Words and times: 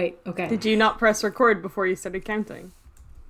Wait, 0.00 0.18
okay. 0.26 0.48
Did 0.48 0.64
you 0.64 0.78
not 0.78 0.98
press 0.98 1.22
record 1.22 1.60
before 1.60 1.86
you 1.86 1.94
started 1.94 2.24
counting? 2.24 2.72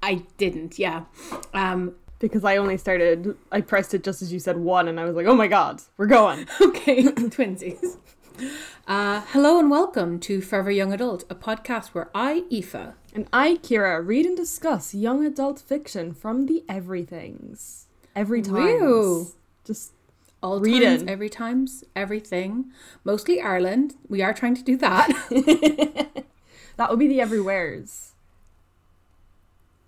I 0.05 0.23
didn't, 0.39 0.79
yeah. 0.79 1.07
Um, 1.53 1.97
Because 2.21 2.45
I 2.45 2.59
only 2.59 2.77
started, 2.77 3.37
I 3.51 3.61
pressed 3.61 3.93
it 3.93 4.05
just 4.05 4.23
as 4.23 4.33
you 4.33 4.39
said 4.39 4.57
one, 4.57 4.87
and 4.87 5.01
I 5.01 5.05
was 5.05 5.17
like, 5.17 5.27
oh 5.27 5.35
my 5.35 5.49
god, 5.49 5.83
we're 5.97 6.07
going. 6.07 6.47
okay, 6.61 7.03
twinsies. 7.37 7.97
Uh, 8.87 9.23
hello 9.33 9.59
and 9.59 9.69
welcome 9.69 10.21
to 10.21 10.41
Forever 10.41 10.71
Young 10.71 10.93
Adult, 10.93 11.25
a 11.29 11.35
podcast 11.35 11.89
where 11.89 12.09
I, 12.15 12.45
Aoife, 12.53 12.95
And 13.17 13.27
I, 13.33 13.57
Kira, 13.57 14.07
read 14.07 14.25
and 14.25 14.37
discuss 14.37 14.95
young 14.95 15.27
adult 15.27 15.59
fiction 15.59 16.15
from 16.15 16.47
the 16.47 16.63
everythings. 16.69 17.89
Every 18.15 18.43
time. 18.43 19.27
Just 19.65 19.93
all 20.41 20.61
Read 20.61 20.85
times, 20.85 21.03
it. 21.03 21.09
every 21.09 21.29
times, 21.31 21.83
everything, 21.97 22.71
mostly 23.03 23.41
Ireland. 23.41 23.97
We 24.09 24.23
are 24.23 24.33
trying 24.33 24.55
to 24.55 24.63
do 24.63 24.77
that. 24.77 26.07
that 26.77 26.91
would 26.91 26.99
be 26.99 27.09
the 27.09 27.21
everywheres. 27.21 28.13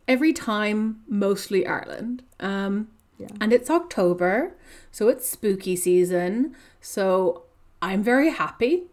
every 0.08 0.32
time, 0.32 1.00
mostly 1.08 1.66
Ireland. 1.66 2.22
Um, 2.40 2.88
Yeah. 3.18 3.28
And 3.40 3.52
it's 3.52 3.70
October, 3.70 4.54
so 4.90 5.08
it's 5.08 5.28
spooky 5.28 5.76
season. 5.76 6.56
So 6.80 7.44
I'm 7.80 8.02
very 8.02 8.30
happy. 8.30 8.84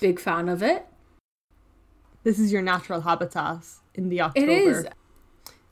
Big 0.00 0.20
fan 0.20 0.48
of 0.50 0.62
it. 0.62 0.86
This 2.24 2.38
is 2.38 2.52
your 2.52 2.62
natural 2.62 3.00
habitat 3.00 3.64
in 3.94 4.10
the 4.10 4.20
October. 4.20 4.50
It 4.50 4.66
is. 4.68 4.86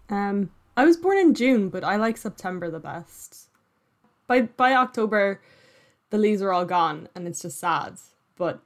Um, 0.09 0.51
I 0.77 0.85
was 0.87 0.97
born 0.97 1.19
in 1.19 1.35
June, 1.35 1.69
but 1.69 1.85
I 1.85 1.97
like 1.97 2.17
September 2.17 2.71
the 2.71 2.81
best. 2.81 3.49
By 4.27 4.43
by 4.43 4.73
October, 4.75 5.43
the 6.11 6.19
leaves 6.19 6.41
are 6.41 6.53
all 6.53 6.65
gone, 6.65 7.09
and 7.15 7.29
it's 7.29 7.43
just 7.43 7.61
sad. 7.61 7.99
But 8.37 8.63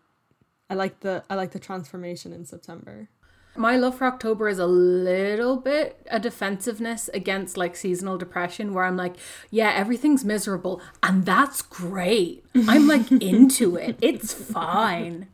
I 0.69 0.75
like 0.75 1.00
the 1.00 1.25
I 1.31 1.34
like 1.34 1.53
the 1.53 1.59
transformation 1.59 2.33
in 2.33 2.45
September. 2.45 3.09
My 3.59 3.77
love 3.77 3.97
for 3.97 4.05
October 4.05 4.48
is 4.48 4.59
a 4.59 4.67
little 4.67 5.56
bit 5.56 6.06
a 6.11 6.20
defensiveness 6.20 7.09
against 7.14 7.56
like 7.56 7.75
seasonal 7.75 8.19
depression 8.19 8.75
where 8.75 8.84
I'm 8.84 8.98
like, 8.98 9.17
yeah, 9.50 9.72
everything's 9.75 10.25
miserable 10.25 10.83
and 11.03 11.25
that's 11.25 11.62
great. 11.62 12.44
I'm 12.55 12.87
like 12.87 13.11
into 13.22 13.77
it. 13.77 13.97
It's 14.03 14.34
fine. 14.34 15.28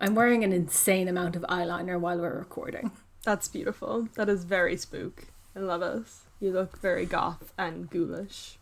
I'm 0.00 0.14
wearing 0.14 0.44
an 0.44 0.52
insane 0.52 1.08
amount 1.08 1.36
of 1.36 1.42
eyeliner 1.42 2.00
while 2.00 2.18
we're 2.18 2.38
recording. 2.38 2.92
That's 3.24 3.48
beautiful. 3.48 4.08
That 4.14 4.28
is 4.28 4.44
very 4.44 4.76
spook. 4.76 5.24
I 5.54 5.58
love 5.58 5.82
us. 5.82 6.22
You 6.40 6.52
look 6.52 6.80
very 6.80 7.04
goth 7.04 7.52
and 7.58 7.90
ghoulish. 7.90 8.58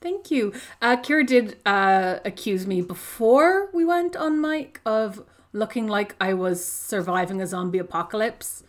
Thank 0.00 0.30
you. 0.30 0.52
Uh, 0.80 0.96
Kira 0.96 1.26
did 1.26 1.58
uh, 1.66 2.20
accuse 2.24 2.66
me 2.66 2.80
before 2.80 3.68
we 3.72 3.84
went 3.84 4.16
on 4.16 4.40
mic 4.40 4.80
of 4.86 5.22
looking 5.52 5.86
like 5.86 6.14
I 6.20 6.32
was 6.32 6.64
surviving 6.64 7.40
a 7.42 7.46
zombie 7.46 7.78
apocalypse. 7.78 8.62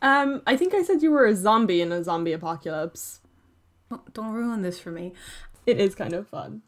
Um, 0.00 0.42
I 0.46 0.56
think 0.56 0.74
I 0.74 0.82
said 0.82 1.02
you 1.02 1.12
were 1.12 1.26
a 1.26 1.36
zombie 1.36 1.80
in 1.80 1.92
a 1.92 2.02
zombie 2.02 2.32
apocalypse. 2.32 3.20
Don't- 3.90 4.12
Don't 4.14 4.32
ruin 4.32 4.62
this 4.62 4.80
for 4.80 4.90
me. 4.90 5.12
It 5.66 5.78
is 5.78 5.94
kind 5.94 6.12
of 6.12 6.26
fun. 6.26 6.62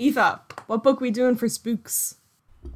Aoife, 0.00 0.40
what 0.66 0.82
book 0.82 1.00
we 1.00 1.12
doing 1.12 1.36
for 1.36 1.48
spooks? 1.48 2.16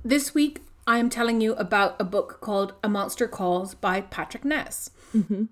This 0.04 0.32
week, 0.32 0.62
I 0.86 0.98
am 0.98 1.10
telling 1.10 1.40
you 1.40 1.54
about 1.54 1.96
a 1.98 2.04
book 2.04 2.38
called 2.40 2.74
A 2.84 2.88
Monster 2.88 3.26
Calls 3.26 3.74
by 3.74 4.00
Patrick 4.02 4.44
Ness. 4.44 4.90
It 5.12 5.48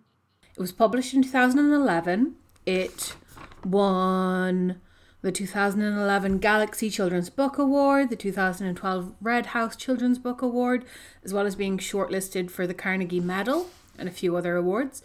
was 0.61 0.71
published 0.71 1.15
in 1.15 1.23
2011. 1.25 2.37
It 2.67 3.17
won 3.65 4.81
the 5.23 5.33
2011 5.33 6.39
Galaxy 6.39 6.91
Children's 6.91 7.31
Book 7.31 7.57
Award, 7.59 8.11
the 8.11 8.17
2012 8.17 9.15
Red 9.23 9.47
House 9.47 9.75
Children's 9.75 10.19
Book 10.19 10.43
Award, 10.43 10.85
as 11.25 11.33
well 11.33 11.47
as 11.47 11.57
being 11.57 11.79
shortlisted 11.79 12.51
for 12.51 12.67
the 12.67 12.75
Carnegie 12.75 13.21
Medal 13.21 13.71
and 13.99 14.09
a 14.09 14.13
few 14.13 14.37
other 14.37 14.57
awards. 14.57 15.03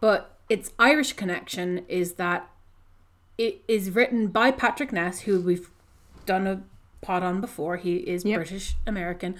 But 0.00 0.36
its 0.50 0.72
Irish 0.78 1.14
connection 1.14 1.86
is 1.88 2.14
that 2.14 2.50
it 3.38 3.62
is 3.66 3.90
written 3.90 4.28
by 4.28 4.50
Patrick 4.50 4.92
Ness, 4.92 5.20
who 5.20 5.40
we've 5.40 5.70
done 6.26 6.46
a 6.46 6.62
pod 7.00 7.22
on 7.22 7.40
before. 7.40 7.78
He 7.78 7.96
is 7.96 8.24
Yep. 8.24 8.36
British 8.36 8.76
American. 8.86 9.36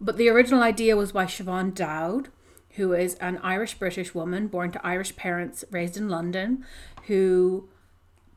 But 0.00 0.16
the 0.16 0.28
original 0.28 0.62
idea 0.62 0.96
was 0.96 1.12
by 1.12 1.26
Siobhan 1.26 1.74
Dowd, 1.74 2.28
who 2.76 2.92
is 2.92 3.16
an 3.16 3.38
Irish 3.42 3.74
British 3.74 4.14
woman 4.14 4.46
born 4.46 4.70
to 4.72 4.86
Irish 4.86 5.14
parents 5.16 5.64
raised 5.70 5.96
in 5.96 6.08
London, 6.08 6.64
who 7.06 7.68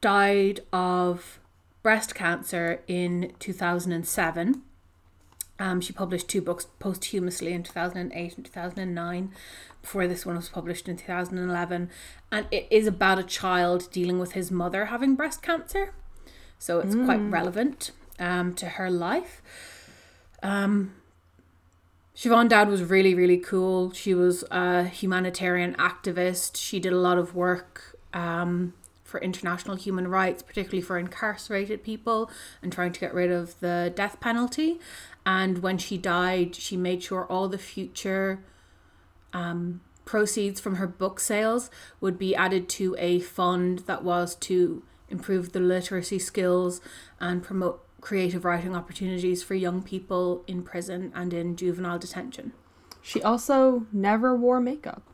died 0.02 0.62
of 0.74 1.40
breast 1.84 2.14
cancer 2.16 2.82
in 2.88 3.34
2007. 3.40 4.62
Um, 5.60 5.80
she 5.80 5.94
published 5.94 6.28
two 6.28 6.42
books 6.42 6.66
posthumously 6.80 7.54
in 7.54 7.64
2008 7.64 8.36
and 8.36 8.46
2009 8.46 9.32
before 9.82 10.08
this 10.08 10.26
one 10.26 10.36
was 10.36 10.50
published 10.50 10.90
in 10.90 10.98
2011. 10.98 11.90
And 12.32 12.48
it 12.52 12.68
is 12.72 12.88
about 12.88 13.20
a 13.20 13.24
child 13.24 13.90
dealing 13.92 14.20
with 14.20 14.32
his 14.32 14.52
mother 14.52 14.86
having 14.86 15.16
breast 15.16 15.42
cancer. 15.42 15.94
So 16.58 16.80
it's 16.80 16.96
quite 16.96 17.20
relevant 17.20 17.92
um, 18.20 18.54
to 18.56 18.68
her 18.68 18.90
life. 18.90 19.42
Um, 20.44 20.94
Siobhan 22.16 22.50
Dowd 22.50 22.68
was 22.68 22.84
really, 22.84 23.16
really 23.16 23.38
cool. 23.38 23.92
She 23.94 24.14
was 24.14 24.44
a 24.52 24.84
humanitarian 24.84 25.74
activist. 25.76 26.58
She 26.58 26.80
did 26.80 26.94
a 26.94 26.98
lot 26.98 27.18
of 27.18 27.34
work 27.34 27.98
um, 28.14 28.74
for 29.12 29.20
international 29.20 29.76
human 29.76 30.08
rights, 30.08 30.42
particularly 30.42 30.82
for 30.82 30.98
incarcerated 30.98 31.84
people 31.84 32.32
and 32.62 32.72
trying 32.72 32.94
to 32.94 33.00
get 33.00 33.14
rid 33.14 33.30
of 33.30 33.60
the 33.60 33.92
death 33.96 34.20
penalty. 34.20 34.80
And 35.26 35.60
when 35.60 35.78
she 35.78 35.98
died, 35.98 36.56
she 36.56 36.78
made 36.78 37.04
sure 37.04 37.26
all 37.26 37.48
the 37.48 37.58
future 37.58 38.44
um, 39.34 39.82
proceeds 40.06 40.60
from 40.60 40.76
her 40.76 40.88
book 40.88 41.20
sales 41.20 41.70
would 42.00 42.18
be 42.18 42.36
added 42.36 42.68
to 42.70 42.96
a 42.98 43.20
fund 43.20 43.80
that 43.80 44.04
was 44.04 44.36
to 44.36 44.82
improve 45.10 45.52
the 45.52 45.60
literacy 45.60 46.18
skills 46.18 46.82
and 47.20 47.44
promote 47.44 47.86
creative 48.00 48.44
writing 48.44 48.76
opportunities 48.76 49.44
for 49.44 49.54
young 49.54 49.84
people 49.84 50.44
in 50.48 50.64
prison 50.64 51.12
and 51.14 51.34
in 51.34 51.56
juvenile 51.56 52.00
detention. 52.00 52.54
She 53.02 53.22
also 53.22 53.86
never 53.92 54.36
wore 54.36 54.60
makeup. 54.60 55.11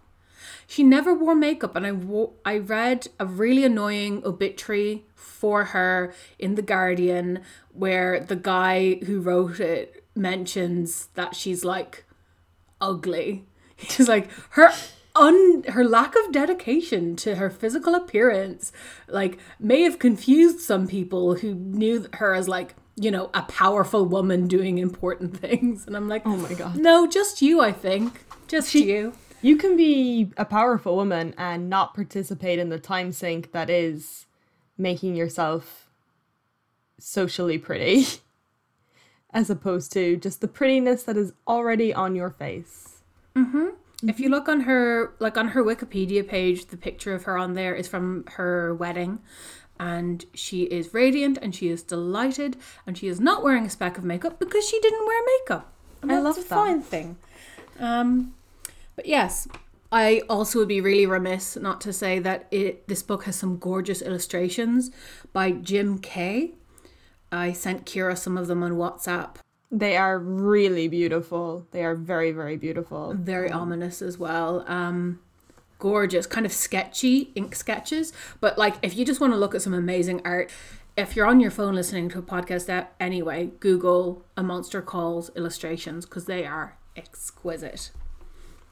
She 0.66 0.84
never 0.84 1.13
wore 1.13 1.35
makeup, 1.35 1.75
and 1.75 1.85
I 1.85 1.91
wo- 1.91 2.34
I 2.46 2.58
read 2.58 3.08
a 3.19 3.25
really 3.25 3.63
annoying 3.63 4.22
obituary 4.25 5.06
for 5.16 5.66
her 5.66 6.13
in 6.40 6.56
the 6.56 6.62
Guardian 6.62 7.41
where 7.74 8.19
the 8.19 8.35
guy 8.35 8.96
who 9.06 9.19
wrote 9.22 9.59
it 9.59 10.03
mentions 10.16 11.08
that 11.13 11.35
she's 11.35 11.63
like 11.63 12.06
ugly. 12.81 13.46
She's 13.78 14.08
like 14.08 14.30
her 14.52 14.72
un 15.16 15.63
her 15.69 15.84
lack 15.84 16.16
of 16.16 16.31
dedication 16.31 17.16
to 17.18 17.35
her 17.35 17.50
physical 17.50 17.96
appearance 17.96 18.72
like 19.08 19.40
may 19.59 19.81
have 19.81 19.97
confused 20.00 20.59
some 20.59 20.88
people 20.88 21.35
who 21.35 21.56
knew 21.56 22.06
her 22.14 22.34
as 22.35 22.47
like 22.47 22.75
you 22.96 23.09
know 23.09 23.29
a 23.34 23.41
powerful 23.44 24.06
woman 24.06 24.47
doing 24.47 24.78
important 24.78 25.35
things 25.46 25.88
and 25.88 25.96
i'm 25.97 26.08
like 26.08 26.22
Oh 26.25 26.35
my 26.38 26.53
god. 26.53 26.75
no 26.78 27.08
just 27.08 27.41
you 27.41 27.62
i 27.62 27.72
think 27.72 28.25
just 28.47 28.75
you 28.75 29.14
You 29.41 29.55
can 29.55 29.77
be 29.77 30.31
a 30.37 30.45
powerful 30.45 30.95
woman 30.95 31.33
and 31.37 31.69
not 31.69 31.93
participate 31.93 32.59
in 32.59 32.69
the 32.69 32.79
time 32.79 33.11
sink 33.11 33.51
that 33.51 33.69
is 33.69 34.25
making 34.77 35.15
yourself 35.15 35.89
socially 36.99 37.57
pretty, 37.57 38.05
as 39.31 39.49
opposed 39.49 39.91
to 39.93 40.17
just 40.17 40.41
the 40.41 40.47
prettiness 40.47 41.03
that 41.03 41.17
is 41.17 41.33
already 41.47 41.93
on 41.93 42.15
your 42.15 42.29
face. 42.31 43.03
If 44.07 44.19
you 44.19 44.29
look 44.29 44.47
on 44.49 44.61
her 44.61 45.13
like 45.19 45.37
on 45.37 45.49
her 45.49 45.63
Wikipedia 45.63 46.28
page, 46.28 46.67
the 46.67 46.78
picture 46.78 47.13
of 47.13 47.23
her 47.23 47.37
on 47.37 47.53
there 47.53 47.75
is 47.75 47.87
from 47.87 48.25
her 48.33 48.73
wedding. 48.75 49.19
And 49.79 50.25
she 50.33 50.63
is 50.63 50.93
radiant 50.93 51.37
and 51.40 51.53
she 51.53 51.69
is 51.69 51.83
delighted 51.83 52.57
and 52.87 52.97
she 52.97 53.07
is 53.07 53.19
not 53.19 53.43
wearing 53.43 53.66
a 53.66 53.69
speck 53.69 53.97
of 53.99 54.03
makeup 54.03 54.40
because 54.40 54.67
she 54.67 54.79
didn't 54.79 55.05
wear 55.05 55.22
makeup. 55.40 55.72
And 56.01 56.11
I 56.11 56.16
that's 56.16 56.23
love 56.25 56.37
a 56.37 56.49
that. 56.49 56.55
fine 56.55 56.81
thing. 56.81 57.17
Um 57.79 58.33
but 58.97 59.05
yes, 59.05 59.47
I 59.91 60.23
also 60.28 60.59
would 60.59 60.67
be 60.67 60.82
really 60.82 61.05
remiss 61.05 61.55
not 61.55 61.79
to 61.82 61.94
say 61.94 62.20
that 62.20 62.47
it 62.52 62.88
this 62.90 63.02
book 63.02 63.23
has 63.23 63.38
some 63.38 63.58
gorgeous 63.58 64.02
illustrations 64.02 64.91
by 65.32 65.52
Jim 65.52 65.99
Kay. 65.99 66.55
I 67.32 67.53
sent 67.53 67.85
Kira 67.85 68.17
some 68.17 68.38
of 68.38 68.47
them 68.47 68.64
on 68.64 68.73
WhatsApp. 68.73 69.38
They 69.72 69.96
are 69.97 70.17
really 70.17 70.88
beautiful. 70.88 71.67
They 71.72 71.84
are 71.84 71.96
very, 71.96 72.32
very 72.32 72.58
beautiful. 72.58 73.14
very 73.14 73.52
ominous 73.52 74.02
as 74.02 74.17
well. 74.17 74.64
Um, 74.67 75.20
gorgeous, 75.79 76.26
kind 76.26 76.46
of 76.46 76.53
sketchy 76.53 77.32
ink 77.35 77.53
sketches. 77.55 78.14
But 78.40 78.58
like, 78.58 78.76
if 78.82 78.97
you 78.97 79.05
just 79.05 79.20
want 79.20 79.34
to 79.34 79.38
look 79.38 79.53
at 79.53 79.61
some 79.61 79.73
amazing 79.73 80.22
art, 80.26 80.50
if 80.96 81.16
you're 81.16 81.28
on 81.28 81.40
your 81.40 81.52
phone 81.52 81.76
listening 81.76 82.09
to 82.09 82.20
a 82.20 82.23
podcast 82.23 82.70
app 82.70 82.96
anyway, 83.00 83.52
Google 83.59 84.26
"A 84.35 84.43
Monster 84.43 84.82
Calls" 84.82 85.29
illustrations 85.35 86.05
because 86.05 86.26
they 86.26 86.46
are 86.46 86.78
exquisite. 86.96 87.91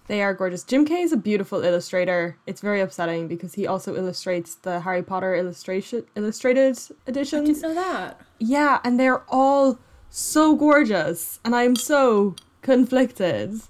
They 0.08 0.22
are 0.22 0.34
gorgeous. 0.36 0.64
Jim 0.64 0.86
Kay 0.86 1.02
is 1.02 1.12
a 1.12 1.18
beautiful 1.18 1.64
illustrator. 1.64 2.38
It's 2.46 2.62
very 2.62 2.80
upsetting 2.82 3.28
because 3.28 3.56
he 3.56 3.66
also 3.66 3.96
illustrates 3.96 4.54
the 4.56 4.82
Harry 4.82 5.02
Potter 5.02 5.36
illustration 5.36 6.04
illustrated 6.16 6.78
editions. 7.08 7.48
Didn't 7.48 7.62
know 7.62 7.74
that. 7.74 8.22
Yeah, 8.40 8.80
and 8.84 9.00
they're 9.00 9.24
all 9.30 9.80
so 10.12 10.56
gorgeous, 10.56 11.40
and 11.44 11.56
I'm 11.56 11.76
so 11.76 12.36
conflicted 12.62 13.62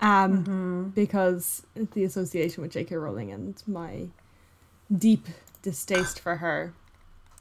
um, 0.00 0.44
Mm-hmm. 0.44 0.82
because 0.90 1.62
the 1.94 2.04
association 2.04 2.62
with 2.62 2.72
J.K. 2.72 2.94
Rowling 2.96 3.32
and 3.32 3.60
my 3.66 4.08
deep 4.94 5.26
distaste 5.62 6.20
for 6.20 6.36
her. 6.36 6.72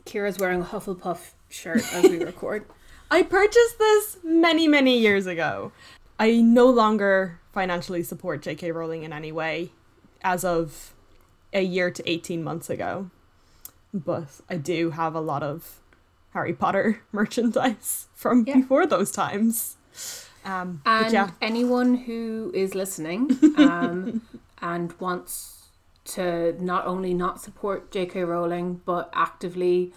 Kira's 0.06 0.40
wearing 0.40 0.62
a 0.62 0.66
Hufflepuff 0.66 1.32
shirt 1.50 1.84
as 1.94 2.04
we 2.04 2.24
record. 2.24 2.66
I 3.12 3.24
purchased 3.24 3.78
this 3.78 4.18
many, 4.24 4.68
many 4.68 4.98
years 4.98 5.28
ago. 5.28 5.72
I 6.18 6.38
no 6.42 6.66
longer 6.70 7.40
financially 7.62 8.04
support 8.04 8.44
J.K. 8.44 8.72
Rowling 8.72 9.02
in 9.02 9.12
any 9.12 9.32
way 9.32 9.72
as 10.22 10.44
of 10.46 10.94
a 11.52 11.62
year 11.64 11.90
to 11.90 12.02
18 12.08 12.44
months 12.44 12.70
ago. 12.70 13.10
But 13.92 14.28
I 14.48 14.58
do 14.58 14.92
have 14.92 15.16
a 15.16 15.20
lot 15.32 15.42
of 15.42 15.80
Harry 16.36 16.54
Potter 16.54 17.02
merchandise 17.12 18.08
from 18.14 18.44
Yeah. 18.46 18.58
before 18.58 18.86
those 18.86 19.10
times. 19.12 19.78
Um, 20.46 20.82
And 20.86 21.12
yeah, 21.12 21.32
anyone 21.42 21.96
who 22.06 22.52
is 22.54 22.76
listening 22.76 23.22
um, 23.58 24.22
and 24.62 24.94
wants 25.00 25.70
to 26.16 26.28
not 26.64 26.86
only 26.86 27.14
not 27.16 27.42
support 27.42 27.90
J.K. 27.92 28.24
Rowling 28.24 28.82
but 28.86 29.10
actively 29.14 29.94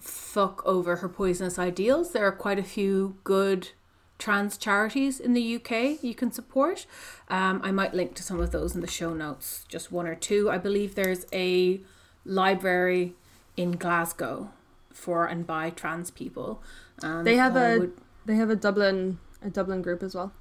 fuck 0.00 0.62
over 0.66 0.96
her 0.96 1.08
poisonous 1.08 1.58
ideals, 1.58 2.12
there 2.12 2.26
are 2.26 2.36
quite 2.46 2.58
a 2.58 2.62
few 2.76 3.16
good 3.24 3.70
trans 4.18 4.56
charities 4.56 5.20
in 5.20 5.32
the 5.32 5.56
UK 5.56 6.02
you 6.02 6.14
can 6.14 6.32
support. 6.32 6.86
Um, 7.28 7.60
I 7.62 7.70
might 7.70 7.94
link 7.94 8.14
to 8.16 8.22
some 8.22 8.40
of 8.40 8.50
those 8.50 8.74
in 8.74 8.80
the 8.80 8.86
show 8.90 9.14
notes, 9.14 9.64
just 9.68 9.92
one 9.92 10.06
or 10.06 10.14
two. 10.14 10.50
I 10.50 10.58
believe 10.58 10.94
there's 10.94 11.24
a 11.32 11.80
library 12.24 13.14
in 13.56 13.72
Glasgow 13.72 14.50
for 14.92 15.26
and 15.26 15.46
by 15.46 15.70
trans 15.70 16.10
people. 16.10 16.62
Um, 17.02 17.24
They 17.24 17.36
have 17.36 17.56
I 17.56 17.64
a- 17.70 17.78
would- 17.78 17.96
they 18.26 18.34
have 18.36 18.50
a 18.50 18.56
Dublin 18.56 19.18
a 19.40 19.50
Dublin 19.50 19.82
group 19.82 20.02
as 20.02 20.14
well. 20.16 20.32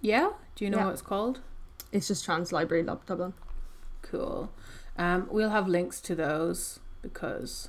yeah. 0.00 0.30
Do 0.54 0.64
you 0.64 0.70
know 0.70 0.78
Yeah. 0.78 0.84
what 0.86 0.92
it's 0.92 1.02
called? 1.02 1.40
It's 1.92 2.08
just 2.08 2.24
Trans 2.24 2.52
Library 2.52 2.82
Lab 2.82 3.04
Dublin. 3.06 3.34
Cool. 4.02 4.50
Um, 4.96 5.28
we'll 5.30 5.50
have 5.50 5.68
links 5.68 6.00
to 6.02 6.14
those 6.14 6.80
because 7.02 7.68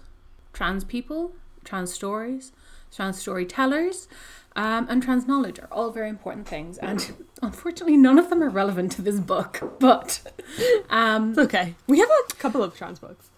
trans 0.53 0.83
people, 0.85 1.33
trans 1.65 1.93
stories, 1.93 2.51
trans 2.93 3.19
storytellers, 3.19 4.07
um, 4.55 4.87
and 4.89 5.01
trans 5.01 5.27
knowledge 5.27 5.59
are 5.59 5.69
all 5.71 5.91
very 5.91 6.09
important 6.09 6.47
things. 6.47 6.77
And 6.77 7.27
unfortunately, 7.41 7.97
none 7.97 8.19
of 8.19 8.29
them 8.29 8.43
are 8.43 8.49
relevant 8.49 8.91
to 8.93 9.01
this 9.01 9.19
book. 9.19 9.77
But 9.79 10.21
um, 10.89 11.35
okay. 11.37 11.75
We 11.87 11.99
have 11.99 12.09
a 12.09 12.33
couple 12.35 12.63
of 12.63 12.75
trans 12.75 12.99
books. 12.99 13.29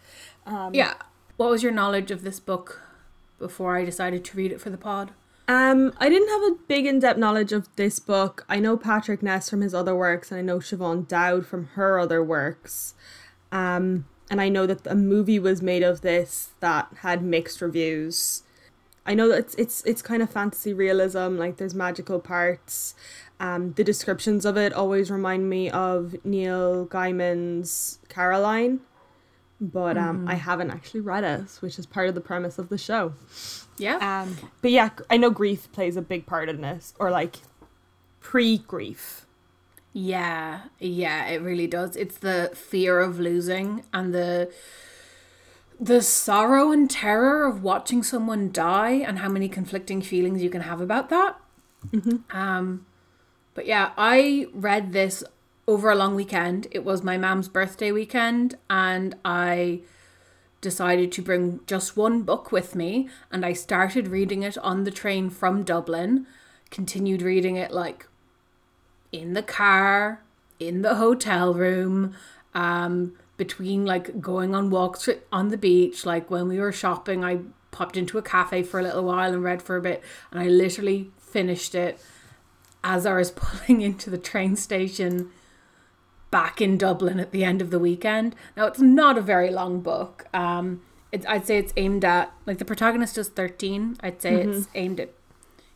Um, 0.46 0.74
yeah, 0.74 0.96
what 1.38 1.50
was 1.50 1.64
your 1.64 1.72
knowledge 1.72 2.12
of 2.12 2.24
this 2.24 2.40
book 2.40 2.82
before 3.40 3.78
I 3.78 3.86
decided 3.86 4.26
to 4.26 4.38
read 4.38 4.52
it 4.52 4.60
for 4.62 4.70
the 4.70 4.78
pod? 4.78 5.12
Um, 5.48 5.94
I 5.98 6.10
didn't 6.10 6.30
have 6.30 6.54
a 6.54 6.56
big 6.68 6.86
in-depth 6.86 7.20
knowledge 7.20 7.52
of 7.52 7.68
this 7.76 8.00
book. 8.00 8.46
I 8.48 8.60
know 8.60 8.78
Patrick 8.78 9.22
Ness 9.22 9.50
from 9.50 9.62
his 9.62 9.74
other 9.74 9.96
works, 9.96 10.32
and 10.32 10.40
I 10.40 10.42
know 10.42 10.60
Siobhan 10.60 11.08
Dowd 11.08 11.46
from 11.46 11.66
her 11.74 12.00
other 12.00 12.24
works. 12.24 12.94
Um, 13.52 14.06
and 14.32 14.40
I 14.40 14.50
know 14.50 14.66
that 14.66 14.88
a 14.88 14.96
movie 14.96 15.40
was 15.40 15.62
made 15.62 15.84
of 15.84 16.02
this 16.02 16.52
that 16.62 16.88
had 17.00 17.24
mixed 17.24 17.62
reviews. 17.62 18.44
I 19.06 19.14
know 19.14 19.28
that 19.30 19.38
it's 19.40 19.56
it's 19.56 19.84
it's 19.86 20.02
kind 20.02 20.24
of 20.24 20.30
fantasy 20.30 20.74
realism, 20.74 21.38
like 21.38 21.58
there's 21.58 21.76
magical 21.76 22.20
parts. 22.20 22.96
Um, 23.40 23.74
the 23.74 23.84
descriptions 23.84 24.46
of 24.46 24.56
it 24.58 24.72
always 24.72 25.12
remind 25.12 25.50
me 25.50 25.70
of 25.70 26.16
Neil 26.24 26.86
Gaiman's 26.86 28.00
Coraline, 28.08 28.80
but 29.60 29.98
um, 29.98 30.28
I 30.28 30.36
haven't 30.36 30.72
actually 30.72 31.02
read 31.02 31.26
it, 31.26 31.58
which 31.60 31.78
is 31.78 31.86
part 31.86 32.08
of 32.08 32.16
the 32.16 32.22
premise 32.22 32.58
of 32.58 32.70
the 32.70 32.78
show. 32.78 33.14
Yeah. 33.78 33.98
Um, 33.98 34.38
but 34.62 34.72
yeah, 34.72 34.92
I 35.10 35.18
know 35.18 35.30
grief 35.30 35.70
plays 35.74 35.98
a 35.98 36.02
big 36.02 36.26
part 36.26 36.48
in 36.48 36.62
this, 36.62 36.94
or 37.00 37.12
like 37.12 37.38
pre-grief. 38.22 39.26
Yeah, 39.92 40.62
yeah, 40.80 41.28
it 41.28 41.42
really 41.42 41.68
does. 41.68 41.96
It's 41.96 42.18
the 42.18 42.52
fear 42.56 43.00
of 43.00 43.20
losing 43.20 43.84
and 43.94 44.14
the 44.14 44.52
the 45.80 46.02
sorrow 46.02 46.72
and 46.72 46.90
terror 46.90 47.46
of 47.46 47.64
watching 47.64 48.04
someone 48.04 48.52
die 48.52 48.92
and 48.92 49.20
how 49.20 49.30
many 49.30 49.50
conflicting 49.50 50.02
feelings 50.02 50.42
you 50.42 50.50
can 50.50 50.62
have 50.62 50.80
about 50.82 51.10
that. 51.10 51.40
Um, 52.32 52.86
but 53.54 53.66
yeah, 53.66 53.92
I 53.98 54.48
read 54.54 54.94
this 54.94 55.24
over 55.68 55.92
a 55.92 55.96
long 55.96 56.16
weekend. 56.16 56.68
It 56.72 56.84
was 56.84 57.04
my 57.04 57.18
mom's 57.18 57.48
birthday 57.48 57.92
weekend, 57.92 58.58
and 58.70 59.16
I 59.26 59.82
decided 60.62 61.12
to 61.12 61.22
bring 61.22 61.60
just 61.68 61.98
one 61.98 62.24
book 62.24 62.52
with 62.52 62.76
me, 62.76 63.10
and 63.32 63.46
I 63.46 63.54
started 63.54 64.08
reading 64.08 64.44
it 64.44 64.58
on 64.60 64.84
the 64.84 64.92
train 64.92 65.30
from 65.30 65.64
Dublin. 65.64 66.26
Continued 66.72 67.22
reading 67.22 67.56
it 67.56 67.72
like 67.72 68.08
in 69.12 69.34
the 69.34 69.44
car, 69.44 70.24
in 70.60 70.82
the 70.82 70.96
hotel 70.96 71.54
room, 71.54 72.16
um, 72.54 73.14
between 73.44 73.86
like 73.86 74.22
going 74.22 74.56
on 74.56 74.70
walks 74.70 75.10
on 75.32 75.50
the 75.50 75.58
beach. 75.58 76.06
Like 76.06 76.32
when 76.32 76.48
we 76.48 76.60
were 76.60 76.72
shopping, 76.72 77.24
I 77.24 77.40
popped 77.72 77.98
into 77.98 78.18
a 78.18 78.22
cafe 78.22 78.64
for 78.64 78.80
a 78.80 78.84
little 78.84 79.04
while 79.04 79.34
and 79.34 79.44
read 79.44 79.62
for 79.62 79.76
a 79.76 79.82
bit, 79.82 80.02
and 80.32 80.40
I 80.40 80.48
literally 80.48 81.12
finished 81.20 81.76
it 81.76 82.00
as 82.84 83.06
I 83.06 83.14
was 83.16 83.32
pulling 83.36 83.82
into 83.82 84.10
the 84.10 84.18
train 84.18 84.56
station 84.56 85.30
back 86.32 86.62
in 86.62 86.78
Dublin 86.78 87.20
at 87.20 87.32
the 87.32 87.44
end 87.44 87.62
of 87.62 87.70
the 87.70 87.80
weekend. 87.80 88.36
Now 88.56 88.66
it's 88.66 88.80
not 88.80 89.18
a 89.18 89.22
very 89.22 89.52
long 89.52 89.82
book. 89.82 90.26
Um, 90.34 90.82
it's 91.12 91.26
I'd 91.26 91.46
say 91.46 91.58
it's 91.58 91.74
aimed 91.76 92.06
at 92.06 92.32
like 92.46 92.60
the 92.60 92.66
protagonist 92.66 93.18
is 93.18 93.28
thirteen. 93.28 93.98
I'd 94.00 94.22
say 94.22 94.36
it's 94.36 94.68
aimed 94.74 95.00
at 95.00 95.10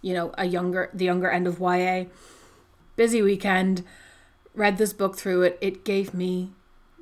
you 0.01 0.13
know 0.13 0.31
a 0.37 0.45
younger 0.45 0.89
the 0.93 1.05
younger 1.05 1.29
end 1.29 1.47
of 1.47 1.59
YA 1.59 2.05
busy 2.97 3.21
weekend, 3.21 3.85
read 4.53 4.77
this 4.77 4.91
book 4.91 5.15
through 5.15 5.43
it. 5.43 5.57
It 5.61 5.85
gave 5.85 6.13
me 6.13 6.51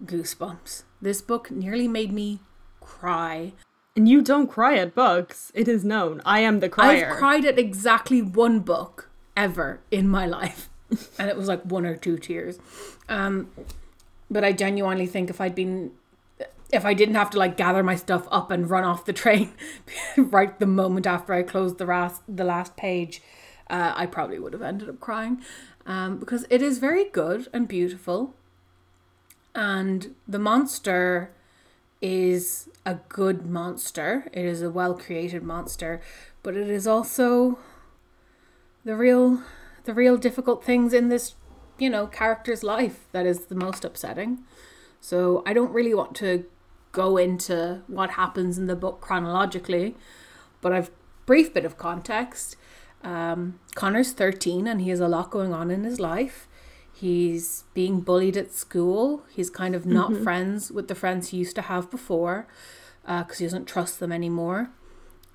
goosebumps. 0.03 0.83
This 1.01 1.21
book 1.21 1.51
nearly 1.51 1.87
made 1.87 2.11
me 2.11 2.39
cry. 2.81 3.53
And 3.95 4.09
you 4.09 4.21
don't 4.21 4.47
cry 4.47 4.77
at 4.77 4.93
books. 4.93 5.51
It 5.55 5.67
is 5.67 5.85
known. 5.85 6.21
I 6.25 6.39
am 6.41 6.59
the 6.59 6.69
crier. 6.69 7.11
I've 7.11 7.17
cried 7.17 7.45
at 7.45 7.57
exactly 7.57 8.21
one 8.21 8.59
book 8.59 9.09
ever 9.37 9.79
in 9.91 10.07
my 10.07 10.25
life. 10.39 10.69
and 11.17 11.29
it 11.29 11.37
was 11.37 11.47
like 11.47 11.63
one 11.63 11.85
or 11.85 11.95
two 11.95 12.17
tears. 12.17 12.59
Um, 13.07 13.49
but 14.29 14.43
I 14.43 14.51
genuinely 14.51 15.07
think 15.07 15.29
if 15.29 15.39
I'd 15.39 15.55
been 15.55 15.91
if 16.71 16.85
I 16.85 16.93
didn't 16.93 17.15
have 17.15 17.29
to 17.31 17.37
like 17.37 17.57
gather 17.57 17.83
my 17.83 17.95
stuff 17.95 18.27
up 18.31 18.51
and 18.51 18.69
run 18.69 18.83
off 18.83 19.05
the 19.05 19.13
train 19.13 19.53
right 20.17 20.57
the 20.59 20.65
moment 20.65 21.07
after 21.07 21.33
I 21.33 21.43
closed 21.43 21.77
the 21.77 21.85
last 21.85 22.21
the 22.27 22.43
last 22.43 22.75
page, 22.75 23.21
uh, 23.69 23.93
I 23.95 24.05
probably 24.05 24.39
would 24.39 24.53
have 24.53 24.61
ended 24.61 24.89
up 24.89 24.99
crying, 24.99 25.41
um, 25.85 26.17
because 26.17 26.45
it 26.49 26.61
is 26.61 26.79
very 26.79 27.05
good 27.05 27.47
and 27.53 27.67
beautiful, 27.67 28.33
and 29.55 30.13
the 30.27 30.37
monster 30.37 31.31
is 32.01 32.69
a 32.85 32.95
good 33.09 33.45
monster. 33.45 34.27
It 34.33 34.45
is 34.45 34.61
a 34.61 34.69
well 34.69 34.93
created 34.93 35.41
monster, 35.41 36.01
but 36.43 36.55
it 36.55 36.69
is 36.69 36.85
also 36.85 37.57
the 38.83 38.95
real 38.95 39.41
the 39.85 39.93
real 39.93 40.17
difficult 40.17 40.63
things 40.63 40.93
in 40.93 41.09
this 41.09 41.35
you 41.79 41.89
know 41.89 42.05
character's 42.05 42.63
life 42.63 43.07
that 43.13 43.25
is 43.25 43.45
the 43.45 43.55
most 43.55 43.85
upsetting. 43.85 44.43
So 44.99 45.41
I 45.45 45.53
don't 45.53 45.71
really 45.71 45.93
want 45.93 46.15
to 46.17 46.45
go 46.91 47.17
into 47.17 47.81
what 47.87 48.11
happens 48.11 48.57
in 48.57 48.67
the 48.67 48.75
book 48.75 49.01
chronologically, 49.01 49.95
but 50.61 50.73
I've 50.73 50.91
brief 51.25 51.53
bit 51.53 51.65
of 51.65 51.77
context. 51.77 52.55
Um, 53.03 53.59
Connor's 53.75 54.13
13 54.13 54.67
and 54.67 54.81
he 54.81 54.89
has 54.89 54.99
a 54.99 55.07
lot 55.07 55.29
going 55.29 55.53
on 55.53 55.69
in 55.69 55.83
his 55.83 55.99
life. 55.99 56.47
He's 56.95 57.65
being 57.73 57.99
bullied 57.99 58.37
at 58.37 58.53
school. 58.53 59.23
He's 59.29 59.49
kind 59.49 59.75
of 59.75 59.85
not 59.85 60.15
friends 60.23 60.71
with 60.71 60.87
the 60.87 60.95
friends 60.95 61.29
he 61.29 61.37
used 61.37 61.55
to 61.55 61.63
have 61.63 61.91
before 61.91 62.47
because 63.05 63.39
he 63.39 63.45
doesn't 63.45 63.65
trust 63.65 63.99
them 63.99 64.13
anymore. 64.13 64.69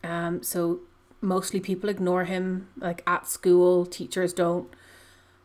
Um, 0.03 0.43
so 0.43 0.81
mostly 1.21 1.61
people 1.61 1.91
ignore 1.91 2.25
him, 2.25 2.69
like 2.79 3.03
at 3.07 3.29
school. 3.29 3.85
Teachers 3.85 4.33
don't 4.33 4.69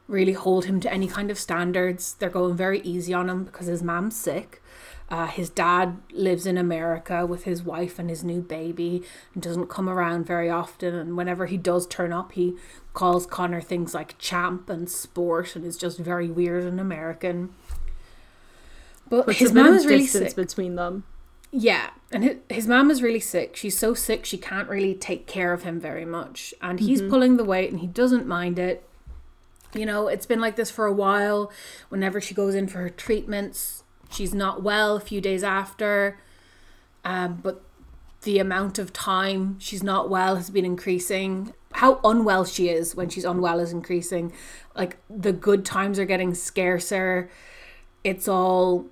really 0.07 0.31
hold 0.31 0.65
him 0.65 0.79
to 0.79 0.93
any 0.93 1.07
kind 1.07 1.29
of 1.29 1.38
standards. 1.38 2.13
They're 2.13 2.29
going 2.29 2.55
very 2.55 2.79
easy 2.81 3.13
on 3.13 3.29
him 3.29 3.43
because 3.43 3.67
his 3.67 3.84
mom's 3.84 4.15
sick. 4.15 4.62
Uh, 5.08 5.28
his 5.28 5.50
dad 5.52 5.98
lives 6.12 6.48
in 6.48 6.58
America 6.58 7.26
with 7.26 7.44
his 7.44 7.62
wife 7.62 8.00
and 8.00 8.10
his 8.10 8.24
new 8.24 8.42
baby 8.42 9.04
and 9.34 9.44
doesn't 9.44 9.68
come 9.68 9.88
around 9.88 10.26
very 10.26 10.50
often. 10.50 10.96
And 10.96 11.16
whenever 11.16 11.46
he 11.46 11.58
does 11.58 11.86
turn 11.86 12.12
up, 12.12 12.32
he 12.32 12.56
calls 12.94 13.28
Connor 13.28 13.62
things 13.62 13.94
like 13.94 14.18
champ 14.18 14.68
and 14.70 14.90
sport 14.90 15.56
and 15.56 15.64
is 15.64 15.78
just 15.78 16.00
very 16.00 16.30
weird 16.30 16.64
and 16.64 16.80
American. 16.80 17.54
But 19.08 19.32
his 19.36 19.54
mom 19.54 19.76
is 19.76 19.86
really 19.86 20.08
sick. 20.08 20.36
between 20.36 20.76
them. 20.76 21.04
Yeah, 21.52 21.92
and 22.12 22.24
his, 22.24 22.38
his 22.50 22.68
mom 22.68 22.90
is 22.90 23.02
really 23.02 23.20
sick. 23.20 23.56
She's 23.56 23.78
so 23.78 23.94
sick 23.94 24.26
she 24.26 24.38
can't 24.38 24.68
really 24.68 24.96
take 24.96 25.28
care 25.28 25.54
of 25.54 25.64
him 25.64 25.80
very 25.80 26.04
much. 26.04 26.54
And 26.62 26.80
he's 26.80 27.02
pulling 27.02 27.38
the 27.38 27.46
weight 27.46 27.72
and 27.72 27.80
he 27.80 27.88
doesn't 27.88 28.28
mind 28.28 28.58
it. 28.58 28.88
You 29.74 29.86
know, 29.86 30.08
it's 30.08 30.26
been 30.26 30.42
like 30.42 30.56
this 30.56 30.72
for 30.72 30.86
a 30.86 30.92
while. 30.92 31.52
Whenever 31.90 32.20
she 32.20 32.34
goes 32.34 32.56
in 32.56 32.68
for 32.68 32.80
her 32.80 32.90
treatments, 32.90 33.84
she's 34.15 34.34
not 34.34 34.63
well 34.63 34.95
a 34.95 35.00
few 35.00 35.22
days 35.22 35.43
after. 35.43 36.17
Um, 37.03 37.39
but 37.43 37.62
the 38.24 38.39
amount 38.39 38.79
of 38.79 38.91
time 38.91 39.60
she's 39.60 39.84
not 39.84 40.10
well 40.10 40.36
has 40.36 40.50
been 40.50 40.65
increasing. 40.65 41.53
How 41.74 42.00
unwell 42.03 42.45
she 42.45 42.69
is 42.69 42.95
when 42.95 43.10
she's 43.10 43.25
unwell 43.25 43.60
is 43.60 43.72
increasing. 43.72 44.34
Like 44.75 44.98
the 45.10 45.34
good 45.34 45.65
times 45.65 46.00
are 46.00 46.05
getting 46.05 46.34
scarcer. 46.34 47.29
It's 48.03 48.27
all 48.27 48.88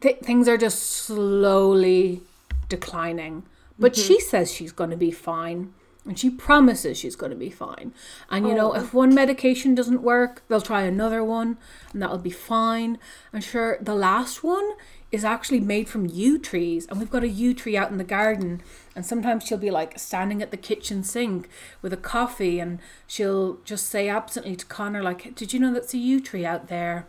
th- 0.00 0.20
things 0.20 0.48
are 0.48 0.56
just 0.56 0.82
slowly 0.82 2.22
declining. 2.68 3.44
But 3.78 3.92
mm-hmm. 3.92 4.06
she 4.06 4.20
says 4.20 4.52
she's 4.52 4.72
going 4.72 4.90
to 4.90 4.96
be 4.96 5.10
fine. 5.10 5.74
And 6.06 6.18
she 6.18 6.30
promises 6.30 6.96
she's 6.96 7.16
going 7.16 7.30
to 7.30 7.36
be 7.36 7.50
fine. 7.50 7.92
And 8.30 8.46
you 8.46 8.52
oh. 8.52 8.56
know, 8.56 8.74
if 8.74 8.94
one 8.94 9.14
medication 9.14 9.74
doesn't 9.74 10.02
work, 10.02 10.42
they'll 10.48 10.60
try 10.60 10.82
another 10.82 11.24
one 11.24 11.58
and 11.92 12.00
that'll 12.00 12.18
be 12.18 12.30
fine. 12.30 12.98
And 13.32 13.42
sure, 13.42 13.78
the 13.80 13.94
last 13.94 14.44
one 14.44 14.72
is 15.10 15.24
actually 15.24 15.60
made 15.60 15.88
from 15.88 16.06
yew 16.06 16.38
trees. 16.38 16.86
And 16.86 17.00
we've 17.00 17.10
got 17.10 17.24
a 17.24 17.28
yew 17.28 17.54
tree 17.54 17.76
out 17.76 17.90
in 17.90 17.98
the 17.98 18.04
garden. 18.04 18.62
And 18.94 19.04
sometimes 19.04 19.44
she'll 19.44 19.58
be 19.58 19.70
like 19.70 19.98
standing 19.98 20.42
at 20.42 20.52
the 20.52 20.56
kitchen 20.56 21.02
sink 21.02 21.48
with 21.82 21.92
a 21.92 21.98
coffee 21.98 22.60
and 22.60 22.78
she'll 23.06 23.58
just 23.64 23.86
say 23.86 24.08
absently 24.08 24.54
to 24.56 24.66
Connor, 24.66 25.02
like, 25.02 25.34
Did 25.34 25.52
you 25.52 25.58
know 25.58 25.72
that's 25.72 25.94
a 25.94 25.98
yew 25.98 26.20
tree 26.20 26.46
out 26.46 26.68
there? 26.68 27.06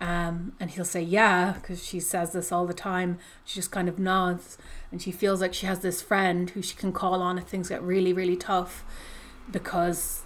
Um, 0.00 0.52
and 0.60 0.70
he'll 0.70 0.84
say, 0.84 1.02
Yeah, 1.02 1.52
because 1.52 1.84
she 1.84 2.00
says 2.00 2.32
this 2.32 2.52
all 2.52 2.66
the 2.66 2.74
time. 2.74 3.18
She 3.44 3.56
just 3.56 3.72
kind 3.72 3.88
of 3.88 3.98
nods 3.98 4.58
and 4.90 5.02
she 5.02 5.12
feels 5.12 5.40
like 5.40 5.54
she 5.54 5.66
has 5.66 5.80
this 5.80 6.00
friend 6.00 6.50
who 6.50 6.62
she 6.62 6.76
can 6.76 6.92
call 6.92 7.20
on 7.20 7.38
if 7.38 7.44
things 7.44 7.68
get 7.68 7.82
really, 7.82 8.12
really 8.12 8.36
tough 8.36 8.84
because 9.50 10.22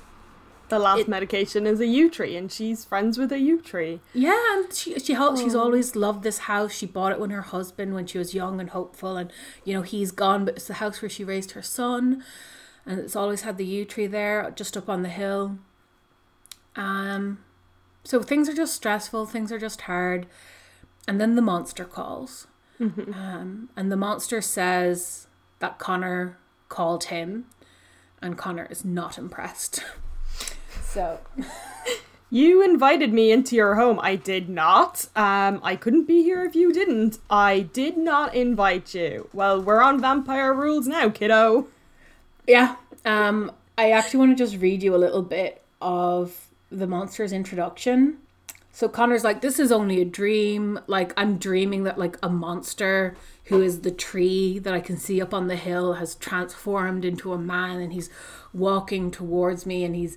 the 0.68 0.78
last 0.78 1.00
it, 1.00 1.08
medication 1.08 1.66
is 1.66 1.80
a 1.80 1.86
yew 1.86 2.08
tree 2.08 2.36
and 2.36 2.50
she's 2.50 2.84
friends 2.84 3.18
with 3.18 3.32
a 3.32 3.38
yew 3.38 3.60
tree. 3.60 4.00
Yeah, 4.14 4.40
and 4.54 4.72
she 4.72 4.98
she 4.98 5.14
helped, 5.14 5.38
she's 5.38 5.54
oh. 5.54 5.60
always 5.60 5.96
loved 5.96 6.22
this 6.22 6.38
house. 6.38 6.72
She 6.72 6.86
bought 6.86 7.12
it 7.12 7.20
when 7.20 7.30
her 7.30 7.42
husband 7.42 7.94
when 7.94 8.06
she 8.06 8.18
was 8.18 8.34
young 8.34 8.60
and 8.60 8.70
hopeful 8.70 9.16
and 9.16 9.32
you 9.64 9.74
know, 9.74 9.82
he's 9.82 10.12
gone, 10.12 10.44
but 10.44 10.56
it's 10.56 10.68
the 10.68 10.74
house 10.74 11.02
where 11.02 11.10
she 11.10 11.24
raised 11.24 11.52
her 11.52 11.62
son. 11.62 12.22
And 12.86 12.98
it's 12.98 13.14
always 13.14 13.42
had 13.42 13.58
the 13.58 13.66
yew 13.66 13.84
tree 13.84 14.06
there 14.06 14.50
just 14.56 14.76
up 14.76 14.88
on 14.88 15.02
the 15.02 15.08
hill. 15.08 15.58
Um 16.76 17.38
so 18.04 18.22
things 18.22 18.48
are 18.48 18.54
just 18.54 18.74
stressful, 18.74 19.26
things 19.26 19.52
are 19.52 19.58
just 19.58 19.82
hard. 19.82 20.26
And 21.06 21.20
then 21.20 21.34
the 21.34 21.42
monster 21.42 21.84
calls. 21.84 22.46
Mm-hmm. 22.80 23.12
Um, 23.12 23.70
and 23.76 23.90
the 23.90 23.96
monster 23.96 24.40
says 24.40 25.26
that 25.58 25.78
Connor 25.78 26.38
called 26.68 27.04
him, 27.04 27.46
and 28.20 28.38
Connor 28.38 28.66
is 28.70 28.84
not 28.84 29.18
impressed. 29.18 29.84
so. 30.82 31.20
You 32.34 32.64
invited 32.64 33.12
me 33.12 33.30
into 33.30 33.56
your 33.56 33.74
home. 33.74 34.00
I 34.00 34.16
did 34.16 34.48
not. 34.48 35.06
Um, 35.14 35.60
I 35.62 35.76
couldn't 35.76 36.06
be 36.06 36.22
here 36.22 36.42
if 36.44 36.56
you 36.56 36.72
didn't. 36.72 37.18
I 37.28 37.60
did 37.60 37.98
not 37.98 38.34
invite 38.34 38.94
you. 38.94 39.28
Well, 39.34 39.60
we're 39.60 39.82
on 39.82 40.00
vampire 40.00 40.54
rules 40.54 40.86
now, 40.86 41.10
kiddo. 41.10 41.68
Yeah. 42.48 42.76
Um, 43.04 43.52
I 43.76 43.90
actually 43.90 44.20
want 44.20 44.38
to 44.38 44.42
just 44.42 44.62
read 44.62 44.82
you 44.82 44.94
a 44.94 44.96
little 44.96 45.20
bit 45.20 45.62
of 45.82 46.48
the 46.72 46.86
monster's 46.86 47.32
introduction. 47.32 48.18
So 48.72 48.88
Connor's 48.88 49.24
like, 49.24 49.42
this 49.42 49.58
is 49.58 49.70
only 49.70 50.00
a 50.00 50.06
dream. 50.06 50.80
Like, 50.86 51.12
I'm 51.16 51.36
dreaming 51.36 51.84
that, 51.84 51.98
like, 51.98 52.16
a 52.22 52.30
monster 52.30 53.14
who 53.44 53.60
is 53.60 53.80
the 53.80 53.90
tree 53.90 54.58
that 54.60 54.72
I 54.72 54.80
can 54.80 54.96
see 54.96 55.20
up 55.20 55.34
on 55.34 55.48
the 55.48 55.56
hill 55.56 55.94
has 55.94 56.14
transformed 56.14 57.04
into 57.04 57.34
a 57.34 57.38
man 57.38 57.80
and 57.80 57.92
he's 57.92 58.08
walking 58.54 59.10
towards 59.10 59.66
me 59.66 59.84
and 59.84 59.94
he's 59.94 60.16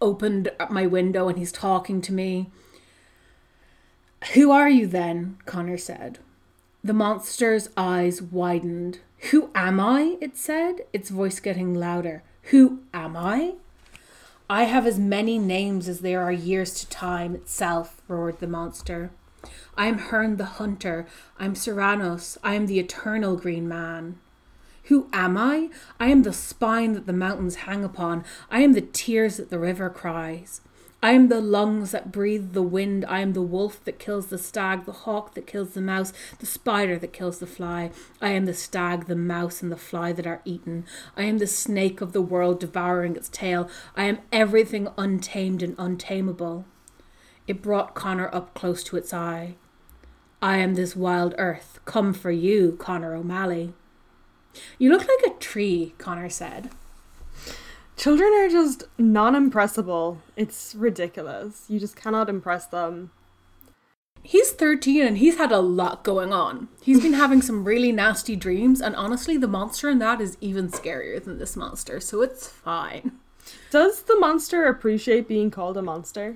opened 0.00 0.50
my 0.70 0.86
window 0.86 1.28
and 1.28 1.38
he's 1.38 1.52
talking 1.52 2.00
to 2.00 2.12
me. 2.12 2.50
Who 4.32 4.50
are 4.50 4.70
you 4.70 4.86
then? 4.86 5.36
Connor 5.44 5.76
said. 5.76 6.18
The 6.82 6.94
monster's 6.94 7.68
eyes 7.76 8.22
widened. 8.22 9.00
Who 9.30 9.50
am 9.54 9.78
I? 9.78 10.16
It 10.20 10.36
said, 10.36 10.80
its 10.92 11.10
voice 11.10 11.40
getting 11.40 11.74
louder. 11.74 12.22
Who 12.44 12.80
am 12.94 13.16
I? 13.16 13.54
I 14.52 14.64
have 14.64 14.86
as 14.86 14.98
many 14.98 15.38
names 15.38 15.88
as 15.88 16.00
there 16.00 16.20
are 16.20 16.30
years 16.30 16.74
to 16.74 16.86
time 16.90 17.34
itself, 17.34 18.02
roared 18.06 18.38
the 18.38 18.46
monster. 18.46 19.10
I 19.78 19.86
am 19.86 19.96
Herne 19.96 20.36
the 20.36 20.44
Hunter. 20.44 21.06
I 21.38 21.46
am 21.46 21.54
Cernunnos. 21.54 22.36
I 22.44 22.52
am 22.52 22.66
the 22.66 22.78
eternal 22.78 23.36
green 23.36 23.66
man. 23.66 24.18
Who 24.84 25.08
am 25.10 25.38
I? 25.38 25.70
I 25.98 26.08
am 26.08 26.22
the 26.22 26.34
spine 26.34 26.92
that 26.92 27.06
the 27.06 27.14
mountains 27.14 27.64
hang 27.64 27.82
upon. 27.82 28.26
I 28.50 28.60
am 28.60 28.74
the 28.74 28.82
tears 28.82 29.38
that 29.38 29.48
the 29.48 29.58
river 29.58 29.88
cries. 29.88 30.60
I 31.04 31.12
am 31.14 31.26
the 31.26 31.40
lungs 31.40 31.90
that 31.90 32.12
breathe 32.12 32.52
the 32.52 32.62
wind. 32.62 33.04
I 33.06 33.20
am 33.20 33.32
the 33.32 33.42
wolf 33.42 33.82
that 33.84 33.98
kills 33.98 34.28
the 34.28 34.38
stag, 34.38 34.84
the 34.84 34.92
hawk 34.92 35.34
that 35.34 35.48
kills 35.48 35.74
the 35.74 35.80
mouse, 35.80 36.12
the 36.38 36.46
spider 36.46 36.96
that 36.96 37.12
kills 37.12 37.40
the 37.40 37.46
fly. 37.46 37.90
I 38.20 38.28
am 38.28 38.44
the 38.44 38.54
stag, 38.54 39.06
the 39.06 39.16
mouse, 39.16 39.62
and 39.62 39.72
the 39.72 39.76
fly 39.76 40.12
that 40.12 40.28
are 40.28 40.42
eaten. 40.44 40.84
I 41.16 41.24
am 41.24 41.38
the 41.38 41.48
snake 41.48 42.00
of 42.00 42.12
the 42.12 42.22
world 42.22 42.60
devouring 42.60 43.16
its 43.16 43.28
tail. 43.28 43.68
I 43.96 44.04
am 44.04 44.20
everything 44.30 44.86
untamed 44.96 45.60
and 45.60 45.74
untamable. 45.76 46.66
It 47.48 47.62
brought 47.62 47.96
Connor 47.96 48.32
up 48.32 48.54
close 48.54 48.84
to 48.84 48.96
its 48.96 49.12
eye. 49.12 49.56
I 50.40 50.58
am 50.58 50.74
this 50.74 50.94
wild 50.94 51.34
earth, 51.36 51.80
come 51.84 52.14
for 52.14 52.30
you, 52.30 52.76
Connor 52.78 53.16
O'Malley. 53.16 53.74
You 54.78 54.90
look 54.90 55.08
like 55.08 55.34
a 55.34 55.38
tree, 55.40 55.94
Connor 55.98 56.28
said. 56.28 56.70
Children 58.02 58.32
are 58.32 58.48
just 58.48 58.82
non 58.98 59.36
impressible. 59.36 60.20
It's 60.34 60.74
ridiculous. 60.74 61.66
You 61.68 61.78
just 61.78 61.94
cannot 61.94 62.28
impress 62.28 62.66
them. 62.66 63.12
He's 64.24 64.50
13 64.50 65.06
and 65.06 65.18
he's 65.18 65.36
had 65.36 65.52
a 65.52 65.60
lot 65.60 66.02
going 66.02 66.32
on. 66.32 66.66
He's 66.82 67.00
been 67.00 67.12
having 67.12 67.42
some 67.42 67.62
really 67.62 67.92
nasty 67.92 68.34
dreams, 68.34 68.80
and 68.80 68.96
honestly, 68.96 69.36
the 69.36 69.46
monster 69.46 69.88
in 69.88 70.00
that 70.00 70.20
is 70.20 70.36
even 70.40 70.68
scarier 70.68 71.22
than 71.22 71.38
this 71.38 71.54
monster, 71.54 72.00
so 72.00 72.22
it's 72.22 72.48
fine. 72.48 73.12
Does 73.70 74.02
the 74.02 74.18
monster 74.18 74.64
appreciate 74.64 75.28
being 75.28 75.52
called 75.52 75.76
a 75.76 75.82
monster? 75.82 76.34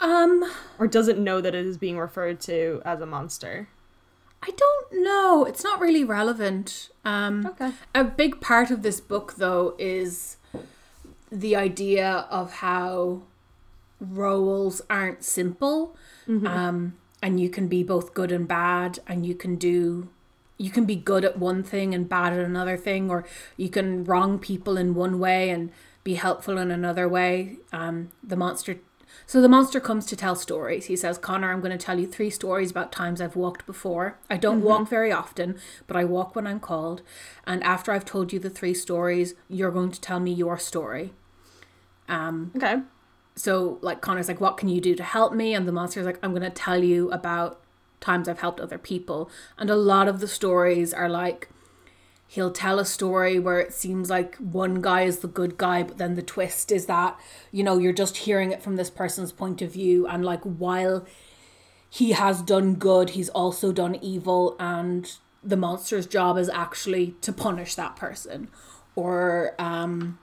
Um. 0.00 0.50
Or 0.78 0.86
does 0.86 1.08
it 1.08 1.18
know 1.18 1.42
that 1.42 1.54
it 1.54 1.66
is 1.66 1.76
being 1.76 1.98
referred 1.98 2.40
to 2.42 2.80
as 2.86 3.02
a 3.02 3.06
monster? 3.06 3.68
I 4.42 4.50
don't 4.50 5.02
know. 5.04 5.44
It's 5.44 5.62
not 5.62 5.80
really 5.80 6.04
relevant. 6.04 6.88
Um, 7.04 7.46
okay. 7.46 7.72
A 7.94 8.04
big 8.04 8.40
part 8.40 8.70
of 8.70 8.82
this 8.82 9.00
book, 9.00 9.34
though, 9.36 9.74
is 9.78 10.36
the 11.30 11.54
idea 11.54 12.26
of 12.30 12.54
how 12.54 13.22
roles 14.00 14.80
aren't 14.88 15.22
simple. 15.22 15.96
Mm-hmm. 16.26 16.46
Um, 16.46 16.94
and 17.22 17.38
you 17.38 17.50
can 17.50 17.68
be 17.68 17.82
both 17.82 18.14
good 18.14 18.32
and 18.32 18.48
bad, 18.48 19.00
and 19.06 19.26
you 19.26 19.34
can 19.34 19.56
do. 19.56 20.08
You 20.56 20.70
can 20.70 20.84
be 20.84 20.96
good 20.96 21.24
at 21.24 21.38
one 21.38 21.62
thing 21.62 21.94
and 21.94 22.08
bad 22.08 22.32
at 22.32 22.38
another 22.38 22.76
thing, 22.76 23.10
or 23.10 23.26
you 23.56 23.68
can 23.68 24.04
wrong 24.04 24.38
people 24.38 24.76
in 24.76 24.94
one 24.94 25.18
way 25.18 25.50
and 25.50 25.70
be 26.02 26.14
helpful 26.14 26.56
in 26.56 26.70
another 26.70 27.08
way. 27.08 27.58
Um, 27.72 28.10
the 28.22 28.36
monster 28.36 28.78
so 29.26 29.40
the 29.40 29.48
monster 29.48 29.78
comes 29.78 30.06
to 30.06 30.16
tell 30.16 30.34
stories. 30.34 30.86
He 30.86 30.96
says, 30.96 31.18
Connor, 31.18 31.52
I'm 31.52 31.60
going 31.60 31.76
to 31.76 31.84
tell 31.84 31.98
you 31.98 32.06
three 32.06 32.30
stories 32.30 32.70
about 32.70 32.90
times 32.90 33.20
I've 33.20 33.36
walked 33.36 33.64
before. 33.66 34.18
I 34.28 34.36
don't 34.36 34.58
mm-hmm. 34.58 34.66
walk 34.66 34.88
very 34.88 35.12
often, 35.12 35.58
but 35.86 35.96
I 35.96 36.04
walk 36.04 36.34
when 36.34 36.46
I'm 36.46 36.60
called. 36.60 37.02
And 37.46 37.62
after 37.62 37.92
I've 37.92 38.04
told 38.04 38.32
you 38.32 38.38
the 38.38 38.50
three 38.50 38.74
stories, 38.74 39.34
you're 39.48 39.70
going 39.70 39.92
to 39.92 40.00
tell 40.00 40.20
me 40.20 40.32
your 40.32 40.58
story. 40.58 41.12
Um, 42.08 42.50
okay. 42.56 42.78
So, 43.36 43.78
like, 43.82 44.00
Connor's 44.00 44.28
like, 44.28 44.40
What 44.40 44.56
can 44.56 44.68
you 44.68 44.80
do 44.80 44.94
to 44.96 45.04
help 45.04 45.32
me? 45.32 45.54
And 45.54 45.66
the 45.66 45.72
monster's 45.72 46.06
like, 46.06 46.18
I'm 46.22 46.32
going 46.32 46.42
to 46.42 46.50
tell 46.50 46.82
you 46.82 47.10
about 47.12 47.60
times 48.00 48.28
I've 48.28 48.40
helped 48.40 48.60
other 48.60 48.78
people. 48.78 49.30
And 49.56 49.70
a 49.70 49.76
lot 49.76 50.08
of 50.08 50.20
the 50.20 50.28
stories 50.28 50.92
are 50.92 51.08
like, 51.08 51.48
he'll 52.30 52.52
tell 52.52 52.78
a 52.78 52.84
story 52.84 53.40
where 53.40 53.58
it 53.58 53.72
seems 53.72 54.08
like 54.08 54.36
one 54.36 54.80
guy 54.80 55.02
is 55.02 55.18
the 55.18 55.26
good 55.26 55.58
guy 55.58 55.82
but 55.82 55.98
then 55.98 56.14
the 56.14 56.22
twist 56.22 56.70
is 56.70 56.86
that 56.86 57.18
you 57.50 57.64
know 57.64 57.76
you're 57.76 57.92
just 57.92 58.18
hearing 58.18 58.52
it 58.52 58.62
from 58.62 58.76
this 58.76 58.88
person's 58.88 59.32
point 59.32 59.60
of 59.60 59.72
view. 59.72 60.06
And 60.06 60.24
like 60.24 60.42
while 60.44 61.04
he 61.88 62.12
has 62.12 62.40
done 62.40 62.76
good 62.76 63.10
he's 63.10 63.28
also 63.30 63.72
done 63.72 63.96
evil 63.96 64.54
and 64.60 65.16
the 65.42 65.56
monster's 65.56 66.06
job 66.06 66.38
is 66.38 66.48
actually 66.48 67.16
to 67.20 67.32
punish 67.32 67.74
that 67.74 67.96
person 67.96 68.48
or 68.94 69.56
um 69.58 70.16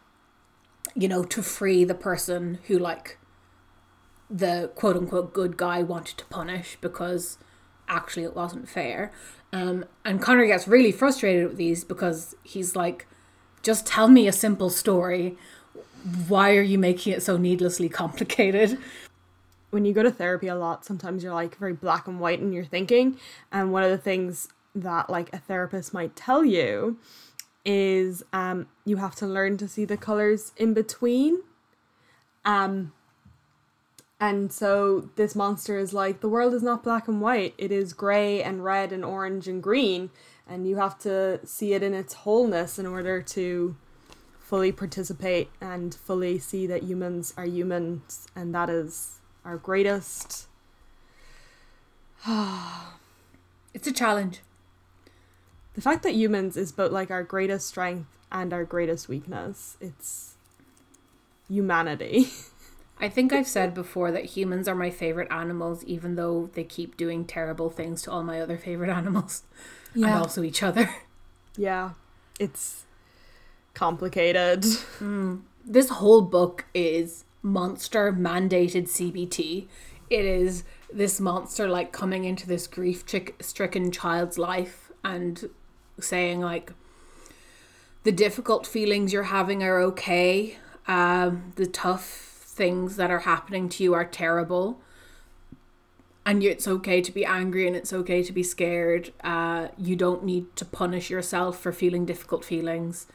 you 0.96 1.10
know 1.10 1.26
to 1.26 1.42
free 1.42 1.84
the 1.84 1.94
person 1.94 2.60
who 2.68 2.80
like 2.80 3.18
the 4.30 4.72
quote 4.76 4.96
unquote 4.96 5.34
good 5.34 5.58
guy 5.58 5.84
wanted 5.84 6.18
to 6.18 6.26
punish 6.28 6.78
because 6.80 7.38
actually 7.90 8.24
it 8.24 8.36
wasn't 8.36 8.70
fair 8.70 9.12
um, 9.54 9.86
and 10.04 10.22
Connor 10.22 10.46
gets 10.46 10.68
really 10.68 10.92
frustrated 10.92 11.48
with 11.48 11.58
these 11.58 11.84
because 11.84 12.36
he's 12.44 12.75
like, 12.75 13.08
just 13.63 13.86
tell 13.86 14.08
me 14.08 14.27
a 14.27 14.34
simple 14.34 14.70
story. 14.70 15.38
Why 16.27 16.56
are 16.56 16.62
you 16.62 16.77
making 16.77 17.13
it 17.13 17.24
so 17.24 17.38
needlessly 17.38 17.89
complicated? 17.89 18.77
When 19.70 19.86
you 19.86 19.94
go 19.94 20.04
to 20.04 20.12
therapy 20.12 20.48
a 20.48 20.56
lot, 20.56 20.86
sometimes 20.86 21.24
you're 21.24 21.34
like 21.34 21.58
very 21.58 21.74
black 21.74 22.08
and 22.08 22.20
white 22.20 22.39
in 22.39 22.54
your 22.54 22.63
thinking. 22.66 23.18
And 23.51 23.72
one 23.72 23.84
of 23.84 23.92
the 23.92 23.98
things 23.98 24.48
that 24.75 25.10
like 25.10 25.34
a 25.34 25.39
therapist 25.39 25.94
might 25.94 26.16
tell 26.16 26.46
you 26.46 26.98
is 27.66 28.24
um, 28.32 28.68
you 28.86 28.98
have 28.98 29.16
to 29.16 29.27
learn 29.27 29.58
to 29.58 29.68
see 29.68 29.84
the 29.84 29.98
colors 29.98 30.54
in 30.56 30.74
between. 30.74 31.42
Um, 32.46 32.94
And 34.20 34.52
so 34.52 35.10
this 35.16 35.36
monster 35.36 35.78
is 35.78 35.94
like, 35.94 36.22
the 36.22 36.30
world 36.30 36.54
is 36.54 36.64
not 36.64 36.84
black 36.84 37.08
and 37.08 37.22
white, 37.22 37.54
it 37.58 37.72
is 37.72 37.94
grey 37.94 38.42
and 38.42 38.64
red 38.64 38.92
and 38.92 39.06
orange 39.06 39.48
and 39.48 39.62
green. 39.62 40.10
And 40.48 40.68
you 40.68 40.78
have 40.78 40.98
to 41.00 41.46
see 41.46 41.74
it 41.74 41.84
in 41.84 41.94
its 41.94 42.14
wholeness 42.14 42.80
in 42.80 42.86
order 42.86 43.22
to 43.22 43.76
fully 44.40 44.72
participate 44.72 45.50
and 45.60 45.94
fully 45.94 46.40
see 46.40 46.66
that 46.68 46.84
humans 46.84 47.34
are 47.38 47.46
humans. 47.46 48.28
And 48.36 48.56
that 48.56 48.70
is 48.70 49.20
our 49.46 49.58
greatest. 49.58 50.48
it's 52.28 53.88
a 53.88 53.94
challenge. 53.94 54.40
The 55.76 55.82
fact 55.82 56.02
that 56.04 56.16
humans 56.16 56.58
is 56.58 56.72
both 56.72 56.92
like 56.92 57.12
our 57.12 57.24
greatest 57.24 57.68
strength 57.68 58.08
and 58.32 58.52
our 58.52 58.64
greatest 58.64 59.08
weakness. 59.08 59.78
It's 59.80 60.34
humanity. 61.48 62.30
I 63.00 63.10
think 63.10 63.32
I've 63.32 63.48
said 63.48 63.74
before 63.74 64.12
that 64.12 64.25
humans 64.25 64.68
are 64.68 64.75
my 64.75 64.89
favorite 64.89 65.32
animals, 65.32 65.84
even 65.84 66.16
though 66.16 66.50
they 66.54 66.63
keep 66.63 66.98
doing 66.98 67.25
terrible 67.25 67.70
things 67.70 68.01
to 68.04 68.12
all 68.12 68.24
my 68.24 68.42
other 68.42 68.58
favorite 68.58 68.89
animals 69.01 69.44
yeah. 69.94 70.08
and 70.08 70.16
also 70.16 70.44
each 70.44 70.63
other. 70.63 70.89
Yeah, 71.60 71.94
it's 72.39 72.86
complicated. 73.74 74.62
Mm. 75.00 75.42
This 75.66 75.89
whole 75.89 76.22
book 76.22 76.66
is 76.75 77.25
monster 77.42 78.13
mandated 78.13 78.84
CBT. 78.84 79.66
It 80.08 80.24
is 80.24 80.63
this 80.94 81.20
monster 81.20 81.68
like 81.68 81.92
coming 81.92 82.25
into 82.25 82.46
this 82.46 82.68
grief 82.68 83.06
stricken 83.42 83.92
child's 83.92 84.38
life 84.38 84.92
and 85.04 85.50
saying 86.00 86.42
like 86.42 86.74
the 88.04 88.12
difficult 88.12 88.68
feelings 88.68 89.12
you're 89.12 89.24
having 89.24 89.63
are 89.63 89.82
okay. 89.82 90.60
Um, 90.88 91.54
the 91.56 91.66
tough 91.66 92.27
things 92.58 92.96
that 92.98 93.12
are 93.12 93.20
happening 93.20 93.70
to 93.70 93.84
you 93.84 93.94
are 93.94 94.04
terrible. 94.04 94.82
And 96.26 96.44
it's 96.44 96.68
okay 96.68 97.02
to 97.02 97.12
be 97.12 97.24
angry 97.24 97.66
and 97.68 97.76
it's 97.76 97.94
okay 97.94 98.22
to 98.22 98.34
be 98.34 98.44
scared. 98.44 99.14
Uh, 99.24 99.70
you 99.78 99.96
don't 99.96 100.26
need 100.26 100.54
to 100.58 100.66
punish 100.66 101.10
yourself 101.10 101.58
for 101.58 101.72
feeling 101.72 102.06
difficult 102.06 102.44
feelings. 102.44 103.08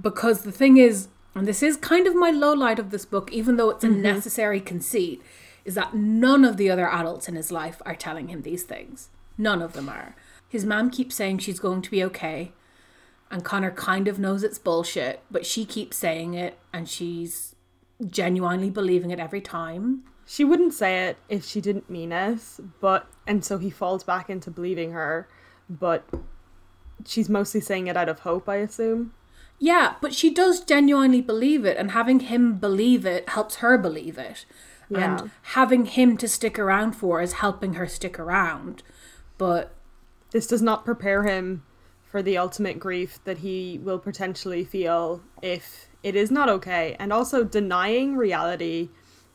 Because 0.00 0.42
the 0.42 0.52
thing 0.52 0.76
is 0.76 1.08
and 1.34 1.46
this 1.46 1.62
is 1.62 1.76
kind 1.76 2.06
of 2.06 2.16
my 2.16 2.30
low 2.30 2.52
light 2.52 2.78
of 2.78 2.90
this 2.90 3.04
book 3.04 3.32
even 3.32 3.56
though 3.56 3.70
it's 3.70 3.84
a 3.84 3.88
mm-hmm. 3.88 4.02
necessary 4.02 4.60
conceit 4.60 5.22
is 5.64 5.74
that 5.74 5.94
none 5.94 6.44
of 6.44 6.56
the 6.56 6.70
other 6.70 6.88
adults 6.88 7.28
in 7.28 7.36
his 7.36 7.52
life 7.52 7.80
are 7.84 7.94
telling 7.94 8.28
him 8.28 8.42
these 8.42 8.64
things. 8.64 9.10
None 9.36 9.62
of 9.62 9.72
them 9.72 9.88
are. 9.88 10.16
His 10.48 10.64
mom 10.64 10.90
keeps 10.90 11.14
saying 11.14 11.38
she's 11.38 11.60
going 11.60 11.82
to 11.82 11.90
be 11.90 12.02
okay 12.04 12.52
and 13.30 13.44
connor 13.44 13.70
kind 13.70 14.08
of 14.08 14.18
knows 14.18 14.42
it's 14.42 14.58
bullshit 14.58 15.22
but 15.30 15.46
she 15.46 15.64
keeps 15.64 15.96
saying 15.96 16.34
it 16.34 16.58
and 16.72 16.88
she's 16.88 17.54
genuinely 18.06 18.70
believing 18.70 19.10
it 19.10 19.18
every 19.18 19.40
time. 19.40 20.04
She 20.26 20.44
wouldn't 20.44 20.74
say 20.74 21.06
it 21.06 21.16
if 21.28 21.44
she 21.44 21.60
didn't 21.60 21.88
mean 21.88 22.12
it, 22.12 22.40
but 22.80 23.06
and 23.26 23.44
so 23.44 23.58
he 23.58 23.70
falls 23.70 24.04
back 24.04 24.28
into 24.28 24.50
believing 24.50 24.92
her, 24.92 25.28
but 25.68 26.04
she's 27.06 27.28
mostly 27.28 27.60
saying 27.60 27.86
it 27.86 27.96
out 27.96 28.08
of 28.08 28.20
hope, 28.20 28.48
I 28.48 28.56
assume. 28.56 29.14
Yeah, 29.58 29.94
but 30.00 30.14
she 30.14 30.32
does 30.32 30.60
genuinely 30.60 31.20
believe 31.20 31.64
it, 31.64 31.76
and 31.76 31.92
having 31.92 32.20
him 32.20 32.56
believe 32.56 33.04
it 33.06 33.30
helps 33.30 33.56
her 33.56 33.76
believe 33.78 34.18
it. 34.18 34.44
Yeah. 34.88 35.20
And 35.20 35.30
having 35.42 35.86
him 35.86 36.16
to 36.18 36.28
stick 36.28 36.58
around 36.58 36.92
for 36.92 37.20
is 37.20 37.34
helping 37.34 37.74
her 37.74 37.86
stick 37.86 38.18
around. 38.18 38.82
But 39.36 39.74
this 40.30 40.46
does 40.46 40.62
not 40.62 40.84
prepare 40.84 41.24
him 41.24 41.64
for 42.10 42.22
the 42.22 42.38
ultimate 42.38 42.78
grief 42.78 43.18
that 43.24 43.38
he 43.38 43.78
will 43.82 43.98
potentially 43.98 44.64
feel 44.64 45.20
if 45.42 45.88
it 46.02 46.16
is 46.16 46.30
not 46.30 46.48
okay. 46.48 46.96
And 46.98 47.12
also, 47.12 47.44
denying 47.44 48.16
reality 48.16 48.88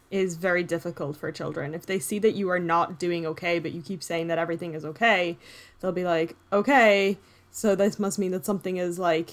is 0.09 0.37
very 0.37 0.63
difficult 0.63 1.17
for 1.17 1.31
children. 1.31 1.73
If 1.73 1.85
they 1.85 1.99
see 1.99 2.19
that 2.19 2.33
you 2.35 2.49
are 2.49 2.59
not 2.59 2.99
doing 2.99 3.25
okay, 3.25 3.59
but 3.59 3.73
you 3.73 3.81
keep 3.81 4.01
saying 4.03 4.27
that 4.27 4.37
everything 4.37 4.73
is 4.73 4.85
okay, 4.85 5.37
they'll 5.79 5.91
be 5.91 6.03
like, 6.03 6.35
okay, 6.51 7.17
so 7.51 7.75
this 7.75 7.99
must 7.99 8.17
mean 8.17 8.31
that 8.31 8.45
something 8.45 8.77
is 8.77 8.97
like 8.97 9.31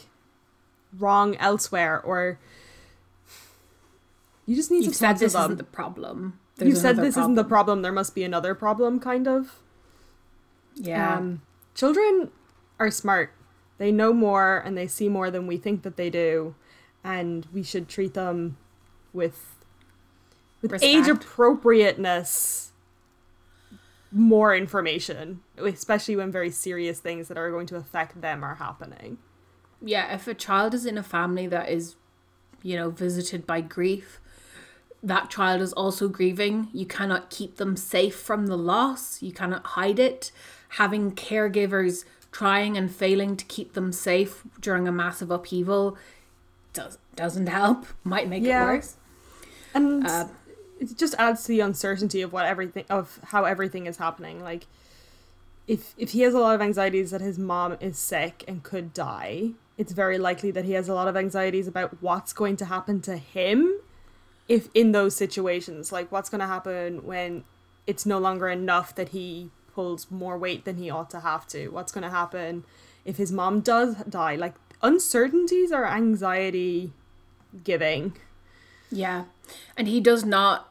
wrong 0.99 1.37
elsewhere, 1.37 2.01
or 2.01 2.39
you 4.45 4.57
just 4.57 4.71
need 4.71 4.85
You've 4.85 4.93
to 4.93 4.99
said 4.99 5.19
this 5.19 5.35
isn't 5.35 5.57
the 5.57 5.65
problem. 5.65 6.39
you 6.59 6.75
said 6.75 6.97
this 6.97 7.15
problem. 7.15 7.33
isn't 7.33 7.35
the 7.37 7.45
problem. 7.45 7.83
There 7.83 7.93
must 7.93 8.15
be 8.15 8.25
another 8.25 8.55
problem, 8.55 9.01
kind 9.01 9.29
of. 9.29 9.61
Yeah. 10.75 11.17
Um, 11.17 11.43
children 11.75 12.31
are 12.81 12.91
smart. 12.91 13.33
They 13.79 13.93
know 13.93 14.13
more 14.13 14.59
and 14.59 14.77
they 14.77 14.89
see 14.89 15.09
more 15.09 15.31
than 15.31 15.47
we 15.47 15.57
think 15.57 15.83
that 15.83 15.97
they 15.97 16.11
do 16.11 16.55
and 17.05 17.47
we 17.53 17.63
should 17.63 17.89
treat 17.89 18.15
them 18.15 18.57
with 19.13 19.57
with 20.61 20.83
age 20.83 21.09
appropriateness 21.09 22.73
more 24.13 24.55
information 24.55 25.41
especially 25.57 26.17
when 26.17 26.31
very 26.31 26.51
serious 26.51 27.01
things 27.01 27.29
that 27.29 27.39
are 27.39 27.51
going 27.51 27.67
to 27.67 27.77
affect 27.77 28.21
them 28.21 28.45
are 28.45 28.57
happening. 28.57 29.17
Yeah 29.81 30.13
if 30.13 30.27
a 30.27 30.35
child 30.35 30.75
is 30.75 30.85
in 30.85 30.99
a 30.99 31.03
family 31.03 31.47
that 31.47 31.71
is 31.71 31.97
you 32.63 32.77
know 32.77 32.91
visited 32.91 33.47
by 33.47 33.63
grief 33.63 34.21
that 35.03 35.31
child 35.31 35.63
is 35.63 35.73
also 35.73 36.09
grieving. 36.09 36.69
You 36.73 36.85
cannot 36.85 37.31
keep 37.31 37.57
them 37.57 37.77
safe 37.77 38.15
from 38.15 38.49
the 38.49 38.59
loss. 38.59 39.23
You 39.23 39.33
cannot 39.33 39.69
hide 39.69 39.99
it. 39.99 40.31
Having 40.71 41.13
caregivers 41.13 42.05
trying 42.33 42.77
and 42.77 42.95
failing 42.95 43.37
to 43.37 43.45
keep 43.47 43.75
them 43.75 43.93
safe 43.93 44.43
during 44.61 44.87
a 44.87 44.93
massive 44.93 45.31
upheaval 45.31 45.97
does 46.73 46.99
doesn't 47.17 47.49
help. 47.49 47.87
Might 48.05 48.29
make 48.29 48.43
yeah. 48.43 48.63
it 48.63 48.67
worse. 48.67 48.97
And 49.75 50.07
uh, 50.07 50.29
it 50.79 50.97
just 50.97 51.15
adds 51.19 51.43
to 51.43 51.49
the 51.49 51.61
uncertainty 51.61 52.23
of 52.23 52.33
what 52.33 52.47
everything 52.47 52.85
of 52.89 53.21
how 53.25 53.45
everything 53.45 53.87
is 53.87 53.99
happening. 53.99 54.43
Like 54.43 54.67
if 55.67 55.95
if 55.99 56.13
he 56.13 56.23
has 56.23 56.35
a 56.35 56.41
lot 56.41 56.55
of 56.55 56.61
anxieties 56.61 57.11
that 57.11 57.21
his 57.21 57.39
mom 57.39 57.77
is 57.81 57.99
sick 57.99 58.45
and 58.49 58.63
could 58.63 58.93
die, 58.93 59.51
it's 59.77 59.93
very 59.93 60.19
likely 60.19 60.51
that 60.51 60.65
he 60.65 60.73
has 60.73 60.89
a 60.89 60.95
lot 60.95 61.09
of 61.09 61.17
anxieties 61.17 61.69
about 61.69 62.03
what's 62.03 62.33
going 62.33 62.57
to 62.57 62.65
happen 62.65 63.01
to 63.03 63.17
him 63.17 63.79
if 64.49 64.69
in 64.75 64.93
those 64.93 65.15
situations. 65.15 65.93
Like 65.93 66.11
what's 66.11 66.29
going 66.29 66.41
to 66.41 66.47
happen 66.47 67.05
when 67.05 67.45
it's 67.87 68.07
no 68.07 68.19
longer 68.19 68.49
enough 68.49 68.95
that 68.95 69.11
he 69.11 69.51
pulls 69.75 70.11
more 70.11 70.37
weight 70.39 70.65
than 70.65 70.77
he 70.77 70.91
ought 70.91 71.11
to 71.11 71.21
have 71.21 71.47
to. 71.49 71.69
What's 71.69 71.93
going 71.93 72.05
to 72.05 72.11
happen 72.11 72.65
if 73.05 73.17
his 73.17 73.33
mom 73.33 73.61
does 73.61 73.97
die? 74.09 74.37
Like 74.37 74.55
uncertainties 74.83 75.73
are 75.73 75.87
anxiety 75.87 76.93
giving. 77.65 78.15
Yeah. 78.91 79.25
And 79.77 79.89
he 79.89 80.01
does 80.01 80.25
not 80.25 80.70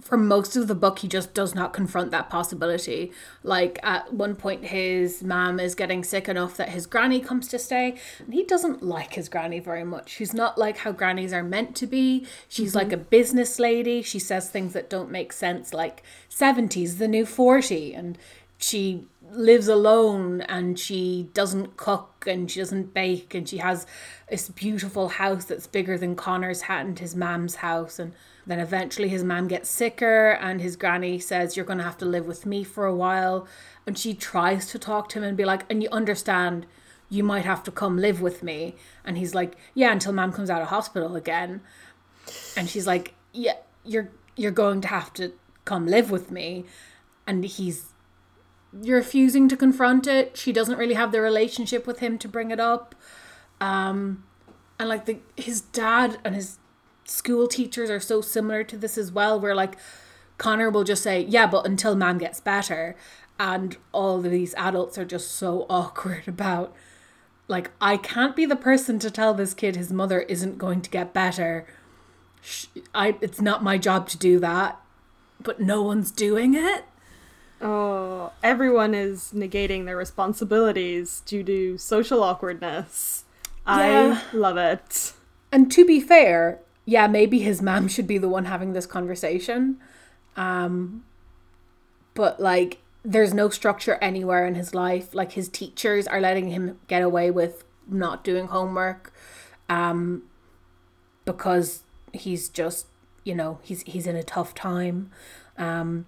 for 0.00 0.16
most 0.16 0.56
of 0.56 0.68
the 0.68 0.74
book 0.74 1.00
he 1.00 1.08
just 1.08 1.34
does 1.34 1.54
not 1.54 1.72
confront 1.72 2.10
that 2.10 2.30
possibility. 2.30 3.12
Like 3.42 3.78
at 3.82 4.12
one 4.12 4.34
point 4.36 4.66
his 4.66 5.22
mom 5.22 5.60
is 5.60 5.74
getting 5.74 6.04
sick 6.04 6.28
enough 6.28 6.56
that 6.56 6.70
his 6.70 6.86
granny 6.86 7.20
comes 7.20 7.48
to 7.48 7.58
stay. 7.58 7.96
And 8.18 8.34
he 8.34 8.44
doesn't 8.44 8.82
like 8.82 9.14
his 9.14 9.28
granny 9.28 9.60
very 9.60 9.84
much. 9.84 10.10
She's 10.10 10.34
not 10.34 10.58
like 10.58 10.78
how 10.78 10.92
grannies 10.92 11.32
are 11.32 11.42
meant 11.42 11.76
to 11.76 11.86
be. 11.86 12.26
She's 12.48 12.70
mm-hmm. 12.70 12.78
like 12.78 12.92
a 12.92 12.96
business 12.96 13.58
lady. 13.58 14.02
She 14.02 14.18
says 14.18 14.48
things 14.48 14.72
that 14.72 14.90
don't 14.90 15.10
make 15.10 15.32
sense 15.32 15.72
like 15.74 16.02
70s 16.30 16.98
the 16.98 17.08
new 17.08 17.26
40 17.26 17.94
and 17.94 18.18
she 18.58 19.06
lives 19.32 19.68
alone 19.68 20.40
and 20.42 20.78
she 20.78 21.30
doesn't 21.34 21.76
cook 21.76 22.24
and 22.26 22.50
she 22.50 22.60
doesn't 22.60 22.94
bake 22.94 23.34
and 23.34 23.48
she 23.48 23.58
has 23.58 23.86
this 24.28 24.48
beautiful 24.48 25.08
house 25.08 25.44
that's 25.44 25.66
bigger 25.66 25.96
than 25.96 26.16
Connor's 26.16 26.62
hat 26.62 26.86
and 26.86 26.98
his 26.98 27.16
mam's 27.16 27.56
house. 27.56 27.98
And 27.98 28.12
then 28.46 28.58
eventually 28.58 29.08
his 29.08 29.24
mom 29.24 29.48
gets 29.48 29.68
sicker 29.68 30.30
and 30.32 30.60
his 30.60 30.76
granny 30.76 31.18
says 31.18 31.56
you're 31.56 31.66
going 31.66 31.78
to 31.78 31.84
have 31.84 31.98
to 31.98 32.04
live 32.04 32.26
with 32.26 32.46
me 32.46 32.64
for 32.64 32.86
a 32.86 32.94
while. 32.94 33.46
And 33.86 33.98
she 33.98 34.14
tries 34.14 34.68
to 34.70 34.78
talk 34.78 35.08
to 35.10 35.18
him 35.18 35.24
and 35.24 35.36
be 35.36 35.44
like 35.44 35.64
and 35.70 35.82
you 35.82 35.88
understand 35.90 36.66
you 37.08 37.24
might 37.24 37.44
have 37.44 37.62
to 37.64 37.70
come 37.70 37.96
live 37.96 38.20
with 38.20 38.42
me. 38.42 38.76
And 39.04 39.18
he's 39.18 39.34
like 39.34 39.56
yeah 39.74 39.92
until 39.92 40.12
mom 40.12 40.32
comes 40.32 40.50
out 40.50 40.62
of 40.62 40.68
hospital 40.68 41.16
again. 41.16 41.60
And 42.56 42.68
she's 42.68 42.86
like 42.86 43.14
yeah 43.32 43.56
you're 43.84 44.10
you're 44.36 44.50
going 44.50 44.80
to 44.80 44.88
have 44.88 45.12
to 45.14 45.32
come 45.64 45.86
live 45.86 46.10
with 46.10 46.30
me. 46.30 46.64
And 47.26 47.44
he's 47.44 47.92
refusing 48.72 49.48
to 49.48 49.56
confront 49.56 50.06
it. 50.06 50.36
She 50.36 50.52
doesn't 50.52 50.78
really 50.78 50.94
have 50.94 51.12
the 51.12 51.20
relationship 51.20 51.86
with 51.86 51.98
him 51.98 52.18
to 52.18 52.28
bring 52.28 52.50
it 52.50 52.60
up. 52.60 52.94
Um, 53.60 54.24
and 54.78 54.88
like 54.88 55.04
the 55.04 55.18
his 55.36 55.60
dad 55.60 56.18
and 56.24 56.34
his 56.34 56.58
school 57.04 57.46
teachers 57.46 57.90
are 57.90 58.00
so 58.00 58.20
similar 58.20 58.64
to 58.64 58.76
this 58.76 58.96
as 58.96 59.12
well, 59.12 59.38
where 59.38 59.54
like 59.54 59.76
Connor 60.38 60.70
will 60.70 60.84
just 60.84 61.02
say, 61.02 61.20
"Yeah, 61.20 61.46
but 61.46 61.66
until 61.66 61.94
mom 61.94 62.18
gets 62.18 62.40
better," 62.40 62.96
and 63.38 63.76
all 63.92 64.16
of 64.16 64.30
these 64.30 64.54
adults 64.54 64.96
are 64.96 65.04
just 65.04 65.32
so 65.32 65.66
awkward 65.70 66.26
about. 66.26 66.74
Like, 67.48 67.72
I 67.80 67.96
can't 67.96 68.36
be 68.36 68.46
the 68.46 68.54
person 68.54 69.00
to 69.00 69.10
tell 69.10 69.34
this 69.34 69.54
kid 69.54 69.74
his 69.74 69.92
mother 69.92 70.20
isn't 70.20 70.56
going 70.56 70.82
to 70.82 70.90
get 70.90 71.12
better. 71.12 71.66
I, 72.94 73.16
it's 73.20 73.40
not 73.40 73.64
my 73.64 73.76
job 73.76 74.08
to 74.10 74.18
do 74.18 74.38
that, 74.38 74.80
but 75.42 75.58
no 75.60 75.82
one's 75.82 76.12
doing 76.12 76.54
it. 76.54 76.84
Oh, 77.60 78.32
everyone 78.42 78.94
is 78.94 79.32
negating 79.34 79.84
their 79.84 79.96
responsibilities 79.96 81.22
due 81.26 81.42
to 81.44 81.76
social 81.76 82.22
awkwardness. 82.22 83.24
Yeah. 83.66 84.20
I 84.32 84.36
love 84.36 84.56
it. 84.56 85.12
And 85.52 85.70
to 85.72 85.84
be 85.84 86.00
fair, 86.00 86.60
yeah, 86.86 87.06
maybe 87.06 87.40
his 87.40 87.60
mom 87.60 87.88
should 87.88 88.06
be 88.06 88.18
the 88.18 88.28
one 88.28 88.46
having 88.46 88.72
this 88.72 88.86
conversation. 88.86 89.78
Um, 90.36 91.04
but 92.14 92.40
like, 92.40 92.78
there's 93.04 93.34
no 93.34 93.48
structure 93.48 93.98
anywhere 94.00 94.46
in 94.46 94.54
his 94.54 94.74
life. 94.74 95.14
Like, 95.14 95.32
his 95.32 95.48
teachers 95.48 96.06
are 96.06 96.20
letting 96.20 96.50
him 96.50 96.78
get 96.88 97.02
away 97.02 97.30
with 97.30 97.64
not 97.86 98.24
doing 98.24 98.46
homework 98.46 99.12
um, 99.68 100.22
because 101.24 101.82
he's 102.12 102.48
just, 102.48 102.86
you 103.24 103.34
know, 103.34 103.58
he's, 103.62 103.82
he's 103.82 104.06
in 104.06 104.16
a 104.16 104.22
tough 104.22 104.54
time. 104.54 105.10
Um, 105.58 106.06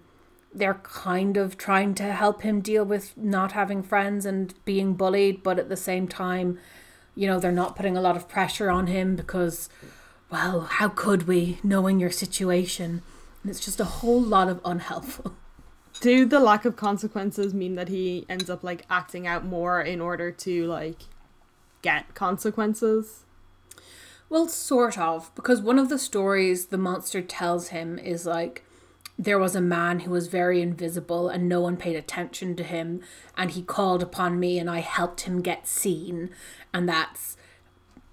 they're 0.55 0.81
kind 0.83 1.37
of 1.37 1.57
trying 1.57 1.95
to 1.95 2.05
help 2.05 2.43
him 2.43 2.61
deal 2.61 2.85
with 2.85 3.17
not 3.17 3.53
having 3.53 3.83
friends 3.83 4.27
and 4.27 4.55
being 4.65 4.95
bullied, 4.95 5.43
but 5.43 5.59
at 5.59 5.69
the 5.69 5.77
same 5.77 6.07
time, 6.07 6.59
you 7.15 7.27
know, 7.27 7.39
they're 7.39 7.53
not 7.53 7.77
putting 7.77 7.97
a 7.97 8.01
lot 8.01 8.17
of 8.17 8.29
pressure 8.29 8.71
on 8.71 8.87
him 8.87 9.17
because, 9.17 9.69
well, 10.31 10.63
how 10.63 10.89
could 10.89 11.27
we, 11.27 11.59
knowing 11.63 12.01
your 12.01 12.11
situation? 12.11 13.03
And 13.43 13.51
it's 13.51 13.65
just 13.65 13.81
a 13.81 13.85
whole 13.85 14.21
lot 14.21 14.49
of 14.49 14.61
unhelpful. 14.65 15.35
Do 16.01 16.25
the 16.25 16.41
lack 16.41 16.65
of 16.65 16.77
consequences 16.77 17.55
mean 17.55 17.75
that 17.77 17.89
he 17.89 18.27
ends 18.29 18.51
up 18.51 18.65
like 18.65 18.85
acting 18.91 19.27
out 19.27 19.45
more 19.45 19.81
in 19.81 20.01
order 20.01 20.31
to 20.31 20.67
like 20.67 21.03
get 21.83 22.15
consequences? 22.15 23.25
Well, 24.29 24.49
sort 24.49 24.99
of, 24.99 25.31
because 25.35 25.61
one 25.61 25.79
of 25.79 25.91
the 25.91 25.99
stories 25.99 26.67
the 26.67 26.79
monster 26.79 27.21
tells 27.21 27.69
him 27.69 27.99
is 27.99 28.25
like 28.25 28.65
there 29.23 29.39
was 29.39 29.55
a 29.55 29.61
man 29.61 30.01
who 30.01 30.11
was 30.11 30.27
very 30.27 30.61
invisible 30.61 31.29
and 31.29 31.49
no 31.49 31.61
one 31.61 31.77
paid 31.77 31.97
attention 31.97 32.57
to 32.57 32.65
him, 32.65 33.01
and 33.37 33.53
he 33.53 33.63
called 33.63 34.03
upon 34.03 34.41
me 34.41 34.59
and 34.59 34.69
I 34.69 34.81
helped 34.81 35.23
him 35.23 35.43
get 35.43 35.67
seen, 35.67 36.31
and 36.75 36.89
that's 36.89 37.37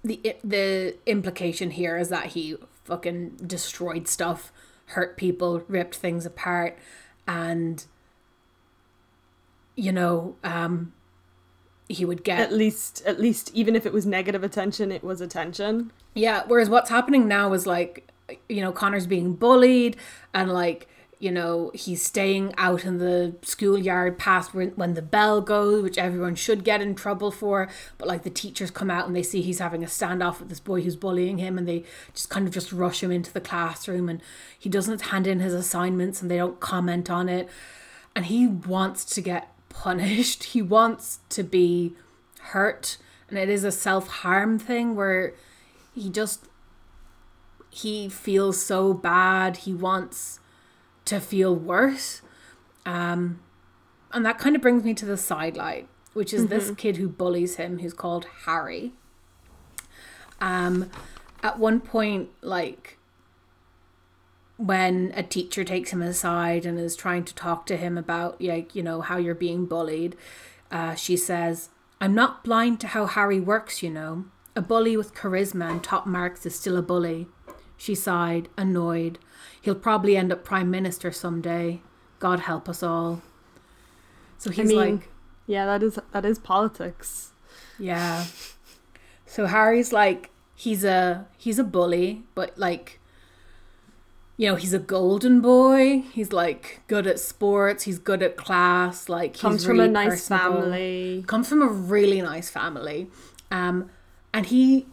the 0.04 0.36
the 0.44 0.96
implication 1.06 1.70
here 1.72 1.96
is 1.96 2.08
that 2.10 2.26
he 2.26 2.56
fucking 2.84 3.36
destroyed 3.46 4.08
stuff, 4.08 4.52
hurt 4.86 5.16
people, 5.16 5.62
ripped 5.68 5.96
things 5.96 6.24
apart, 6.24 6.78
and 7.26 7.84
you 9.74 9.92
know, 9.92 10.36
um, 10.44 10.92
he 11.88 12.04
would 12.04 12.22
get 12.22 12.38
At 12.38 12.52
least, 12.52 13.02
at 13.04 13.18
least, 13.18 13.50
even 13.54 13.74
if 13.74 13.84
it 13.86 13.92
was 13.92 14.06
negative 14.06 14.44
attention, 14.44 14.92
it 14.92 15.02
was 15.02 15.20
attention. 15.20 15.90
Yeah, 16.14 16.44
whereas 16.46 16.68
what's 16.68 16.90
happening 16.90 17.26
now 17.26 17.52
is 17.52 17.66
like, 17.66 18.08
you 18.48 18.60
know, 18.60 18.72
Connor's 18.72 19.06
being 19.06 19.34
bullied 19.34 19.96
and 20.34 20.52
like, 20.52 20.86
you 21.20 21.30
know, 21.30 21.70
he's 21.74 22.02
staying 22.02 22.54
out 22.56 22.86
in 22.86 22.96
the 22.96 23.36
schoolyard 23.42 24.18
past 24.18 24.54
when, 24.54 24.70
when 24.70 24.94
the 24.94 25.02
bell 25.02 25.42
goes, 25.42 25.82
which 25.82 25.98
everyone 25.98 26.34
should 26.34 26.64
get 26.64 26.80
in 26.80 26.94
trouble 26.94 27.30
for. 27.30 27.68
But 27.98 28.08
like 28.08 28.22
the 28.22 28.30
teachers 28.30 28.70
come 28.70 28.90
out 28.90 29.06
and 29.06 29.14
they 29.14 29.22
see 29.22 29.42
he's 29.42 29.58
having 29.58 29.84
a 29.84 29.86
standoff 29.86 30.40
with 30.40 30.48
this 30.48 30.60
boy 30.60 30.80
who's 30.80 30.96
bullying 30.96 31.36
him 31.36 31.58
and 31.58 31.68
they 31.68 31.84
just 32.14 32.30
kind 32.30 32.46
of 32.46 32.54
just 32.54 32.72
rush 32.72 33.02
him 33.02 33.12
into 33.12 33.30
the 33.30 33.40
classroom 33.40 34.08
and 34.08 34.22
he 34.58 34.70
doesn't 34.70 35.02
hand 35.02 35.26
in 35.26 35.40
his 35.40 35.52
assignments 35.52 36.22
and 36.22 36.30
they 36.30 36.38
don't 36.38 36.58
comment 36.58 37.10
on 37.10 37.28
it. 37.28 37.50
And 38.16 38.24
he 38.24 38.46
wants 38.46 39.04
to 39.04 39.20
get 39.20 39.52
punished. 39.68 40.44
He 40.44 40.62
wants 40.62 41.18
to 41.28 41.42
be 41.42 41.92
hurt. 42.40 42.96
And 43.28 43.38
it 43.38 43.50
is 43.50 43.62
a 43.62 43.70
self 43.70 44.08
harm 44.08 44.58
thing 44.58 44.96
where 44.96 45.34
he 45.94 46.08
just 46.08 46.46
he 47.68 48.08
feels 48.08 48.64
so 48.64 48.94
bad 48.94 49.58
he 49.58 49.72
wants 49.72 50.39
to 51.10 51.20
feel 51.20 51.54
worse 51.54 52.22
um 52.86 53.40
and 54.12 54.24
that 54.24 54.38
kind 54.38 54.56
of 54.56 54.62
brings 54.62 54.82
me 54.82 54.94
to 54.94 55.04
the 55.04 55.16
sidelight 55.16 55.88
which 56.12 56.32
is 56.32 56.48
this 56.48 56.70
kid 56.72 56.96
who 56.96 57.08
bullies 57.08 57.56
him 57.56 57.78
who's 57.78 57.92
called 57.92 58.26
harry 58.44 58.92
um 60.40 60.90
at 61.42 61.58
one 61.58 61.80
point 61.80 62.28
like 62.40 62.98
when 64.56 65.12
a 65.14 65.22
teacher 65.22 65.64
takes 65.64 65.90
him 65.90 66.02
aside 66.02 66.66
and 66.66 66.78
is 66.78 66.96
trying 66.96 67.24
to 67.24 67.34
talk 67.34 67.64
to 67.66 67.76
him 67.76 67.96
about 67.96 68.40
like 68.42 68.74
you 68.74 68.82
know 68.82 69.00
how 69.00 69.16
you're 69.16 69.34
being 69.34 69.66
bullied 69.66 70.16
uh, 70.70 70.94
she 70.94 71.16
says 71.16 71.70
i'm 72.00 72.14
not 72.14 72.44
blind 72.44 72.80
to 72.80 72.88
how 72.88 73.06
harry 73.06 73.40
works 73.40 73.82
you 73.82 73.90
know 73.90 74.24
a 74.56 74.62
bully 74.62 74.96
with 74.96 75.14
charisma 75.14 75.70
and 75.70 75.82
top 75.82 76.06
marks 76.06 76.44
is 76.44 76.58
still 76.58 76.76
a 76.76 76.82
bully. 76.82 77.28
She 77.76 77.94
sighed, 77.94 78.48
annoyed. 78.56 79.18
He'll 79.60 79.74
probably 79.74 80.16
end 80.16 80.32
up 80.32 80.44
prime 80.44 80.70
minister 80.70 81.12
someday. 81.12 81.80
God 82.18 82.40
help 82.40 82.68
us 82.68 82.82
all. 82.82 83.22
So 84.38 84.50
he's 84.50 84.68
mean- 84.68 84.78
like, 85.00 85.08
Yeah, 85.46 85.66
that 85.66 85.82
is 85.82 85.98
that 86.12 86.24
is 86.24 86.38
politics. 86.38 87.30
yeah. 87.78 88.24
So 89.26 89.46
Harry's 89.46 89.92
like, 89.92 90.30
he's 90.54 90.82
a 90.84 91.26
he's 91.38 91.58
a 91.58 91.64
bully, 91.64 92.24
but 92.34 92.56
like, 92.58 92.98
you 94.36 94.48
know, 94.48 94.56
he's 94.56 94.72
a 94.72 94.78
golden 94.78 95.40
boy. 95.40 96.00
He's 96.12 96.32
like 96.32 96.80
good 96.88 97.06
at 97.06 97.20
sports. 97.20 97.84
He's 97.84 97.98
good 97.98 98.22
at 98.22 98.36
class. 98.36 99.08
Like, 99.08 99.32
he's 99.36 99.42
Comes 99.42 99.64
from 99.64 99.76
really 99.78 99.88
a 99.90 99.92
nice 99.92 100.28
personable. 100.28 100.62
family. 100.62 101.24
comes 101.26 101.48
from 101.48 101.62
a 101.62 101.66
really 101.68 102.22
nice 102.22 102.48
family 102.50 103.08
um 103.52 103.90
and 104.32 104.46
he 104.46 104.86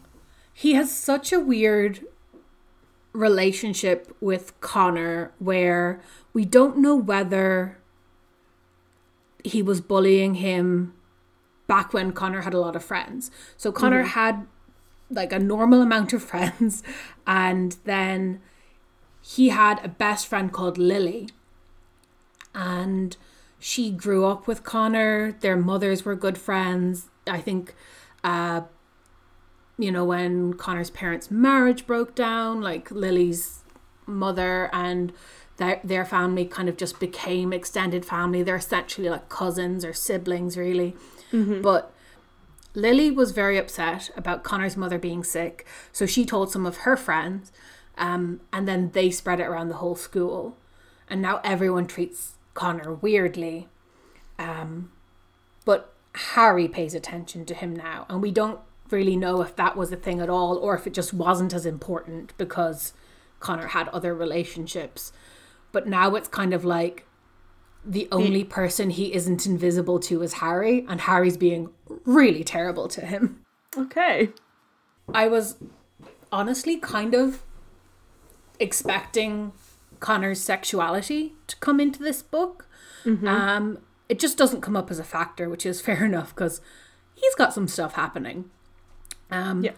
he 0.52 0.74
has 0.74 0.90
such 0.92 1.32
a 1.32 1.38
weird 1.40 2.00
relationship 3.12 4.14
with 4.20 4.58
Connor 4.60 5.32
where 5.38 6.00
we 6.32 6.44
don't 6.44 6.78
know 6.78 6.94
whether 6.94 7.78
he 9.44 9.62
was 9.62 9.80
bullying 9.80 10.34
him 10.34 10.94
back 11.66 11.92
when 11.92 12.12
Connor 12.12 12.42
had 12.42 12.54
a 12.54 12.60
lot 12.60 12.76
of 12.76 12.84
friends. 12.84 13.30
So 13.56 13.72
Connor 13.72 14.02
had 14.02 14.46
like 15.10 15.32
a 15.32 15.38
normal 15.38 15.82
amount 15.82 16.12
of 16.12 16.22
friends 16.30 16.82
and 17.26 17.76
then 17.84 18.40
he 19.20 19.48
had 19.50 19.84
a 19.84 19.88
best 19.88 20.26
friend 20.26 20.52
called 20.52 20.78
Lily 20.78 21.28
and 22.54 23.16
she 23.58 23.90
grew 23.90 24.26
up 24.26 24.46
with 24.46 24.64
Connor. 24.64 25.32
Their 25.40 25.56
mothers 25.56 26.04
were 26.04 26.14
good 26.14 26.38
friends. 26.38 27.08
I 27.26 27.40
think, 27.40 27.74
uh, 28.24 28.62
you 29.78 29.92
know, 29.92 30.04
when 30.04 30.54
Connor's 30.54 30.90
parents' 30.90 31.30
marriage 31.30 31.86
broke 31.86 32.14
down, 32.14 32.60
like 32.60 32.90
Lily's 32.90 33.60
mother 34.06 34.68
and 34.72 35.12
their 35.58 35.80
their 35.84 36.04
family 36.04 36.44
kind 36.46 36.68
of 36.68 36.76
just 36.76 36.98
became 36.98 37.52
extended 37.52 38.04
family. 38.04 38.42
They're 38.42 38.56
essentially 38.56 39.08
like 39.08 39.28
cousins 39.28 39.84
or 39.84 39.92
siblings, 39.92 40.56
really. 40.56 40.96
But 41.62 41.92
Lily 42.74 43.10
was 43.10 43.32
very 43.32 43.58
upset 43.58 44.10
about 44.16 44.42
Connor's 44.44 44.76
mother 44.76 44.98
being 44.98 45.22
sick, 45.24 45.66
so 45.92 46.06
she 46.06 46.24
told 46.24 46.50
some 46.50 46.66
of 46.66 46.78
her 46.78 46.96
friends, 46.96 47.52
um, 47.96 48.40
and 48.52 48.66
then 48.66 48.90
they 48.92 49.10
spread 49.10 49.40
it 49.40 49.44
around 49.44 49.68
the 49.68 49.76
whole 49.76 49.96
school, 49.96 50.56
and 51.08 51.20
now 51.22 51.40
everyone 51.44 51.86
treats 51.86 52.34
Connor 52.54 52.94
weirdly. 52.94 53.68
Um, 54.38 54.90
but 55.64 55.92
Harry 56.14 56.68
pays 56.68 56.94
attention 56.94 57.44
to 57.46 57.54
him 57.54 57.74
now, 57.74 58.06
and 58.08 58.22
we 58.22 58.30
don't 58.30 58.60
really 58.90 59.16
know 59.16 59.40
if 59.42 59.56
that 59.56 59.76
was 59.76 59.92
a 59.92 59.96
thing 59.96 60.20
at 60.20 60.30
all 60.30 60.56
or 60.56 60.74
if 60.74 60.86
it 60.86 60.94
just 60.94 61.12
wasn't 61.12 61.54
as 61.54 61.66
important 61.66 62.36
because 62.38 62.92
Connor 63.40 63.68
had 63.68 63.88
other 63.88 64.14
relationships. 64.14 65.12
But 65.72 65.86
now 65.86 66.14
it's 66.14 66.28
kind 66.28 66.54
of 66.54 66.64
like 66.64 67.04
the 67.84 68.08
only 68.10 68.44
person 68.44 68.90
he 68.90 69.14
isn't 69.14 69.46
invisible 69.46 69.98
to 70.00 70.22
is 70.22 70.34
Harry, 70.34 70.84
and 70.88 71.00
Harry's 71.02 71.36
being 71.36 71.70
really 72.04 72.44
terrible 72.44 72.88
to 72.88 73.00
him. 73.00 73.44
Okay. 73.76 74.30
I 75.14 75.28
was 75.28 75.56
honestly 76.30 76.76
kind 76.76 77.14
of 77.14 77.42
expecting 78.60 79.52
Connor's 80.00 80.40
sexuality 80.40 81.34
to 81.46 81.56
come 81.56 81.80
into 81.80 82.02
this 82.02 82.22
book. 82.22 82.66
Um, 83.28 83.78
it 84.08 84.18
just 84.18 84.36
doesn't 84.36 84.60
come 84.60 84.76
up 84.76 84.90
as 84.90 84.98
a 84.98 85.04
factor, 85.04 85.48
which 85.48 85.64
is 85.64 85.80
fair 85.88 86.04
enough 86.04 86.34
because 86.34 86.60
he's 87.14 87.34
got 87.34 87.54
some 87.54 87.68
stuff 87.68 87.94
happening. 87.94 88.50
Um, 89.30 89.62
Yeah. 89.64 89.72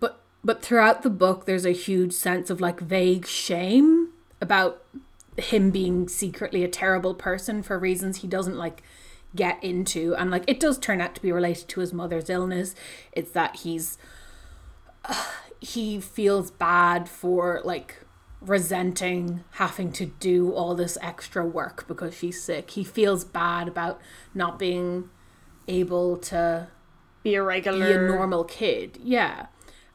but 0.00 0.20
but 0.44 0.62
throughout 0.62 1.02
the 1.02 1.10
book, 1.10 1.46
there's 1.46 1.64
a 1.66 1.72
huge 1.72 2.12
sense 2.12 2.50
of 2.50 2.60
like 2.60 2.80
vague 2.80 3.26
shame 3.26 4.10
about 4.40 4.82
him 5.36 5.70
being 5.70 6.08
secretly 6.08 6.62
a 6.62 6.68
terrible 6.68 7.14
person 7.14 7.62
for 7.62 7.78
reasons 7.78 8.18
he 8.18 8.28
doesn't 8.28 8.56
like 8.56 8.82
get 9.34 9.62
into, 9.64 10.14
and 10.16 10.30
like 10.30 10.44
it 10.46 10.60
does 10.60 10.78
turn 10.78 11.00
out 11.00 11.14
to 11.14 11.22
be 11.22 11.32
related 11.32 11.68
to 11.68 11.80
his 11.80 11.92
mother's 11.92 12.30
illness. 12.30 12.74
It's 13.12 13.30
that 13.32 13.56
he's 13.56 13.98
he 15.60 16.00
feels 16.00 16.50
bad 16.50 17.08
for 17.08 17.60
like 17.64 18.00
resenting 18.40 19.42
having 19.52 19.90
to 19.90 20.04
do 20.06 20.52
all 20.52 20.74
this 20.74 20.98
extra 21.00 21.44
work 21.46 21.86
because 21.88 22.14
she's 22.14 22.42
sick. 22.42 22.70
He 22.70 22.84
feels 22.84 23.24
bad 23.24 23.68
about 23.68 24.00
not 24.34 24.58
being 24.58 25.08
able 25.66 26.18
to 26.18 26.68
Be 27.24 27.34
a 27.34 27.42
regular, 27.42 27.86
be 27.86 27.92
a 27.92 28.08
normal 28.08 28.44
kid. 28.44 28.98
Yeah. 29.02 29.46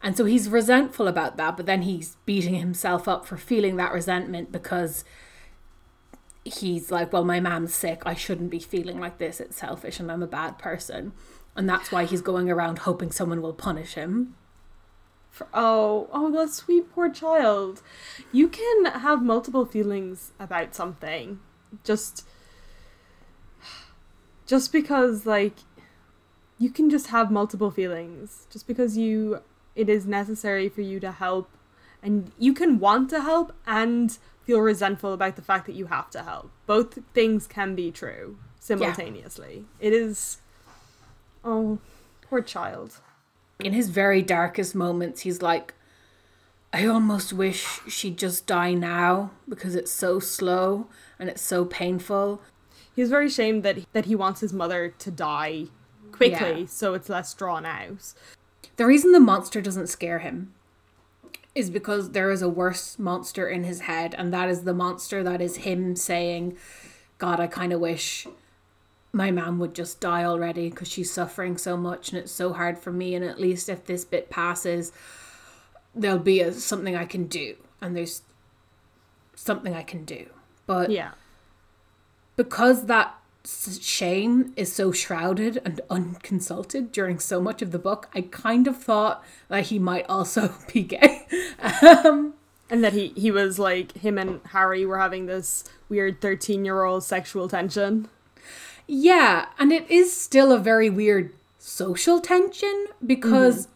And 0.01 0.17
so 0.17 0.25
he's 0.25 0.49
resentful 0.49 1.07
about 1.07 1.37
that, 1.37 1.55
but 1.55 1.65
then 1.65 1.83
he's 1.83 2.17
beating 2.25 2.55
himself 2.55 3.07
up 3.07 3.25
for 3.25 3.37
feeling 3.37 3.77
that 3.77 3.93
resentment 3.93 4.51
because 4.51 5.03
he's 6.43 6.91
like, 6.91 7.11
well, 7.13 7.25
my 7.25 7.39
mom's 7.39 7.73
sick. 7.73 8.03
I 8.05 8.13
shouldn't 8.13 8.49
be 8.49 8.59
feeling 8.59 8.99
like 8.99 9.17
this. 9.17 9.39
It's 9.39 9.57
selfish 9.57 9.99
and 9.99 10.11
I'm 10.11 10.23
a 10.23 10.27
bad 10.27 10.57
person. 10.57 11.13
And 11.55 11.69
that's 11.69 11.91
why 11.91 12.05
he's 12.05 12.21
going 12.21 12.49
around 12.49 12.79
hoping 12.79 13.11
someone 13.11 13.41
will 13.41 13.53
punish 13.53 13.95
him. 13.95 14.35
For, 15.29 15.47
oh, 15.53 16.09
oh, 16.11 16.31
that 16.31 16.49
sweet 16.49 16.91
poor 16.93 17.09
child. 17.09 17.81
You 18.31 18.47
can 18.47 18.85
have 18.85 19.21
multiple 19.21 19.65
feelings 19.65 20.31
about 20.39 20.73
something. 20.73 21.39
Just 21.83 22.25
just 24.47 24.71
because 24.71 25.25
like 25.25 25.55
you 26.59 26.69
can 26.69 26.89
just 26.89 27.07
have 27.07 27.31
multiple 27.31 27.71
feelings. 27.71 28.45
Just 28.51 28.67
because 28.67 28.97
you 28.97 29.41
it 29.75 29.89
is 29.89 30.05
necessary 30.05 30.69
for 30.69 30.81
you 30.81 30.99
to 30.99 31.11
help 31.11 31.49
and 32.03 32.31
you 32.37 32.53
can 32.53 32.79
want 32.79 33.09
to 33.09 33.21
help 33.21 33.53
and 33.65 34.17
feel 34.43 34.59
resentful 34.59 35.13
about 35.13 35.35
the 35.35 35.41
fact 35.41 35.65
that 35.65 35.73
you 35.73 35.87
have 35.87 36.09
to 36.11 36.23
help. 36.23 36.51
Both 36.65 36.99
things 37.13 37.47
can 37.47 37.75
be 37.75 37.91
true 37.91 38.37
simultaneously. 38.59 39.65
Yeah. 39.79 39.87
It 39.87 39.93
is 39.93 40.37
oh, 41.43 41.79
poor 42.21 42.41
child 42.41 42.99
in 43.59 43.73
his 43.73 43.89
very 43.89 44.21
darkest 44.21 44.73
moments, 44.73 45.21
he's 45.21 45.41
like, 45.41 45.73
I 46.71 46.85
almost 46.85 47.33
wish 47.33 47.81
she'd 47.87 48.17
just 48.17 48.47
die 48.47 48.73
now 48.73 49.31
because 49.47 49.75
it's 49.75 49.91
so 49.91 50.19
slow 50.19 50.87
and 51.17 51.29
it's 51.29 51.41
so 51.41 51.65
painful. 51.65 52.41
He's 52.95 53.09
very 53.09 53.27
ashamed 53.27 53.63
that 53.63 53.79
that 53.93 54.05
he 54.05 54.15
wants 54.15 54.41
his 54.41 54.53
mother 54.53 54.93
to 54.99 55.11
die 55.11 55.67
quickly 56.11 56.61
yeah. 56.61 56.65
so 56.67 56.93
it's 56.93 57.09
less 57.09 57.33
drawn 57.33 57.65
out. 57.65 58.13
The 58.77 58.85
reason 58.85 59.11
the 59.11 59.19
monster 59.19 59.61
doesn't 59.61 59.87
scare 59.87 60.19
him 60.19 60.53
is 61.55 61.69
because 61.69 62.11
there 62.11 62.31
is 62.31 62.41
a 62.41 62.49
worse 62.49 62.97
monster 62.99 63.47
in 63.47 63.63
his 63.63 63.81
head 63.81 64.15
and 64.17 64.31
that 64.33 64.49
is 64.49 64.63
the 64.63 64.73
monster 64.73 65.23
that 65.23 65.41
is 65.41 65.57
him 65.57 65.95
saying, 65.95 66.57
God, 67.17 67.39
I 67.39 67.47
kind 67.47 67.73
of 67.73 67.79
wish 67.79 68.27
my 69.11 69.31
mom 69.31 69.59
would 69.59 69.73
just 69.73 69.99
die 69.99 70.23
already 70.23 70.69
because 70.69 70.87
she's 70.87 71.11
suffering 71.11 71.57
so 71.57 71.75
much 71.75 72.09
and 72.09 72.19
it's 72.19 72.31
so 72.31 72.53
hard 72.53 72.77
for 72.77 72.91
me 72.91 73.15
and 73.15 73.25
at 73.25 73.39
least 73.39 73.69
if 73.69 73.85
this 73.85 74.05
bit 74.05 74.29
passes 74.29 74.91
there'll 75.95 76.19
be 76.19 76.41
a, 76.41 76.53
something 76.53 76.95
i 76.95 77.05
can 77.05 77.25
do 77.25 77.55
and 77.81 77.95
there's 77.95 78.21
something 79.35 79.73
i 79.73 79.81
can 79.81 80.05
do 80.05 80.27
but 80.67 80.91
yeah 80.91 81.11
because 82.35 82.85
that 82.85 83.15
shame 83.45 84.53
is 84.55 84.71
so 84.71 84.91
shrouded 84.91 85.61
and 85.63 85.81
unconsulted 85.89 86.91
during 86.91 87.19
so 87.19 87.39
much 87.39 87.61
of 87.61 87.71
the 87.71 87.79
book 87.79 88.09
i 88.13 88.21
kind 88.21 88.67
of 88.67 88.77
thought 88.77 89.23
that 89.47 89.67
he 89.67 89.79
might 89.79 90.05
also 90.09 90.53
be 90.73 90.83
gay 90.83 91.25
um, 91.81 92.33
and 92.69 92.83
that 92.83 92.93
he 92.93 93.07
he 93.15 93.31
was 93.31 93.57
like 93.57 93.97
him 93.97 94.17
and 94.17 94.41
harry 94.51 94.85
were 94.85 94.99
having 94.99 95.25
this 95.25 95.63
weird 95.87 96.19
13 96.19 96.65
year 96.65 96.83
old 96.83 97.03
sexual 97.03 97.47
tension 97.47 98.07
yeah, 98.91 99.49
and 99.59 99.71
it 99.71 99.89
is 99.91 100.19
still 100.19 100.51
a 100.51 100.57
very 100.57 100.89
weird 100.89 101.31
social 101.59 102.19
tension 102.19 102.87
because 103.05 103.67
mm-hmm. 103.67 103.73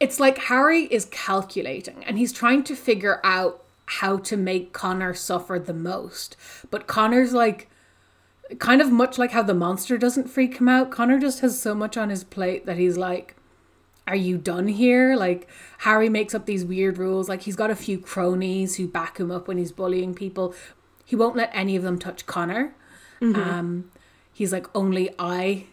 it's 0.00 0.18
like 0.18 0.38
Harry 0.38 0.86
is 0.86 1.04
calculating 1.04 2.04
and 2.04 2.18
he's 2.18 2.32
trying 2.32 2.64
to 2.64 2.74
figure 2.74 3.20
out 3.22 3.62
how 3.86 4.16
to 4.16 4.36
make 4.36 4.72
Connor 4.72 5.14
suffer 5.14 5.60
the 5.60 5.72
most. 5.72 6.36
But 6.68 6.88
Connor's 6.88 7.32
like 7.32 7.70
kind 8.58 8.80
of 8.80 8.90
much 8.90 9.18
like 9.18 9.32
how 9.32 9.42
the 9.42 9.54
monster 9.54 9.98
doesn't 9.98 10.28
freak 10.28 10.58
him 10.58 10.68
out. 10.68 10.90
Connor 10.90 11.18
just 11.18 11.40
has 11.40 11.60
so 11.60 11.74
much 11.74 11.96
on 11.96 12.10
his 12.10 12.24
plate 12.24 12.66
that 12.66 12.76
he's 12.76 12.96
like 12.96 13.36
are 14.06 14.16
you 14.16 14.36
done 14.36 14.68
here? 14.68 15.16
Like 15.16 15.48
Harry 15.78 16.08
makes 16.08 16.34
up 16.34 16.46
these 16.46 16.64
weird 16.64 16.98
rules. 16.98 17.28
Like 17.28 17.42
he's 17.42 17.56
got 17.56 17.70
a 17.70 17.76
few 17.76 17.98
cronies 17.98 18.76
who 18.76 18.86
back 18.86 19.18
him 19.18 19.30
up 19.30 19.48
when 19.48 19.58
he's 19.58 19.72
bullying 19.72 20.14
people. 20.14 20.54
He 21.04 21.16
won't 21.16 21.36
let 21.36 21.50
any 21.52 21.76
of 21.76 21.82
them 21.82 21.98
touch 21.98 22.26
Connor. 22.26 22.74
Mm-hmm. 23.20 23.40
Um, 23.40 23.90
he's 24.32 24.52
like 24.52 24.66
only 24.74 25.14
I 25.18 25.66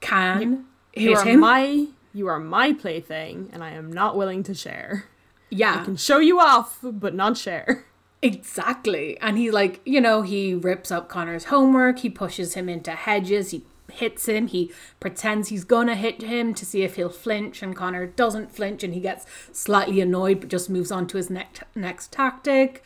can 0.00 0.66
you, 0.94 1.02
hit 1.02 1.10
you 1.10 1.16
are 1.16 1.24
him. 1.24 1.40
My 1.40 1.86
you 2.12 2.26
are 2.28 2.38
my 2.38 2.72
plaything, 2.72 3.50
and 3.52 3.62
I 3.62 3.70
am 3.70 3.92
not 3.92 4.16
willing 4.16 4.42
to 4.44 4.54
share. 4.54 5.06
Yeah, 5.50 5.80
I 5.80 5.84
can 5.84 5.96
show 5.96 6.18
you 6.18 6.40
off, 6.40 6.78
but 6.82 7.14
not 7.14 7.36
share. 7.36 7.84
Exactly, 8.24 9.18
and 9.20 9.36
he 9.36 9.50
like 9.50 9.82
you 9.84 10.00
know 10.00 10.22
he 10.22 10.54
rips 10.54 10.90
up 10.90 11.10
Connor's 11.10 11.44
homework. 11.44 11.98
He 11.98 12.08
pushes 12.08 12.54
him 12.54 12.70
into 12.70 12.92
hedges. 12.92 13.50
He 13.50 13.64
hits 13.92 14.26
him. 14.26 14.46
He 14.46 14.72
pretends 14.98 15.48
he's 15.48 15.64
gonna 15.64 15.94
hit 15.94 16.22
him 16.22 16.54
to 16.54 16.64
see 16.64 16.82
if 16.84 16.96
he'll 16.96 17.10
flinch, 17.10 17.62
and 17.62 17.76
Connor 17.76 18.06
doesn't 18.06 18.50
flinch, 18.50 18.82
and 18.82 18.94
he 18.94 19.00
gets 19.00 19.26
slightly 19.52 20.00
annoyed, 20.00 20.40
but 20.40 20.48
just 20.48 20.70
moves 20.70 20.90
on 20.90 21.06
to 21.08 21.18
his 21.18 21.28
next 21.28 21.64
next 21.74 22.12
tactic. 22.12 22.82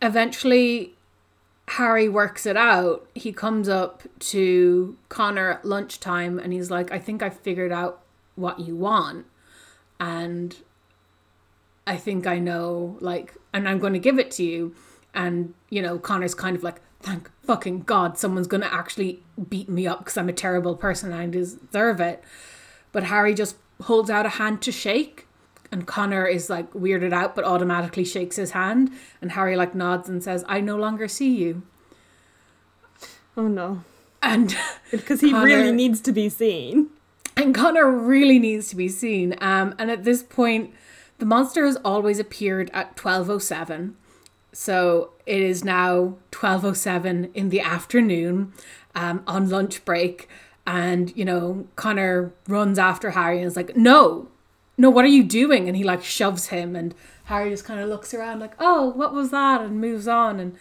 Eventually, 0.00 0.94
Harry 1.70 2.08
works 2.08 2.46
it 2.46 2.56
out. 2.56 3.08
He 3.16 3.32
comes 3.32 3.68
up 3.68 4.04
to 4.20 4.96
Connor 5.08 5.50
at 5.50 5.64
lunchtime 5.64 6.38
and 6.38 6.52
he's 6.52 6.70
like, 6.70 6.92
I 6.92 7.00
think 7.00 7.20
I 7.20 7.30
figured 7.30 7.72
out 7.72 8.02
what 8.36 8.60
you 8.60 8.76
want. 8.76 9.26
And 9.98 10.56
I 11.88 11.96
think 11.96 12.26
I 12.26 12.38
know, 12.38 12.98
like, 13.00 13.34
and 13.54 13.66
I'm 13.66 13.78
going 13.78 13.94
to 13.94 13.98
give 13.98 14.18
it 14.18 14.30
to 14.32 14.44
you. 14.44 14.74
And, 15.14 15.54
you 15.70 15.80
know, 15.80 15.98
Connor's 15.98 16.34
kind 16.34 16.54
of 16.54 16.62
like, 16.62 16.82
thank 17.00 17.30
fucking 17.44 17.80
God 17.80 18.18
someone's 18.18 18.46
going 18.46 18.60
to 18.60 18.72
actually 18.72 19.22
beat 19.48 19.70
me 19.70 19.86
up 19.86 20.00
because 20.00 20.18
I'm 20.18 20.28
a 20.28 20.34
terrible 20.34 20.76
person 20.76 21.12
and 21.12 21.20
I 21.20 21.26
deserve 21.26 21.98
it. 21.98 22.22
But 22.92 23.04
Harry 23.04 23.32
just 23.32 23.56
holds 23.84 24.10
out 24.10 24.26
a 24.26 24.30
hand 24.30 24.60
to 24.62 24.72
shake. 24.72 25.26
And 25.72 25.86
Connor 25.86 26.26
is 26.26 26.50
like 26.50 26.70
weirded 26.72 27.14
out, 27.14 27.34
but 27.34 27.44
automatically 27.44 28.04
shakes 28.04 28.36
his 28.36 28.50
hand. 28.50 28.90
And 29.22 29.32
Harry 29.32 29.56
like 29.56 29.74
nods 29.74 30.10
and 30.10 30.22
says, 30.22 30.44
I 30.46 30.60
no 30.60 30.76
longer 30.76 31.08
see 31.08 31.34
you. 31.34 31.62
Oh 33.34 33.48
no. 33.48 33.82
And 34.22 34.54
because 34.90 35.22
he 35.22 35.30
Connor, 35.30 35.46
really 35.46 35.72
needs 35.72 36.02
to 36.02 36.12
be 36.12 36.28
seen. 36.28 36.90
And 37.34 37.54
Connor 37.54 37.90
really 37.90 38.38
needs 38.38 38.68
to 38.68 38.76
be 38.76 38.88
seen. 38.88 39.36
Um, 39.40 39.74
and 39.78 39.90
at 39.90 40.04
this 40.04 40.22
point, 40.22 40.74
the 41.18 41.26
monster 41.26 41.66
has 41.66 41.76
always 41.84 42.18
appeared 42.18 42.70
at 42.72 42.98
1207. 43.02 43.96
So 44.52 45.10
it 45.26 45.40
is 45.40 45.64
now 45.64 46.16
1207 46.32 47.30
in 47.34 47.50
the 47.50 47.60
afternoon 47.60 48.52
um, 48.94 49.22
on 49.26 49.48
lunch 49.48 49.84
break. 49.84 50.28
And, 50.66 51.16
you 51.16 51.24
know, 51.24 51.66
Connor 51.76 52.32
runs 52.46 52.78
after 52.78 53.10
Harry 53.10 53.38
and 53.38 53.46
is 53.46 53.56
like, 53.56 53.76
no, 53.76 54.28
no, 54.78 54.90
what 54.90 55.04
are 55.04 55.08
you 55.08 55.24
doing? 55.24 55.66
And 55.66 55.76
he 55.76 55.82
like 55.82 56.04
shoves 56.04 56.46
him, 56.46 56.76
and 56.76 56.94
Harry 57.24 57.50
just 57.50 57.64
kind 57.64 57.80
of 57.80 57.88
looks 57.88 58.14
around 58.14 58.38
like, 58.38 58.54
oh, 58.60 58.90
what 58.90 59.12
was 59.12 59.30
that? 59.30 59.60
And 59.60 59.80
moves 59.80 60.06
on. 60.06 60.38
And 60.38 60.56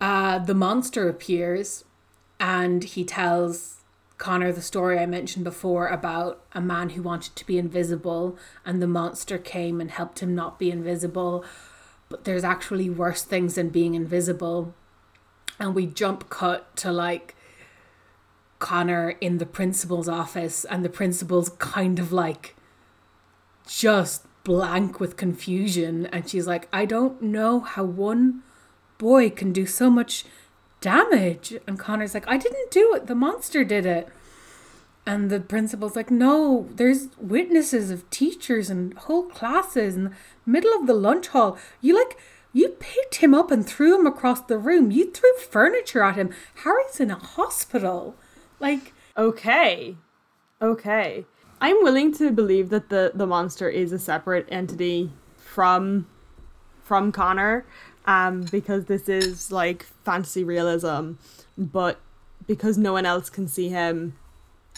uh, 0.00 0.38
the 0.38 0.54
monster 0.54 1.08
appears, 1.08 1.84
and 2.38 2.84
he 2.84 3.04
tells 3.04 3.77
Connor 4.18 4.50
the 4.50 4.60
story 4.60 4.98
I 4.98 5.06
mentioned 5.06 5.44
before 5.44 5.86
about 5.86 6.42
a 6.52 6.60
man 6.60 6.90
who 6.90 7.02
wanted 7.02 7.36
to 7.36 7.46
be 7.46 7.56
invisible, 7.56 8.36
and 8.66 8.82
the 8.82 8.88
monster 8.88 9.38
came 9.38 9.80
and 9.80 9.90
helped 9.90 10.18
him 10.18 10.34
not 10.34 10.58
be 10.58 10.70
invisible. 10.70 11.44
But 12.08 12.24
there's 12.24 12.44
actually 12.44 12.90
worse 12.90 13.22
things 13.22 13.54
than 13.54 13.68
being 13.68 13.94
invisible. 13.94 14.74
And 15.60 15.74
we 15.74 15.86
jump 15.86 16.28
cut 16.30 16.76
to 16.78 16.90
like 16.92 17.36
Connor 18.58 19.10
in 19.20 19.38
the 19.38 19.46
principal's 19.46 20.08
office, 20.08 20.64
and 20.64 20.84
the 20.84 20.88
principal's 20.88 21.50
kind 21.50 22.00
of 22.00 22.12
like 22.12 22.56
just 23.68 24.26
blank 24.42 24.98
with 24.98 25.16
confusion. 25.16 26.06
And 26.06 26.28
she's 26.28 26.46
like, 26.46 26.68
I 26.72 26.86
don't 26.86 27.22
know 27.22 27.60
how 27.60 27.84
one 27.84 28.42
boy 28.96 29.30
can 29.30 29.52
do 29.52 29.64
so 29.64 29.90
much 29.90 30.24
damage. 30.80 31.54
And 31.66 31.78
Connor's 31.78 32.14
like, 32.14 32.28
I 32.28 32.36
didn't 32.36 32.70
do 32.70 32.94
it. 32.94 33.06
The 33.06 33.14
monster 33.14 33.64
did 33.64 33.86
it. 33.86 34.08
And 35.06 35.30
the 35.30 35.40
principal's 35.40 35.96
like, 35.96 36.10
no, 36.10 36.68
there's 36.74 37.08
witnesses 37.18 37.90
of 37.90 38.08
teachers 38.10 38.68
and 38.68 38.92
whole 38.94 39.24
classes 39.24 39.96
in 39.96 40.04
the 40.04 40.12
middle 40.44 40.78
of 40.78 40.86
the 40.86 40.94
lunch 40.94 41.28
hall. 41.28 41.56
You 41.80 41.96
like, 41.96 42.18
you 42.52 42.68
picked 42.68 43.16
him 43.16 43.34
up 43.34 43.50
and 43.50 43.66
threw 43.66 43.98
him 43.98 44.06
across 44.06 44.40
the 44.42 44.58
room. 44.58 44.90
You 44.90 45.10
threw 45.10 45.32
furniture 45.38 46.02
at 46.02 46.16
him. 46.16 46.34
Harry's 46.56 47.00
in 47.00 47.10
a 47.10 47.14
hospital. 47.14 48.16
Like, 48.60 48.92
okay. 49.16 49.96
Okay. 50.60 51.24
I'm 51.60 51.82
willing 51.82 52.12
to 52.14 52.30
believe 52.30 52.70
that 52.70 52.88
the 52.88 53.12
the 53.14 53.26
monster 53.26 53.68
is 53.68 53.92
a 53.92 53.98
separate 53.98 54.46
entity 54.50 55.10
from 55.36 56.06
from 56.82 57.12
Connor, 57.12 57.66
um, 58.08 58.40
because 58.50 58.86
this 58.86 59.06
is 59.06 59.52
like 59.52 59.84
fantasy 60.02 60.42
realism, 60.42 61.12
but 61.58 62.00
because 62.46 62.78
no 62.78 62.94
one 62.94 63.04
else 63.04 63.28
can 63.28 63.46
see 63.46 63.68
him, 63.68 64.16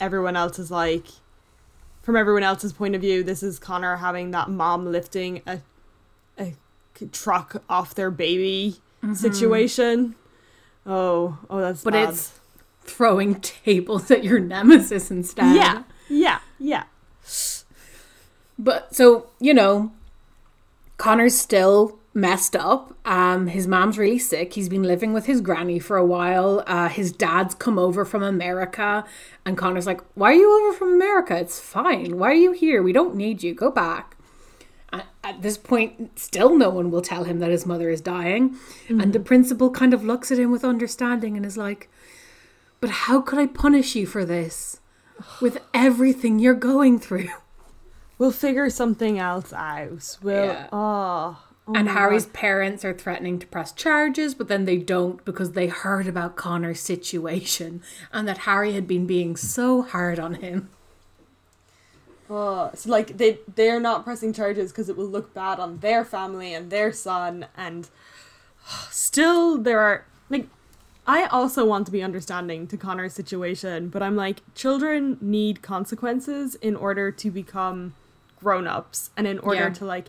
everyone 0.01 0.35
else 0.35 0.59
is 0.59 0.69
like, 0.69 1.07
from 2.03 2.16
everyone 2.16 2.43
else's 2.43 2.73
point 2.73 2.97
of 2.97 3.01
view, 3.01 3.23
this 3.23 3.45
is 3.45 3.61
Connor 3.61 3.99
having 3.99 4.33
that 4.33 4.51
mom 4.51 4.90
lifting 4.90 5.43
a 5.47 5.61
a 6.38 6.55
truck 7.12 7.62
off 7.69 7.95
their 7.95 8.11
baby 8.11 8.79
mm-hmm. 9.01 9.14
situation. 9.14 10.16
Oh, 10.85 11.38
oh, 11.49 11.61
that's 11.61 11.85
but 11.85 11.93
bad. 11.93 12.09
it's 12.09 12.40
throwing 12.83 13.37
tables 13.40 14.11
at 14.11 14.25
your 14.25 14.40
nemesis 14.40 15.09
instead. 15.09 15.55
Yeah, 15.55 15.85
yeah, 16.09 16.40
yeah. 16.59 16.85
But 18.59 18.93
so, 18.93 19.29
you 19.38 19.55
know, 19.55 19.93
Connor's 20.97 21.38
still 21.38 22.00
messed 22.12 22.57
up. 22.57 22.94
Um, 23.05 23.46
his 23.49 23.66
mom's 23.66 23.99
really 23.99 24.18
sick. 24.18 24.55
He's 24.55 24.68
been 24.68 24.83
living 24.83 25.12
with 25.12 25.27
his 25.27 25.40
granny 25.40 25.79
for 25.79 25.96
a 25.96 26.05
while. 26.05 26.62
Uh, 26.66 26.88
his 26.88 27.12
dad's 27.12 27.55
come 27.55 27.79
over 27.79 28.05
from 28.05 28.23
America, 28.23 29.05
and 29.44 29.57
Connor's 29.57 29.87
like, 29.87 30.01
"Why 30.14 30.33
are 30.33 30.35
you 30.35 30.51
over 30.68 30.77
from 30.77 30.92
America? 30.92 31.37
It's 31.37 31.61
fine. 31.61 32.18
Why 32.18 32.31
are 32.31 32.35
you 32.35 32.53
here? 32.53 32.83
We 32.83 32.92
don't 32.92 33.14
need 33.14 33.42
you. 33.42 33.55
Go 33.55 33.70
back." 33.70 34.16
At 35.23 35.42
this 35.42 35.57
point, 35.59 36.18
still 36.18 36.57
no 36.57 36.70
one 36.70 36.90
will 36.90 37.03
tell 37.03 37.23
him 37.25 37.38
that 37.38 37.51
his 37.51 37.64
mother 37.66 37.90
is 37.90 38.01
dying. 38.01 38.57
And 38.88 39.12
the 39.12 39.20
principal 39.20 39.70
kind 39.70 39.94
of 39.94 40.03
looks 40.03 40.33
at 40.33 40.38
him 40.38 40.51
with 40.51 40.64
understanding 40.64 41.37
and 41.37 41.46
is 41.46 41.57
like, 41.57 41.88
But 42.81 42.90
how 42.90 43.20
could 43.20 43.38
I 43.38 43.46
punish 43.46 43.94
you 43.94 44.07
for 44.07 44.25
this? 44.25 44.81
With 45.40 45.59
everything 45.75 46.38
you're 46.40 46.55
going 46.55 46.99
through. 46.99 47.29
We'll 48.18 48.33
figure 48.33 48.68
something 48.70 49.18
else 49.18 49.53
out. 49.53 50.16
We'll 50.23 50.46
Yeah. 50.46 50.68
oh, 50.73 51.38
oh 51.70 51.78
and 51.78 51.88
Harry's 51.88 52.24
God. 52.26 52.35
parents 52.35 52.85
are 52.85 52.92
threatening 52.94 53.38
to 53.38 53.46
press 53.46 53.72
charges, 53.72 54.35
but 54.35 54.48
then 54.48 54.64
they 54.64 54.76
don't 54.76 55.24
because 55.24 55.52
they 55.52 55.68
heard 55.68 56.06
about 56.06 56.37
Conor's 56.37 56.80
situation 56.80 57.83
and 58.12 58.26
that 58.28 58.38
Harry 58.38 58.72
had 58.72 58.87
been 58.87 59.06
being 59.06 59.37
so 59.37 59.83
hard 59.83 60.18
on 60.18 60.35
him. 60.35 60.68
Oh, 62.28 62.70
so 62.74 62.90
like 62.90 63.16
they 63.16 63.40
they're 63.56 63.80
not 63.80 64.04
pressing 64.04 64.33
charges 64.33 64.70
because 64.70 64.88
it 64.88 64.96
will 64.96 65.06
look 65.09 65.35
bad 65.35 65.59
on 65.59 65.78
their 65.78 66.04
family 66.04 66.54
and 66.54 66.70
their 66.70 66.92
son 66.92 67.46
and 67.56 67.88
oh, 68.70 68.88
still 68.90 69.59
there 69.59 69.80
are 69.80 70.04
like 70.28 70.46
I 71.06 71.24
also 71.24 71.64
want 71.66 71.87
to 71.87 71.92
be 71.92 72.02
understanding 72.04 72.68
to 72.68 72.76
Conor's 72.76 73.14
situation, 73.14 73.88
but 73.88 74.00
I'm 74.00 74.14
like 74.14 74.42
children 74.54 75.18
need 75.20 75.61
consequences 75.61 76.54
in 76.56 76.76
order 76.76 77.11
to 77.11 77.30
become 77.33 77.94
grown-ups 78.38 79.11
and 79.16 79.26
in 79.26 79.38
order 79.40 79.62
Yeah. 79.62 79.70
to 79.70 79.85
like 79.85 80.06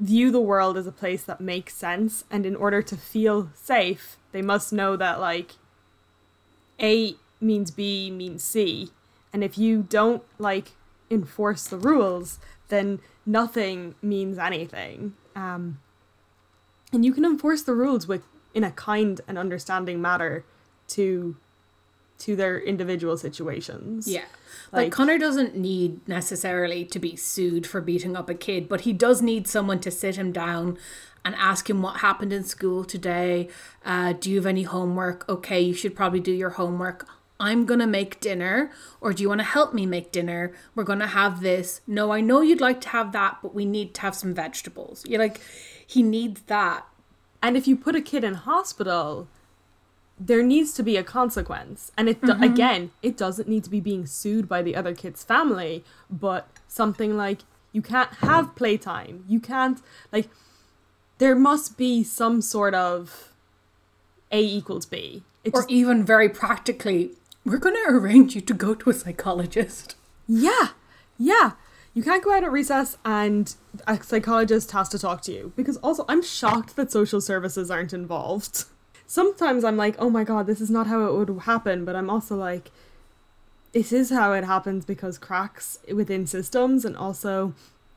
view 0.00 0.30
the 0.30 0.40
world 0.40 0.76
as 0.76 0.86
a 0.86 0.92
place 0.92 1.22
that 1.24 1.40
makes 1.40 1.74
sense 1.74 2.24
and 2.30 2.46
in 2.46 2.56
order 2.56 2.82
to 2.82 2.96
feel 2.96 3.50
safe, 3.54 4.16
they 4.32 4.42
must 4.42 4.72
know 4.72 4.96
that 4.96 5.20
like 5.20 5.52
A 6.80 7.14
means 7.40 7.70
B 7.70 8.10
means 8.10 8.42
C. 8.42 8.90
And 9.32 9.44
if 9.44 9.56
you 9.56 9.82
don't 9.82 10.22
like 10.38 10.72
enforce 11.10 11.64
the 11.64 11.76
rules, 11.76 12.38
then 12.68 13.00
nothing 13.26 13.94
means 14.02 14.38
anything. 14.38 15.14
Um, 15.36 15.80
and 16.92 17.04
you 17.04 17.12
can 17.12 17.24
enforce 17.24 17.62
the 17.62 17.74
rules 17.74 18.08
with 18.08 18.24
in 18.54 18.64
a 18.64 18.70
kind 18.72 19.20
and 19.28 19.38
understanding 19.38 20.00
manner 20.00 20.44
to 20.88 21.36
to 22.20 22.36
their 22.36 22.60
individual 22.60 23.16
situations. 23.16 24.06
Yeah. 24.08 24.24
Like, 24.72 24.84
Like- 24.84 24.92
Conor 24.92 25.18
doesn't 25.18 25.56
need 25.56 26.06
necessarily 26.08 26.84
to 26.84 26.98
be 26.98 27.16
sued 27.16 27.66
for 27.66 27.80
beating 27.80 28.16
up 28.16 28.28
a 28.30 28.34
kid, 28.34 28.68
but 28.68 28.82
he 28.82 28.92
does 28.92 29.20
need 29.20 29.48
someone 29.48 29.80
to 29.80 29.90
sit 29.90 30.16
him 30.16 30.30
down 30.32 30.78
and 31.24 31.34
ask 31.34 31.68
him 31.68 31.82
what 31.82 31.96
happened 32.00 32.32
in 32.32 32.44
school 32.44 32.84
today. 32.84 33.48
Uh, 33.84 34.12
do 34.12 34.30
you 34.30 34.36
have 34.36 34.46
any 34.46 34.62
homework? 34.62 35.28
Okay, 35.28 35.60
you 35.60 35.74
should 35.74 35.94
probably 35.96 36.20
do 36.20 36.32
your 36.32 36.50
homework. 36.50 37.06
I'm 37.38 37.64
gonna 37.64 37.86
make 37.86 38.20
dinner, 38.20 38.70
or 39.00 39.12
do 39.14 39.22
you 39.22 39.28
want 39.30 39.40
to 39.40 39.46
help 39.46 39.72
me 39.72 39.86
make 39.86 40.12
dinner? 40.12 40.52
We're 40.74 40.84
gonna 40.84 41.06
have 41.06 41.40
this. 41.40 41.80
No, 41.86 42.12
I 42.12 42.20
know 42.20 42.42
you'd 42.42 42.60
like 42.60 42.80
to 42.82 42.88
have 42.90 43.12
that, 43.12 43.38
but 43.42 43.54
we 43.54 43.64
need 43.64 43.94
to 43.94 44.00
have 44.02 44.14
some 44.14 44.34
vegetables. 44.34 45.04
You're 45.08 45.20
like, 45.20 45.40
he 45.86 46.02
needs 46.02 46.42
that. 46.42 46.86
And 47.42 47.56
if 47.56 47.66
you 47.66 47.76
put 47.76 47.96
a 47.96 48.02
kid 48.02 48.24
in 48.24 48.34
hospital, 48.34 49.26
there 50.20 50.42
needs 50.42 50.72
to 50.74 50.82
be 50.82 50.98
a 50.98 51.02
consequence. 51.02 51.90
And 51.96 52.08
it 52.08 52.20
do- 52.20 52.28
mm-hmm. 52.28 52.42
again, 52.42 52.90
it 53.02 53.16
doesn't 53.16 53.48
need 53.48 53.64
to 53.64 53.70
be 53.70 53.80
being 53.80 54.04
sued 54.06 54.48
by 54.48 54.60
the 54.60 54.76
other 54.76 54.94
kid's 54.94 55.24
family, 55.24 55.82
but 56.10 56.48
something 56.68 57.16
like 57.16 57.40
you 57.72 57.80
can't 57.80 58.12
have 58.16 58.54
playtime. 58.54 59.24
You 59.26 59.40
can't 59.40 59.80
like 60.12 60.28
there 61.18 61.34
must 61.34 61.78
be 61.78 62.04
some 62.04 62.42
sort 62.42 62.74
of 62.74 63.32
A 64.30 64.40
equals 64.40 64.86
B. 64.86 65.22
It 65.42 65.54
Or 65.54 65.60
just, 65.62 65.70
even 65.70 66.04
very 66.04 66.28
practically, 66.28 67.12
we're 67.44 67.58
gonna 67.58 67.78
arrange 67.88 68.34
you 68.34 68.42
to 68.42 68.54
go 68.54 68.74
to 68.74 68.90
a 68.90 68.94
psychologist. 68.94 69.96
yeah. 70.28 70.68
Yeah. 71.18 71.52
You 71.92 72.02
can't 72.02 72.22
go 72.22 72.32
out 72.32 72.44
at 72.44 72.52
recess 72.52 72.96
and 73.04 73.54
a 73.86 74.00
psychologist 74.02 74.70
has 74.70 74.88
to 74.90 74.98
talk 74.98 75.22
to 75.22 75.32
you. 75.32 75.52
Because 75.56 75.76
also, 75.78 76.04
I'm 76.08 76.22
shocked 76.22 76.76
that 76.76 76.92
social 76.92 77.20
services 77.20 77.70
aren't 77.70 77.92
involved. 77.92 78.64
Sometimes 79.10 79.64
I'm 79.64 79.76
like, 79.76 79.96
oh 79.98 80.08
my 80.08 80.22
god, 80.22 80.46
this 80.46 80.60
is 80.60 80.70
not 80.70 80.86
how 80.86 81.04
it 81.04 81.12
would 81.12 81.40
happen. 81.40 81.84
But 81.84 81.96
I'm 81.96 82.08
also 82.08 82.36
like, 82.36 82.70
this 83.72 83.92
is 83.92 84.10
how 84.10 84.32
it 84.34 84.44
happens 84.44 84.84
because 84.84 85.18
cracks 85.18 85.80
within 85.92 86.28
systems. 86.28 86.84
And 86.84 86.96
also, 86.96 87.52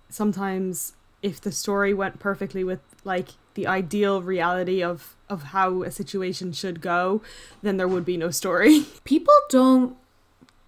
sometimes 0.09 0.93
if 1.21 1.39
the 1.39 1.51
story 1.51 1.93
went 1.93 2.17
perfectly 2.17 2.63
with 2.63 2.79
like 3.03 3.29
the 3.53 3.67
ideal 3.67 4.23
reality 4.23 4.81
of, 4.81 5.15
of 5.29 5.43
how 5.43 5.83
a 5.83 5.91
situation 5.91 6.51
should 6.51 6.81
go, 6.81 7.21
then 7.61 7.77
there 7.77 7.87
would 7.87 8.05
be 8.05 8.17
no 8.17 8.31
story. 8.31 8.83
people 9.03 9.35
don't 9.49 9.95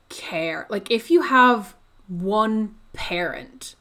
care. 0.10 0.68
Like 0.70 0.92
if 0.92 1.10
you 1.10 1.24
have 1.24 1.76
one 2.08 2.76
parent 2.94 3.74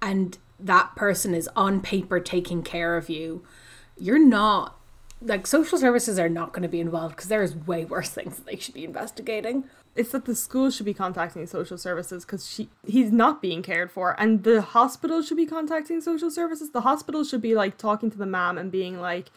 and 0.00 0.38
that 0.60 0.94
person 0.94 1.34
is 1.34 1.50
on 1.56 1.80
paper 1.80 2.20
taking 2.20 2.62
care 2.62 2.96
of 2.96 3.08
you, 3.08 3.44
you're 3.98 4.24
not 4.24 4.76
like 5.22 5.46
social 5.46 5.78
services 5.78 6.18
are 6.18 6.28
not 6.28 6.52
going 6.52 6.62
to 6.62 6.68
be 6.68 6.80
involved 6.80 7.16
because 7.16 7.28
there 7.28 7.42
is 7.42 7.54
way 7.54 7.84
worse 7.84 8.10
things 8.10 8.36
that 8.36 8.46
they 8.46 8.56
should 8.56 8.74
be 8.74 8.84
investigating. 8.84 9.64
it's 9.94 10.12
that 10.12 10.24
the 10.24 10.34
school 10.34 10.70
should 10.70 10.86
be 10.86 10.94
contacting 10.94 11.46
social 11.46 11.76
services 11.76 12.24
because 12.24 12.48
she 12.48 12.68
he's 12.86 13.12
not 13.12 13.42
being 13.42 13.62
cared 13.62 13.90
for 13.90 14.18
and 14.18 14.44
the 14.44 14.62
hospital 14.62 15.22
should 15.22 15.36
be 15.36 15.46
contacting 15.46 16.00
social 16.00 16.30
services. 16.30 16.70
The 16.70 16.82
hospital 16.82 17.24
should 17.24 17.42
be 17.42 17.54
like 17.54 17.76
talking 17.76 18.10
to 18.10 18.18
the 18.18 18.26
mom 18.26 18.56
and 18.56 18.70
being 18.70 19.00
like 19.00 19.30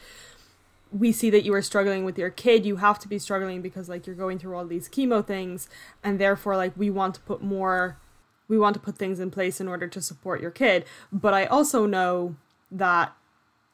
we 0.92 1.12
see 1.12 1.32
that 1.32 1.44
you 1.44 1.54
are 1.56 1.62
struggling 1.62 2.06
with 2.06 2.20
your 2.20 2.30
kid. 2.30 2.68
You 2.68 2.76
have 2.76 3.00
to 3.00 3.08
be 3.08 3.18
struggling 3.18 3.62
because 3.62 3.90
like 3.90 4.06
you're 4.06 4.16
going 4.16 4.38
through 4.38 4.56
all 4.56 4.66
these 4.66 4.88
chemo 4.88 5.26
things 5.26 5.68
and 6.04 6.20
therefore 6.20 6.56
like 6.56 6.74
we 6.78 6.90
want 6.90 7.16
to 7.16 7.22
put 7.22 7.42
more 7.42 7.98
we 8.48 8.58
want 8.58 8.74
to 8.76 8.80
put 8.80 8.98
things 8.98 9.20
in 9.20 9.32
place 9.32 9.60
in 9.60 9.68
order 9.68 9.88
to 9.88 10.02
support 10.02 10.40
your 10.40 10.52
kid. 10.52 10.86
But 11.12 11.34
i 11.34 11.46
also 11.46 11.86
know 11.86 12.36
that 12.72 13.16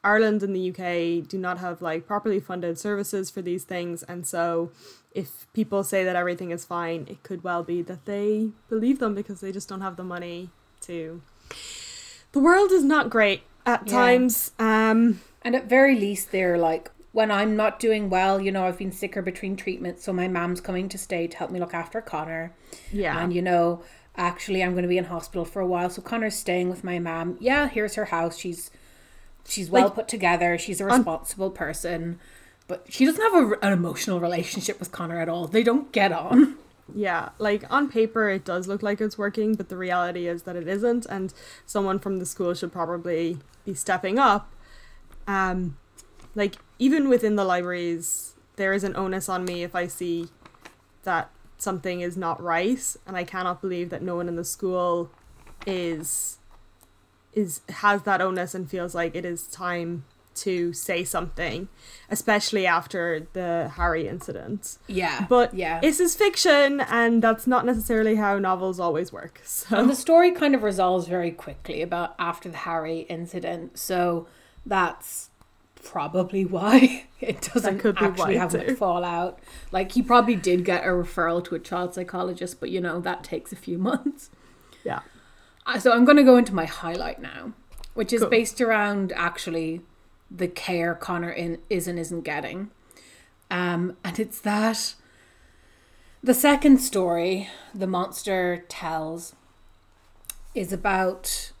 Ireland 0.02 0.42
and 0.42 0.54
the 0.56 0.70
UK 0.70 1.28
do 1.28 1.38
not 1.38 1.58
have 1.58 1.82
like 1.82 2.06
properly 2.06 2.40
funded 2.40 2.78
services 2.78 3.30
for 3.30 3.42
these 3.42 3.64
things, 3.64 4.02
and 4.04 4.26
so 4.26 4.70
if 5.12 5.46
people 5.52 5.82
say 5.84 6.04
that 6.04 6.16
everything 6.16 6.50
is 6.52 6.64
fine, 6.64 7.06
it 7.10 7.22
could 7.22 7.42
well 7.44 7.62
be 7.62 7.82
that 7.82 8.06
they 8.06 8.50
believe 8.68 8.98
them 8.98 9.14
because 9.14 9.40
they 9.40 9.52
just 9.52 9.68
don't 9.68 9.80
have 9.80 9.96
the 9.96 10.04
money 10.04 10.50
to. 10.82 11.20
The 12.32 12.38
world 12.40 12.70
is 12.70 12.84
not 12.84 13.10
great 13.10 13.42
at 13.66 13.86
Yeah. 13.86 13.92
times. 13.92 14.52
Um, 14.58 15.20
And 15.42 15.56
at 15.56 15.64
very 15.68 15.96
least, 15.96 16.30
they're 16.32 16.58
like, 16.58 16.90
when 17.12 17.30
I'm 17.30 17.56
not 17.56 17.80
doing 17.80 18.08
well, 18.08 18.40
you 18.40 18.52
know, 18.52 18.66
I've 18.66 18.78
been 18.78 18.92
sicker 18.92 19.20
between 19.22 19.56
treatments, 19.56 20.04
so 20.04 20.12
my 20.12 20.28
mom's 20.28 20.60
coming 20.60 20.88
to 20.90 20.98
stay 20.98 21.26
to 21.26 21.36
help 21.36 21.50
me 21.50 21.58
look 21.58 21.74
after 21.74 22.00
Conor. 22.00 22.52
yeah, 22.92 23.18
And 23.20 23.32
you 23.32 23.42
know, 23.42 23.82
actually, 24.16 24.62
I'm 24.62 24.72
going 24.72 24.82
to 24.84 24.88
be 24.88 24.98
in 24.98 25.04
hospital 25.06 25.44
for 25.44 25.60
a 25.60 25.66
while, 25.66 25.90
so 25.90 26.02
Conor's 26.02 26.36
staying 26.36 26.68
with 26.70 26.84
my 26.84 26.98
mom. 27.00 27.36
Yeah, 27.40 27.68
here's 27.68 27.94
her 27.96 28.06
house. 28.06 28.36
She's 28.38 28.70
she's 29.46 29.70
well 29.70 29.84
Like, 29.84 29.94
put 29.94 30.08
together. 30.08 30.58
She's 30.58 30.80
a 30.80 30.84
responsible 30.84 31.50
person, 31.50 32.18
but 32.68 32.86
she 32.88 33.04
doesn't 33.04 33.22
have 33.22 33.34
a, 33.34 33.66
an 33.66 33.72
emotional 33.72 34.20
relationship 34.20 34.78
with 34.78 34.92
Conor 34.92 35.20
at 35.20 35.28
all. 35.28 35.46
They 35.46 35.62
don't 35.62 35.90
get 35.92 36.12
on. 36.12 36.56
yeah. 36.94 37.30
Like 37.38 37.64
on 37.70 37.88
paper, 37.88 38.28
it 38.28 38.44
does 38.44 38.66
look 38.66 38.82
like 38.82 39.00
it's 39.00 39.18
working, 39.18 39.54
but 39.54 39.68
the 39.68 39.76
reality 39.76 40.26
is 40.26 40.44
that 40.44 40.56
it 40.56 40.68
isn't, 40.68 41.06
and 41.06 41.32
someone 41.66 41.98
from 41.98 42.18
the 42.18 42.26
school 42.26 42.54
should 42.54 42.72
probably 42.72 43.38
be 43.64 43.74
stepping 43.74 44.18
up. 44.18 44.52
Um, 45.26 45.76
like 46.34 46.56
even 46.78 47.08
within 47.08 47.36
the 47.36 47.44
libraries, 47.44 48.34
there 48.56 48.72
is 48.72 48.84
an 48.84 48.96
onus 48.96 49.28
on 49.28 49.44
me 49.44 49.62
if 49.62 49.74
I 49.74 49.86
see 49.86 50.28
that 51.04 51.30
something 51.58 52.00
is 52.00 52.16
not 52.16 52.42
right, 52.42 52.96
and 53.06 53.16
I 53.16 53.24
cannot 53.24 53.60
believe 53.60 53.90
that 53.90 54.02
no 54.02 54.16
one 54.16 54.28
in 54.28 54.36
the 54.36 54.44
school 54.44 55.10
is 55.66 56.38
is 57.34 57.60
has 57.68 58.02
that 58.02 58.20
onus 58.20 58.54
and 58.54 58.68
feels 58.68 58.94
like 58.94 59.14
it 59.14 59.24
is 59.24 59.46
time 59.46 60.04
to 60.32 60.72
say 60.72 61.04
something, 61.04 61.68
especially 62.08 62.66
after 62.66 63.26
the 63.32 63.70
Harry 63.76 64.08
incident. 64.08 64.78
Yeah, 64.86 65.26
But 65.28 65.54
yeah, 65.54 65.80
this 65.80 66.00
is 66.00 66.14
fiction, 66.14 66.80
and 66.80 67.22
that's 67.22 67.46
not 67.46 67.66
necessarily 67.66 68.14
how 68.16 68.38
novels 68.38 68.80
always 68.80 69.12
work. 69.12 69.40
So 69.44 69.76
and 69.76 69.90
the 69.90 69.96
story 69.96 70.30
kind 70.32 70.54
of 70.54 70.62
resolves 70.62 71.06
very 71.08 71.30
quickly 71.30 71.82
about 71.82 72.14
after 72.18 72.48
the 72.48 72.58
Harry 72.58 73.00
incident. 73.00 73.78
So 73.78 74.28
that's 74.64 75.30
probably 75.82 76.44
why 76.44 77.04
it 77.20 77.50
doesn't 77.52 77.78
could 77.78 77.96
be 77.96 78.04
actually 78.04 78.36
have 78.36 78.52
much 78.54 78.72
fallout. 78.78 79.40
Like 79.72 79.92
he 79.92 80.02
probably 80.02 80.36
did 80.36 80.64
get 80.64 80.84
a 80.84 80.88
referral 80.88 81.44
to 81.44 81.54
a 81.54 81.58
child 81.58 81.94
psychologist, 81.94 82.60
but 82.60 82.70
you 82.70 82.80
know 82.80 83.00
that 83.00 83.24
takes 83.24 83.52
a 83.52 83.56
few 83.56 83.78
months. 83.90 84.30
yeah, 84.84 85.00
So 85.78 85.92
I'm 85.92 86.04
going 86.04 86.16
to 86.16 86.22
go 86.24 86.36
into 86.36 86.54
my 86.54 86.66
highlight 86.66 87.20
now, 87.20 87.52
which 87.94 88.12
is 88.12 88.20
Cool. 88.20 88.30
based 88.30 88.60
around 88.60 89.12
actually 89.16 89.82
the 90.30 90.48
care 90.48 90.94
Conor 90.94 91.30
in 91.30 91.58
is 91.68 91.88
and 91.88 91.98
isn't 91.98 92.22
getting. 92.22 92.70
Um, 93.50 93.96
and 94.04 94.18
it's 94.18 94.40
that 94.40 94.94
the 96.22 96.34
second 96.34 96.78
story 96.78 97.48
the 97.74 97.86
monster 97.86 98.64
tells 98.68 99.34
is 100.54 100.72
about 100.72 101.52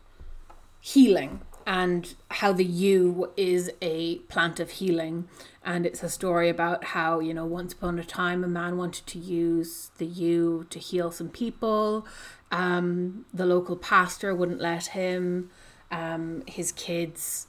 healing 0.80 1.40
and 1.70 2.16
how 2.32 2.52
the 2.52 2.64
yew 2.64 3.30
is 3.36 3.70
a 3.80 4.18
plant 4.32 4.58
of 4.58 4.70
healing. 4.70 5.28
And 5.64 5.86
it's 5.86 6.02
a 6.02 6.08
story 6.08 6.48
about 6.48 6.82
how, 6.96 7.20
you 7.20 7.32
know, 7.32 7.46
once 7.46 7.72
upon 7.72 7.96
a 8.00 8.04
time 8.04 8.42
a 8.42 8.48
man 8.48 8.76
wanted 8.76 9.06
to 9.06 9.20
use 9.20 9.92
the 9.98 10.06
yew 10.06 10.66
to 10.70 10.80
heal 10.80 11.12
some 11.12 11.28
people. 11.28 12.08
Um, 12.50 13.24
the 13.32 13.46
local 13.46 13.76
pastor 13.76 14.34
wouldn't 14.34 14.60
let 14.60 14.86
him. 14.88 15.50
um, 15.90 16.42
his 16.46 16.72
kids 16.72 17.46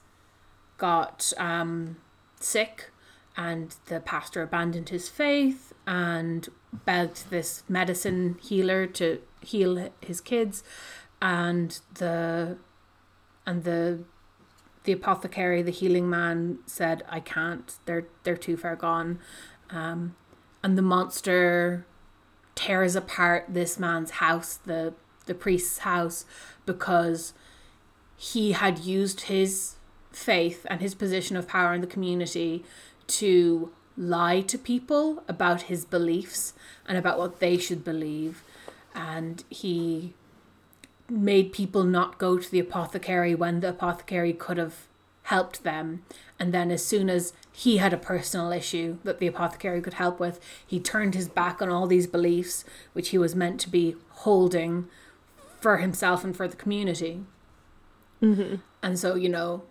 got 0.77 1.33
um, 1.37 1.97
sick 2.39 2.91
and 3.37 3.75
the 3.85 3.99
pastor 3.99 4.41
abandoned 4.41 4.89
his 4.89 5.09
faith 5.09 5.73
and 5.87 6.49
begged 6.85 7.29
this 7.29 7.63
medicine 7.67 8.37
healer 8.41 8.85
to 8.87 9.21
heal 9.41 9.89
his 10.01 10.21
kids 10.21 10.63
and 11.21 11.79
the 11.95 12.57
and 13.45 13.63
the 13.63 14.03
the 14.83 14.91
apothecary 14.91 15.61
the 15.61 15.71
healing 15.71 16.09
man 16.09 16.59
said 16.65 17.03
i 17.09 17.19
can't 17.19 17.77
they're 17.85 18.07
they're 18.23 18.37
too 18.37 18.57
far 18.57 18.75
gone 18.75 19.19
um, 19.69 20.15
and 20.63 20.77
the 20.77 20.81
monster 20.81 21.85
tears 22.55 22.95
apart 22.95 23.45
this 23.49 23.79
man's 23.79 24.11
house 24.11 24.57
the 24.65 24.93
the 25.25 25.33
priest's 25.33 25.79
house 25.79 26.25
because 26.65 27.33
he 28.17 28.51
had 28.51 28.79
used 28.79 29.21
his 29.21 29.75
faith 30.11 30.65
and 30.69 30.81
his 30.81 30.93
position 30.93 31.35
of 31.35 31.47
power 31.47 31.73
in 31.73 31.81
the 31.81 31.87
community 31.87 32.63
to 33.07 33.71
lie 33.97 34.41
to 34.41 34.57
people 34.57 35.23
about 35.27 35.63
his 35.63 35.85
beliefs 35.85 36.53
and 36.87 36.97
about 36.97 37.17
what 37.17 37.39
they 37.39 37.57
should 37.57 37.83
believe. 37.83 38.43
And 38.93 39.43
he 39.49 40.13
made 41.11 41.51
people 41.51 41.83
not 41.83 42.17
go 42.17 42.37
to 42.37 42.49
the 42.49 42.59
apothecary 42.59 43.35
when 43.35 43.59
the 43.59 43.69
apothecary 43.69 44.33
could 44.33 44.57
have 44.57 44.87
helped 45.23 45.63
them. 45.63 46.03
And 46.39 46.53
then, 46.53 46.71
as 46.71 46.83
soon 46.83 47.09
as 47.09 47.33
he 47.51 47.77
had 47.77 47.93
a 47.93 47.97
personal 47.97 48.51
issue 48.51 48.97
that 49.03 49.19
the 49.19 49.27
apothecary 49.27 49.81
could 49.81 49.95
help 49.95 50.19
with, 50.19 50.39
he 50.65 50.79
turned 50.79 51.13
his 51.13 51.27
back 51.27 51.61
on 51.61 51.69
all 51.69 51.85
these 51.85 52.07
beliefs, 52.07 52.63
which 52.93 53.09
he 53.09 53.17
was 53.17 53.35
meant 53.35 53.59
to 53.61 53.69
be 53.69 53.95
holding 54.09 54.87
for 55.59 55.77
himself 55.77 56.23
and 56.23 56.35
for 56.35 56.47
the 56.47 56.55
community. 56.55 57.23
Mm-hmm. 58.21 58.55
And 58.81 58.97
so, 58.97 59.15
you 59.15 59.29
know, 59.29 59.63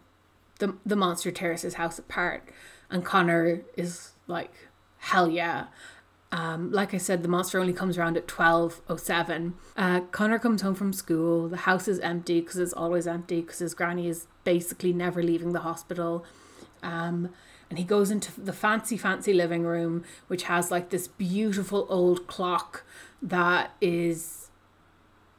the 0.58 0.76
the 0.84 0.96
monster 0.96 1.30
tears 1.30 1.62
his 1.62 1.74
house 1.74 1.98
apart, 1.98 2.48
and 2.90 3.04
Conor 3.04 3.62
is 3.76 4.12
like, 4.26 4.52
hell 4.98 5.28
yeah. 5.28 5.66
Um, 6.32 6.70
like 6.70 6.94
I 6.94 6.98
said, 6.98 7.22
the 7.22 7.28
monster 7.28 7.58
only 7.58 7.72
comes 7.72 7.98
around 7.98 8.16
at 8.16 8.28
twelve 8.28 8.80
oh 8.88 8.96
seven. 8.96 9.54
Uh, 9.76 10.00
Conor 10.12 10.38
comes 10.38 10.62
home 10.62 10.76
from 10.76 10.92
school. 10.92 11.48
The 11.48 11.56
house 11.58 11.88
is 11.88 11.98
empty 12.00 12.40
because 12.40 12.58
it's 12.58 12.72
always 12.72 13.06
empty 13.06 13.40
because 13.40 13.58
his 13.58 13.74
granny 13.74 14.06
is 14.06 14.26
basically 14.44 14.92
never 14.92 15.22
leaving 15.22 15.52
the 15.52 15.60
hospital. 15.60 16.24
Um, 16.84 17.30
and 17.68 17.78
he 17.78 17.84
goes 17.84 18.10
into 18.10 18.40
the 18.40 18.52
fancy, 18.52 18.96
fancy 18.96 19.32
living 19.32 19.64
room, 19.64 20.04
which 20.28 20.44
has 20.44 20.70
like 20.70 20.90
this 20.90 21.08
beautiful 21.08 21.86
old 21.88 22.26
clock 22.26 22.84
that 23.20 23.72
is 23.80 24.50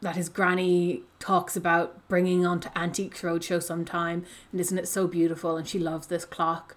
that 0.02 0.16
his 0.16 0.30
granny 0.30 1.04
talks 1.20 1.56
about 1.56 2.08
bringing 2.08 2.46
onto 2.46 2.70
Antiques 2.76 3.22
Roadshow 3.22 3.62
sometime. 3.62 4.26
And 4.52 4.60
isn't 4.60 4.78
it 4.78 4.88
so 4.88 5.08
beautiful? 5.08 5.58
And 5.58 5.68
she 5.68 5.80
loves 5.80 6.08
this 6.08 6.26
clock. 6.26 6.76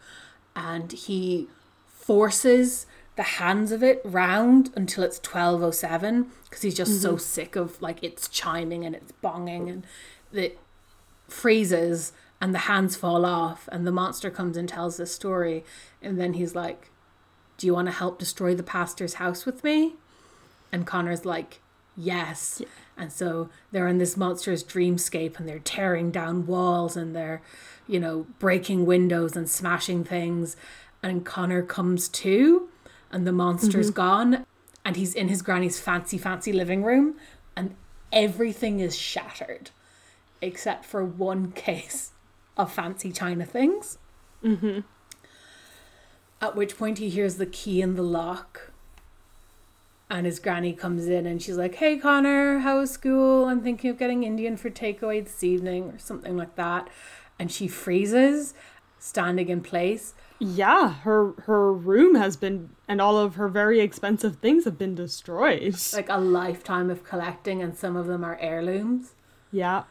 And 0.55 0.93
he 0.93 1.49
forces 1.87 2.87
the 3.17 3.23
hands 3.23 3.71
of 3.71 3.83
it 3.83 4.01
round 4.05 4.71
until 4.75 5.05
it's 5.05 5.19
1207 5.19 6.31
because 6.45 6.63
he's 6.63 6.75
just 6.75 7.01
so 7.01 7.11
mm-hmm. 7.11 7.19
sick 7.19 7.57
of 7.57 7.81
like 7.81 8.03
it's 8.03 8.29
chiming 8.29 8.85
and 8.85 8.95
it's 8.95 9.13
bonging 9.23 9.71
and 9.71 9.87
it 10.33 10.59
freezes 11.29 12.13
and 12.41 12.53
the 12.53 12.61
hands 12.61 12.97
fall 12.97 13.25
off 13.25 13.69
and 13.71 13.87
the 13.87 13.93
monster 13.93 14.31
comes 14.31 14.57
and 14.57 14.69
tells 14.69 14.97
this 14.97 15.15
story. 15.15 15.65
And 16.03 16.21
then 16.21 16.35
he's 16.35 16.55
like 16.55 16.91
do 17.57 17.69
you 17.69 17.75
want 17.75 17.87
to 17.87 17.93
help 17.93 18.19
destroy 18.19 18.53
the 18.53 18.65
pastor's 18.65 19.15
house 19.15 19.47
with 19.47 19.63
me? 19.63 19.95
And 20.73 20.85
conor's 20.85 21.25
like 21.25 21.61
yes. 21.97 22.61
And 22.97 23.13
so 23.13 23.49
they're 23.71 23.87
in 23.87 23.99
this 23.99 24.17
monstrous 24.17 24.65
dreamscape 24.65 25.39
and 25.39 25.49
they're 25.49 25.61
tearing 25.61 26.11
down 26.11 26.47
walls 26.47 26.97
and 26.97 27.15
they're 27.15 27.43
you 27.87 28.01
know 28.01 28.27
breaking 28.41 28.87
windows 28.87 29.37
and 29.37 29.49
smashing 29.49 30.03
things. 30.03 30.57
And 31.01 31.25
conor 31.25 31.63
comes 31.63 32.09
to 32.09 32.69
and 33.15 33.27
the 33.27 33.33
monster's 33.33 33.93
mm-hmm. 33.93 33.95
gone 33.95 34.47
and 34.85 34.97
he's 34.97 35.15
in 35.15 35.29
his 35.29 35.41
granny's 35.41 35.79
fancy 35.79 36.19
fancy 36.19 36.53
living 36.53 36.83
room 36.83 37.15
and 37.57 37.75
everything 38.13 38.81
is 38.81 38.99
shattered 38.99 39.71
except 40.43 40.85
for 40.85 41.05
one 41.05 41.53
case 41.53 42.11
of 42.57 42.73
fancy 42.73 43.13
china 43.13 43.47
things. 43.47 43.99
Mm-hmm. 44.43 44.81
At 46.43 46.57
which 46.57 46.77
point 46.77 46.99
he 46.99 47.09
hears 47.09 47.37
the 47.37 47.47
key 47.47 47.81
in 47.81 47.95
the 47.95 48.03
lock 48.03 48.73
and 50.11 50.27
his 50.27 50.41
granny 50.41 50.73
comes 50.73 51.07
in 51.07 51.25
and 51.25 51.41
she's 51.41 51.57
like 51.57 51.77
hey 51.77 51.97
conor 51.97 52.59
how 52.59 52.81
is 52.81 52.91
school? 52.91 53.45
I'm 53.45 53.63
thinking 53.63 53.91
of 53.91 53.99
getting 53.99 54.25
indian 54.25 54.57
for 54.57 54.71
takeaway 54.71 55.23
this 55.23 55.45
evening 55.45 55.85
or 55.85 55.99
something 55.99 56.37
like 56.37 56.57
that. 56.57 56.91
And 57.39 57.51
she 57.51 57.69
freezes 57.69 58.55
standing 58.99 59.49
in 59.51 59.61
place 59.61 60.15
Yeah, 60.39 60.93
her 60.93 61.33
her 61.47 61.73
room 61.73 62.17
has 62.17 62.37
been 62.37 62.71
and 62.89 63.01
all 63.01 63.17
of 63.17 63.37
her 63.37 63.49
very 63.49 63.81
expensive 63.81 64.37
things 64.37 64.65
have 64.65 64.77
been 64.79 64.95
destroyed. 64.95 65.77
like 65.93 66.09
a 66.09 66.19
lifetime 66.19 66.91
of 66.91 67.05
collecting 67.05 67.63
and 67.63 67.77
some 67.77 67.97
of 67.97 68.07
them 68.07 68.25
are 68.25 68.37
heirlooms. 68.41 69.15
Yeah. 69.53 69.85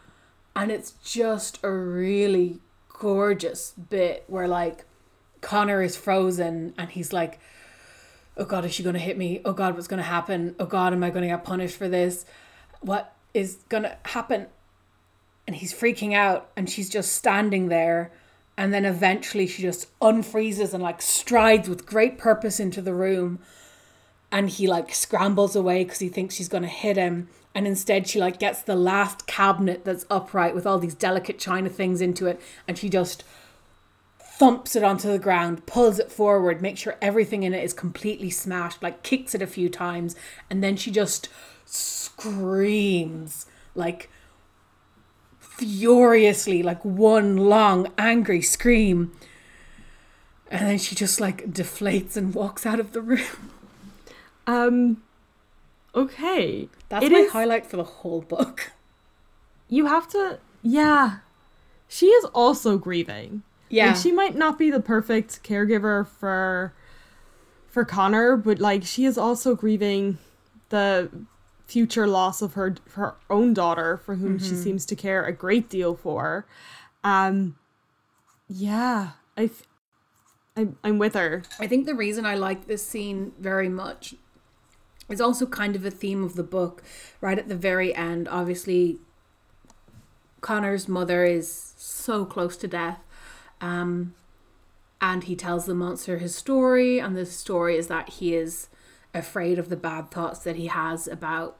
and 0.55 0.69
it's 0.71 0.91
just 1.03 1.59
a 1.63 1.71
really 1.71 2.59
gorgeous 2.89 3.71
bit 3.71 4.25
where 4.27 4.47
like 4.47 4.85
Conor 5.41 5.81
is 5.81 5.95
frozen 5.95 6.73
and 6.77 6.89
he's 6.89 7.13
like 7.13 7.39
oh 8.37 8.43
god 8.45 8.65
is 8.65 8.73
she 8.73 8.83
going 8.83 8.93
to 8.93 8.99
hit 8.99 9.17
me? 9.17 9.41
Oh 9.45 9.53
god 9.53 9.75
what's 9.75 9.87
going 9.87 9.99
to 9.99 10.03
happen? 10.03 10.55
Oh 10.59 10.65
god 10.65 10.91
am 10.93 11.03
I 11.03 11.09
going 11.09 11.21
to 11.21 11.29
get 11.29 11.43
punished 11.45 11.77
for 11.77 11.87
this? 11.87 12.25
What 12.81 13.15
is 13.33 13.59
going 13.69 13.83
to 13.83 13.97
happen? 14.05 14.47
And 15.47 15.55
he's 15.55 15.73
freaking 15.73 16.13
out 16.13 16.49
and 16.57 16.69
she's 16.69 16.89
just 16.89 17.13
standing 17.13 17.69
there 17.69 18.11
and 18.57 18.73
then 18.73 18.85
eventually 18.85 19.47
she 19.47 19.61
just 19.61 19.87
unfreezes 19.99 20.73
and 20.73 20.83
like 20.83 21.01
strides 21.01 21.67
with 21.67 21.85
great 21.85 22.17
purpose 22.17 22.59
into 22.59 22.81
the 22.81 22.93
room. 22.93 23.39
And 24.31 24.49
he 24.49 24.67
like 24.67 24.93
scrambles 24.93 25.55
away 25.55 25.83
because 25.83 25.99
he 25.99 26.09
thinks 26.09 26.35
she's 26.35 26.49
going 26.49 26.63
to 26.63 26.69
hit 26.69 26.97
him. 26.97 27.29
And 27.55 27.67
instead 27.67 28.07
she 28.07 28.19
like 28.19 28.39
gets 28.39 28.61
the 28.61 28.75
last 28.75 29.27
cabinet 29.27 29.85
that's 29.85 30.05
upright 30.09 30.55
with 30.55 30.65
all 30.67 30.79
these 30.79 30.95
delicate 30.95 31.39
china 31.39 31.69
things 31.69 32.01
into 32.01 32.27
it. 32.27 32.39
And 32.67 32.77
she 32.77 32.89
just 32.89 33.23
thumps 34.19 34.75
it 34.75 34.83
onto 34.83 35.11
the 35.11 35.19
ground 35.19 35.63
pulls 35.67 35.99
it 35.99 36.11
forward 36.11 36.59
makes 36.59 36.79
sure 36.79 36.95
everything 37.03 37.43
in 37.43 37.53
it 37.53 37.63
is 37.63 37.71
completely 37.71 38.31
smashed 38.31 38.81
like 38.81 39.03
kicks 39.03 39.35
it 39.35 39.41
a 39.41 39.47
few 39.47 39.69
times. 39.69 40.15
And 40.49 40.63
then 40.63 40.75
she 40.75 40.91
just 40.91 41.29
screams 41.65 43.45
like 43.75 44.09
furiously 45.57 46.63
like 46.63 46.83
one 46.83 47.37
long 47.37 47.87
angry 47.97 48.41
scream 48.41 49.11
and 50.49 50.67
then 50.67 50.77
she 50.77 50.95
just 50.95 51.19
like 51.21 51.45
deflates 51.51 52.15
and 52.17 52.33
walks 52.33 52.65
out 52.65 52.79
of 52.79 52.91
the 52.93 53.01
room 53.01 53.51
Um 54.47 55.01
okay. 55.95 56.69
that's 56.89 57.05
It 57.05 57.11
my 57.11 57.19
is- 57.19 57.31
highlight 57.31 57.65
for 57.65 57.77
the 57.77 57.83
whole 57.83 58.21
book 58.21 58.71
You 59.69 59.85
have 59.85 60.07
to 60.09 60.39
yeah. 60.61 61.17
She 61.87 62.07
is 62.07 62.25
also 62.33 62.77
grieving. 62.77 63.43
yeah 63.69 63.87
Like 63.87 63.97
she 63.97 64.11
might 64.11 64.35
not 64.35 64.57
be 64.57 64.71
the 64.71 64.79
perfect 64.79 65.43
caregiver 65.43 66.07
for 66.07 66.73
for 67.69 67.83
Conor, 67.85 68.37
but 68.37 68.59
like 68.59 68.83
she 68.83 69.03
is 69.05 69.17
also 69.17 69.55
grieving 69.55 70.17
the 70.69 71.09
future 71.65 72.07
loss 72.07 72.41
of 72.41 72.53
her 72.53 72.75
her 72.91 73.15
own 73.29 73.53
daughter 73.53 73.97
for 73.97 74.15
whom 74.15 74.37
she 74.37 74.53
seems 74.55 74.85
to 74.85 74.95
care 74.95 75.25
a 75.25 75.31
great 75.31 75.69
deal 75.69 75.95
for. 75.95 76.45
Um 77.03 77.55
yeah, 78.47 79.11
I, 79.37 79.49
I'm, 80.55 80.77
I'm 80.83 80.99
with 80.99 81.15
her. 81.15 81.43
I 81.59 81.67
think 81.67 81.85
the 81.85 81.95
reason 81.95 82.25
I 82.25 82.35
like 82.35 82.67
this 82.67 82.85
scene 82.85 83.33
very 83.39 83.69
much 83.69 84.15
is 85.09 85.19
also 85.19 85.45
kind 85.45 85.75
of 85.75 85.85
a 85.85 85.91
theme 85.91 86.23
of 86.23 86.35
the 86.35 86.43
book. 86.43 86.83
Right 87.19 87.39
at 87.39 87.47
the 87.47 87.55
very 87.55 87.95
end, 87.95 88.27
obviously, 88.27 88.99
Conor's 90.41 90.87
mother 90.87 91.25
is 91.25 91.73
so 91.77 92.25
close 92.25 92.55
to 92.57 92.67
death. 92.67 92.99
Um, 93.61 94.13
and 95.01 95.23
he 95.23 95.35
tells 95.35 95.65
the 95.65 95.73
monster 95.73 96.17
his 96.17 96.35
story, 96.35 96.99
and 96.99 97.17
the 97.17 97.25
story 97.25 97.75
is 97.75 97.87
that 97.87 98.09
he 98.09 98.35
is 98.35 98.69
afraid 99.13 99.59
of 99.59 99.69
the 99.69 99.75
bad 99.75 100.11
thoughts 100.11 100.39
that 100.39 100.55
he 100.55 100.67
has 100.67 101.07
about 101.07 101.57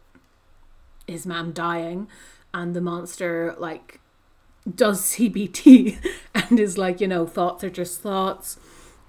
his 1.07 1.25
mom 1.25 1.51
dying. 1.51 2.07
And 2.53 2.75
the 2.75 2.81
monster, 2.81 3.55
like, 3.57 3.99
does 4.73 5.01
CBT 5.01 5.97
and 6.35 6.59
is 6.59 6.77
like, 6.77 7.01
you 7.01 7.07
know, 7.07 7.25
thoughts 7.25 7.63
are 7.63 7.69
just 7.69 8.01
thoughts 8.01 8.57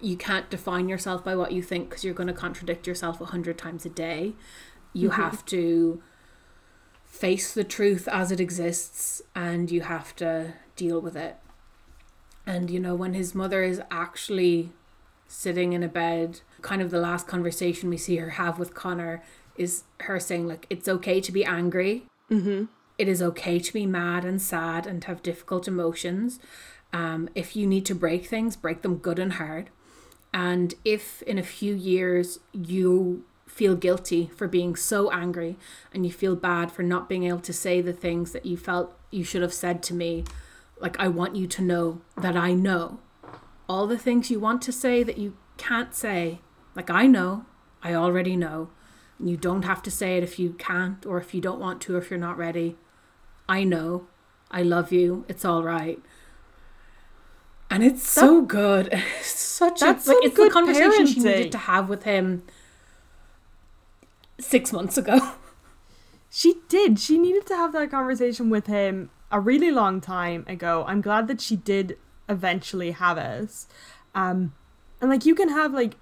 you 0.04 0.16
can't 0.16 0.50
define 0.50 0.88
yourself 0.88 1.24
by 1.24 1.34
what 1.34 1.52
you 1.52 1.62
think 1.62 1.88
because 1.88 2.04
you're 2.04 2.14
going 2.14 2.26
to 2.26 2.32
contradict 2.32 2.86
yourself 2.86 3.20
a 3.20 3.26
hundred 3.26 3.56
times 3.56 3.86
a 3.86 3.90
day. 3.90 4.34
You 4.92 5.08
mm-hmm. 5.08 5.22
have 5.22 5.44
to 5.46 6.02
face 7.06 7.54
the 7.54 7.64
truth 7.64 8.06
as 8.08 8.30
it 8.30 8.40
exists 8.40 9.22
and 9.34 9.70
you 9.70 9.80
have 9.82 10.14
to 10.16 10.54
deal 10.76 11.00
with 11.00 11.16
it. 11.16 11.36
And 12.46 12.70
you 12.70 12.78
know, 12.78 12.94
when 12.94 13.14
his 13.14 13.34
mother 13.34 13.62
is 13.62 13.80
actually 13.90 14.72
sitting 15.28 15.72
in 15.72 15.82
a 15.82 15.88
bed, 15.88 16.40
kind 16.62 16.80
of 16.82 16.90
the 16.90 17.00
last 17.00 17.26
conversation 17.26 17.88
we 17.90 17.96
see 17.96 18.16
her 18.16 18.30
have 18.30 18.58
with 18.58 18.74
Conor 18.74 19.22
is 19.56 19.84
her 20.00 20.18
saying, 20.20 20.46
like, 20.48 20.66
it's 20.70 20.88
okay 20.88 21.20
to 21.20 21.32
be 21.32 21.44
angry. 21.44 22.06
Mhm. 22.30 22.68
it 22.96 23.08
is 23.08 23.20
okay 23.20 23.58
to 23.58 23.72
be 23.72 23.86
mad 23.86 24.24
and 24.24 24.40
sad 24.40 24.86
and 24.86 25.02
have 25.04 25.20
difficult 25.20 25.66
emotions. 25.66 26.38
Um, 26.92 27.28
if 27.34 27.56
you 27.56 27.66
need 27.66 27.84
to 27.86 27.94
break 27.94 28.26
things, 28.26 28.54
break 28.54 28.82
them 28.82 28.98
good 28.98 29.18
and 29.18 29.32
hard. 29.32 29.68
And 30.32 30.74
if 30.84 31.20
in 31.22 31.36
a 31.36 31.42
few 31.42 31.74
years 31.74 32.38
you 32.52 33.24
feel 33.48 33.74
guilty 33.74 34.30
for 34.36 34.46
being 34.46 34.76
so 34.76 35.10
angry 35.10 35.56
and 35.92 36.06
you 36.06 36.12
feel 36.12 36.36
bad 36.36 36.70
for 36.70 36.84
not 36.84 37.08
being 37.08 37.24
able 37.24 37.40
to 37.40 37.52
say 37.52 37.80
the 37.80 37.92
things 37.92 38.30
that 38.30 38.46
you 38.46 38.56
felt 38.56 38.96
you 39.10 39.24
should 39.24 39.42
have 39.42 39.52
said 39.54 39.82
to 39.84 39.94
me, 39.94 40.22
like, 40.78 40.96
I 41.00 41.08
want 41.08 41.34
you 41.34 41.48
to 41.48 41.62
know 41.62 42.00
that 42.16 42.36
I 42.36 42.52
know 42.52 43.00
all 43.68 43.86
the 43.86 43.98
things 43.98 44.30
you 44.30 44.40
want 44.40 44.62
to 44.62 44.72
say 44.72 45.02
that 45.02 45.18
you 45.18 45.36
can't 45.56 45.94
say. 45.94 46.40
Like, 46.74 46.90
I 46.90 47.06
know, 47.06 47.46
I 47.82 47.94
already 47.94 48.36
know. 48.36 48.70
You 49.20 49.36
don't 49.36 49.62
have 49.62 49.82
to 49.82 49.90
say 49.90 50.16
it 50.16 50.22
if 50.22 50.38
you 50.38 50.54
can't 50.54 51.06
or 51.06 51.18
if 51.18 51.34
you 51.34 51.40
don't 51.40 51.60
want 51.60 51.80
to, 51.82 51.94
or 51.94 51.98
if 51.98 52.10
you're 52.10 52.18
not 52.18 52.36
ready. 52.36 52.76
I 53.48 53.64
know. 53.64 54.06
I 54.50 54.62
love 54.62 54.92
you. 54.92 55.24
It's 55.28 55.44
all 55.44 55.62
right. 55.62 56.00
And 57.70 57.82
it's 57.82 58.06
so 58.06 58.42
good. 58.42 58.92
It's 59.18 59.40
such 59.40 59.82
a 59.82 59.86
like 59.86 59.96
it's 59.96 60.06
the 60.06 60.30
good 60.34 60.52
conversation 60.52 61.06
she 61.06 61.20
needed 61.20 61.52
to 61.52 61.58
have 61.58 61.88
with 61.88 62.02
him 62.02 62.42
six 64.38 64.72
months 64.72 64.98
ago. 64.98 65.32
She 66.36 66.56
did. 66.68 66.98
She 66.98 67.16
needed 67.16 67.46
to 67.46 67.54
have 67.54 67.72
that 67.74 67.92
conversation 67.92 68.50
with 68.50 68.66
him 68.66 69.10
a 69.30 69.38
really 69.38 69.70
long 69.70 70.00
time 70.00 70.44
ago. 70.48 70.84
I'm 70.88 71.00
glad 71.00 71.28
that 71.28 71.40
she 71.40 71.54
did 71.54 71.96
eventually 72.28 72.92
have 72.92 73.18
us. 73.18 73.66
Um, 74.14 74.54
and 75.00 75.10
like 75.10 75.26
you 75.26 75.34
can 75.34 75.48
have 75.48 75.72
like, 75.72 75.96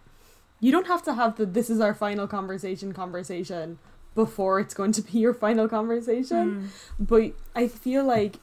you 0.61 0.71
don't 0.71 0.87
have 0.87 1.03
to 1.05 1.15
have 1.15 1.37
the 1.37 1.47
this 1.47 1.69
is 1.69 1.81
our 1.81 1.95
final 1.95 2.27
conversation 2.29 2.93
conversation 2.93 3.79
before 4.15 4.61
it's 4.61 4.75
going 4.75 4.93
to 4.93 5.03
be 5.03 5.19
your 5.19 5.35
final 5.35 5.69
conversation. 5.69 6.71
But 7.01 7.33
I 7.57 7.67
feel 7.67 8.05
like 8.05 8.37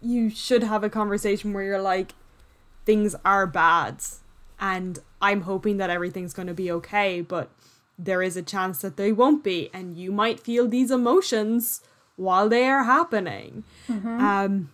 you 0.00 0.28
should 0.30 0.62
have 0.62 0.84
a 0.84 0.90
conversation 0.90 1.52
where 1.52 1.64
you're 1.64 1.80
like, 1.80 2.12
things 2.84 3.16
are 3.24 3.46
bad, 3.46 4.02
and 4.60 4.98
I'm 5.22 5.42
hoping 5.42 5.78
that 5.78 5.88
everything's 5.88 6.34
going 6.34 6.48
to 6.48 6.54
be 6.54 6.70
okay, 6.70 7.22
but 7.22 7.50
there 7.98 8.22
is 8.22 8.36
a 8.36 8.42
chance 8.42 8.82
that 8.82 8.98
they 8.98 9.10
won't 9.10 9.42
be, 9.42 9.70
and 9.72 9.96
you 9.96 10.12
might 10.12 10.38
feel 10.38 10.68
these 10.68 10.90
emotions 10.90 11.80
while 12.16 12.48
they 12.50 12.64
are 12.66 12.84
happening. 12.84 13.64
Um, 14.20 14.70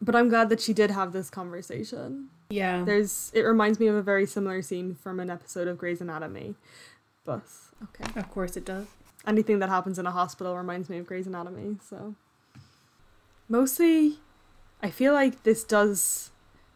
but 0.00 0.14
I'm 0.16 0.28
glad 0.28 0.48
that 0.50 0.60
she 0.60 0.72
did 0.72 0.90
have 0.90 1.12
this 1.12 1.30
conversation. 1.30 2.28
Yeah. 2.50 2.84
There's, 2.84 3.30
it 3.34 3.40
reminds 3.42 3.80
me 3.80 3.86
of 3.88 3.94
a 3.96 4.02
very 4.02 4.26
similar 4.26 4.62
scene 4.62 4.94
from 4.94 5.18
an 5.20 5.30
episode 5.30 5.66
of 5.68 5.78
Grey's 5.78 6.00
Anatomy. 6.00 6.54
But 7.24 7.42
okay, 7.82 8.18
Of 8.18 8.30
course 8.30 8.56
it 8.56 8.64
does. 8.64 8.86
anything 9.26 9.58
that 9.58 9.68
happens 9.68 9.98
in 9.98 10.06
a 10.06 10.10
hospital 10.12 10.56
reminds 10.56 10.88
me 10.88 10.98
of 10.98 11.06
Grey's 11.06 11.26
Anatomy. 11.26 11.76
So 11.88 12.14
mostly, 13.48 14.18
I 14.82 14.90
feel 14.90 15.12
like 15.12 15.42
this 15.42 15.64
does 15.64 16.30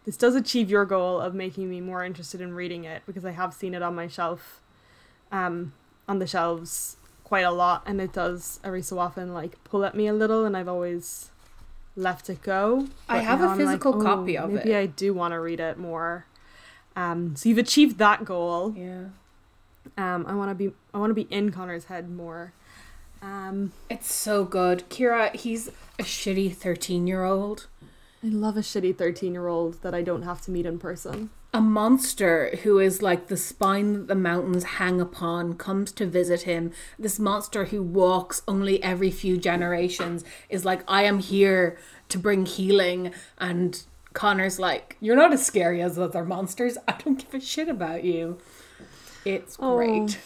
this 0.06 0.16
does 0.16 0.34
achieve 0.34 0.70
your 0.70 0.84
goal 0.86 1.20
of 1.20 1.34
making 1.34 1.68
me 1.68 1.80
more 1.80 2.02
interested 2.04 2.40
in 2.40 2.54
reading 2.54 2.84
it 2.84 3.02
because 3.06 3.24
I 3.24 3.32
have 3.32 3.52
seen 3.52 3.74
it 3.74 3.82
on 3.82 3.94
my 3.94 4.08
shelf, 4.08 4.60
um, 5.30 5.72
on 6.08 6.18
the 6.18 6.26
shelves 6.26 6.96
quite 7.22 7.42
a 7.44 7.50
lot, 7.52 7.82
and 7.86 8.00
it 8.00 8.12
does 8.12 8.58
every 8.64 8.82
so 8.82 8.98
often 8.98 9.34
like 9.34 9.62
pull 9.62 9.84
at 9.84 9.94
me 9.94 10.06
a 10.08 10.14
little, 10.14 10.44
and 10.46 10.56
I've 10.56 10.68
always 10.68 11.30
left 11.96 12.30
it 12.30 12.42
go. 12.42 12.88
I 13.08 13.18
have 13.18 13.40
a 13.40 13.44
I'm 13.44 13.50
like, 13.50 13.58
physical 13.58 13.94
"Oh, 14.00 14.02
copy 14.02 14.36
of 14.38 14.50
maybe 14.50 14.72
it." 14.72 14.76
I 14.78 14.86
do 14.86 15.12
want 15.14 15.32
to 15.32 15.40
read 15.40 15.60
it 15.60 15.78
more. 15.78 16.26
Um, 16.96 17.34
so 17.36 17.48
you've 17.48 17.58
achieved 17.58 17.98
that 17.98 18.24
goal. 18.24 18.74
Yeah. 18.76 19.04
Um, 19.96 20.24
I 20.26 20.34
want 20.34 20.50
to 20.50 20.54
be 20.54 20.74
I 20.94 20.98
want 20.98 21.10
to 21.10 21.14
be 21.14 21.26
in 21.30 21.50
Conor's 21.52 21.84
head 21.84 22.10
more. 22.10 22.52
Um, 23.22 23.72
It's 23.90 24.12
so 24.12 24.44
good. 24.44 24.84
Kira, 24.88 25.34
he's 25.34 25.68
a 25.98 26.02
shitty 26.02 26.54
13 26.54 27.06
year 27.06 27.24
old. 27.24 27.66
I 28.22 28.26
love 28.28 28.56
a 28.56 28.60
shitty 28.60 28.96
13 28.96 29.32
year 29.32 29.46
old 29.48 29.80
that 29.82 29.94
I 29.94 30.02
don't 30.02 30.22
have 30.22 30.40
to 30.42 30.50
meet 30.50 30.66
in 30.66 30.78
person. 30.78 31.30
A 31.52 31.60
monster 31.60 32.56
who 32.62 32.78
is 32.78 33.02
like 33.02 33.26
the 33.26 33.36
spine 33.36 33.92
that 33.94 34.06
the 34.08 34.14
mountains 34.14 34.62
hang 34.64 35.00
upon 35.00 35.54
comes 35.54 35.90
to 35.92 36.06
visit 36.06 36.42
him. 36.42 36.70
This 36.98 37.18
monster 37.18 37.64
who 37.66 37.82
walks 37.82 38.42
only 38.46 38.80
every 38.82 39.10
few 39.10 39.36
generations 39.36 40.22
is 40.48 40.64
like, 40.64 40.82
I 40.86 41.04
am 41.04 41.18
here 41.18 41.76
to 42.10 42.18
bring 42.18 42.46
healing. 42.46 43.12
And 43.38 43.82
Conor's 44.12 44.60
like, 44.60 44.96
You're 45.00 45.16
not 45.16 45.32
as 45.32 45.44
scary 45.44 45.82
as 45.82 45.98
other 45.98 46.24
monsters. 46.24 46.76
I 46.86 46.92
don't 46.92 47.18
give 47.18 47.34
a 47.34 47.44
shit 47.44 47.68
about 47.68 48.04
you. 48.04 48.38
It's 49.24 49.56
Oh. 49.58 49.76
great. 49.76 50.18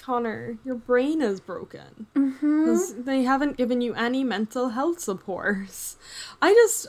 Conor, 0.00 0.58
your 0.64 0.74
brain 0.74 1.20
is 1.22 1.40
broken. 1.40 2.06
Because 2.12 2.94
they 3.04 3.22
haven't 3.22 3.56
given 3.56 3.80
you 3.80 3.94
any 3.94 4.22
mental 4.22 4.70
health 4.70 5.00
supports. 5.00 5.96
I 6.42 6.52
just, 6.52 6.88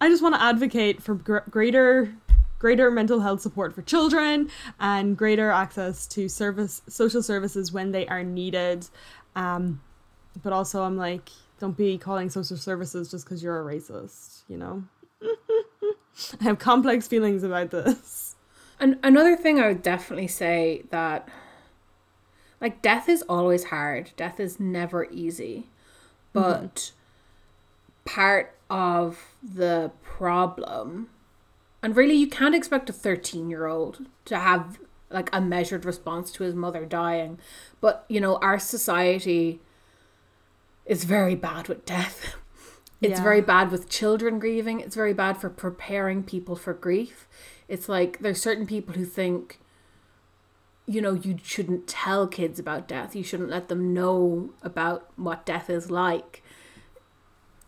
I 0.00 0.08
just 0.08 0.22
want 0.22 0.34
to 0.34 0.42
advocate 0.42 1.02
for 1.02 1.14
gr- 1.14 1.38
greater, 1.50 2.14
greater 2.58 2.90
mental 2.90 3.20
health 3.20 3.40
support 3.40 3.74
for 3.74 3.82
children 3.82 4.50
and 4.78 5.16
greater 5.16 5.50
access 5.50 6.06
to 6.08 6.28
service, 6.28 6.82
social 6.88 7.22
services 7.22 7.72
when 7.72 7.92
they 7.92 8.06
are 8.06 8.22
needed. 8.22 8.86
Um, 9.34 9.80
but 10.42 10.52
also, 10.52 10.82
I'm 10.82 10.96
like, 10.96 11.30
don't 11.58 11.76
be 11.76 11.98
calling 11.98 12.30
social 12.30 12.56
services 12.56 13.10
just 13.10 13.24
because 13.24 13.42
you're 13.42 13.60
a 13.60 13.74
racist. 13.74 14.42
You 14.48 14.58
know, 14.58 14.84
I 15.22 16.44
have 16.44 16.58
complex 16.58 17.08
feelings 17.08 17.42
about 17.42 17.70
this. 17.70 18.36
And 18.80 18.98
another 19.02 19.36
thing 19.36 19.60
I 19.60 19.66
would 19.66 19.82
definitely 19.82 20.28
say 20.28 20.84
that 20.90 21.28
like 22.60 22.82
death 22.82 23.08
is 23.08 23.22
always 23.22 23.64
hard. 23.64 24.12
Death 24.16 24.40
is 24.40 24.60
never 24.60 25.06
easy. 25.10 25.68
But 26.32 26.92
part 28.04 28.54
of 28.70 29.34
the 29.42 29.90
problem 30.02 31.08
and 31.82 31.96
really 31.96 32.14
you 32.14 32.28
can't 32.28 32.54
expect 32.54 32.90
a 32.90 32.92
13-year-old 32.92 34.06
to 34.24 34.38
have 34.38 34.78
like 35.10 35.30
a 35.32 35.40
measured 35.40 35.84
response 35.84 36.30
to 36.32 36.42
his 36.44 36.54
mother 36.54 36.84
dying. 36.84 37.38
But, 37.80 38.04
you 38.08 38.20
know, 38.20 38.36
our 38.38 38.58
society 38.58 39.60
is 40.84 41.04
very 41.04 41.34
bad 41.34 41.68
with 41.68 41.84
death. 41.84 42.34
It's 43.00 43.18
Yeah. 43.18 43.22
very 43.22 43.40
bad 43.40 43.70
with 43.70 43.88
children 43.88 44.40
grieving. 44.40 44.80
It's 44.80 44.96
very 44.96 45.12
bad 45.14 45.36
for 45.36 45.48
preparing 45.48 46.24
people 46.24 46.56
for 46.56 46.74
grief. 46.74 47.28
It's 47.68 47.88
like 47.88 48.18
there's 48.18 48.42
certain 48.42 48.66
people 48.66 48.94
who 48.94 49.04
think, 49.04 49.60
you 50.84 51.00
know, 51.00 51.12
you 51.12 51.38
shouldn't 51.40 51.86
tell 51.86 52.26
kids 52.26 52.58
about 52.58 52.88
death. 52.88 53.14
You 53.14 53.22
shouldn't 53.22 53.50
let 53.50 53.68
them 53.68 53.94
know 53.94 54.50
about 54.62 55.10
what 55.14 55.46
death 55.46 55.70
is 55.70 55.92
like 55.92 56.42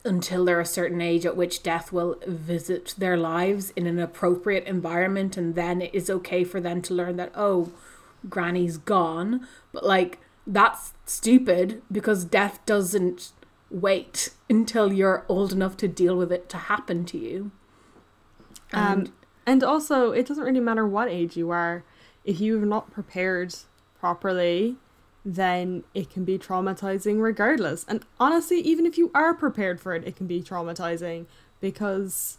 until 0.05 0.44
they're 0.44 0.61
a 0.61 0.66
certain 0.66 1.01
age 1.01 1.26
at 1.26 1.36
which 1.36 1.62
death 1.62 1.92
will 1.92 2.16
visit 2.26 2.94
their 2.96 3.16
lives 3.16 3.70
in 3.76 3.86
an 3.86 3.98
appropriate 3.98 4.64
environment. 4.64 5.36
And 5.36 5.55
then 5.55 5.82
it 5.82 5.94
is 5.94 6.09
okay 6.11 6.44
for 6.44 6.61
them 6.61 6.82
to 6.82 6.94
learn 6.94 7.16
that, 7.16 7.32
oh, 7.34 7.70
granny's 8.28 8.78
gone. 8.78 9.46
But 9.72 9.84
like, 9.84 10.18
that's 10.46 10.94
stupid 11.07 11.82
because 11.92 12.24
death 12.24 12.64
doesn't 12.66 13.32
wait 13.70 14.30
until 14.48 14.92
you're 14.92 15.24
old 15.28 15.53
enough 15.53 15.76
to 15.76 15.88
deal 15.88 16.16
with 16.16 16.32
it 16.32 16.48
to 16.48 16.57
happen 16.57 17.05
to 17.05 17.18
you. 17.18 17.51
And 18.72 19.09
Um, 19.09 19.12
and 19.46 19.64
also, 19.64 20.12
it 20.12 20.26
doesn't 20.26 20.44
really 20.44 20.61
matter 20.61 20.86
what 20.86 21.09
age 21.09 21.36
you 21.36 21.51
are. 21.51 21.82
If 22.24 22.40
you're 22.40 22.64
not 22.66 22.92
prepared 22.92 23.55
properly, 23.98 24.76
then 25.24 25.84
it 25.94 26.10
can 26.10 26.24
be 26.24 26.38
traumatizing 26.38 27.20
regardless. 27.20 27.84
And 27.88 28.04
honestly, 28.18 28.60
even 28.60 28.86
if 28.86 28.96
you 28.96 29.10
are 29.14 29.34
prepared 29.34 29.80
for 29.80 29.94
it, 29.94 30.06
it 30.06 30.16
can 30.16 30.26
be 30.26 30.42
traumatizing 30.42 31.26
because 31.60 32.38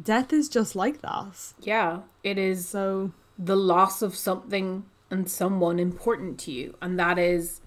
death 0.00 0.32
is 0.32 0.48
just 0.48 0.76
like 0.76 1.00
that. 1.02 1.54
yeah, 1.60 2.00
it 2.22 2.38
is 2.38 2.68
So, 2.68 3.12
the 3.38 3.56
loss 3.56 4.02
of 4.02 4.14
something 4.14 4.84
and 5.10 5.28
someone 5.30 5.78
important 5.78 6.38
to 6.40 6.52
you, 6.52 6.76
and 6.80 6.98
that 6.98 7.18
is 7.18 7.60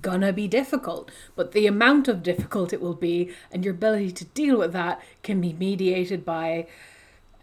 gonna 0.00 0.32
be 0.32 0.48
difficult. 0.48 1.10
But 1.36 1.52
the 1.52 1.66
amount 1.66 2.08
of 2.08 2.22
difficult 2.22 2.72
it 2.72 2.80
will 2.80 2.94
be 2.94 3.30
and 3.52 3.64
your 3.64 3.74
ability 3.74 4.12
to 4.12 4.24
deal 4.26 4.58
with 4.58 4.72
that 4.72 5.00
can 5.22 5.40
be 5.40 5.52
mediated 5.52 6.24
by 6.24 6.66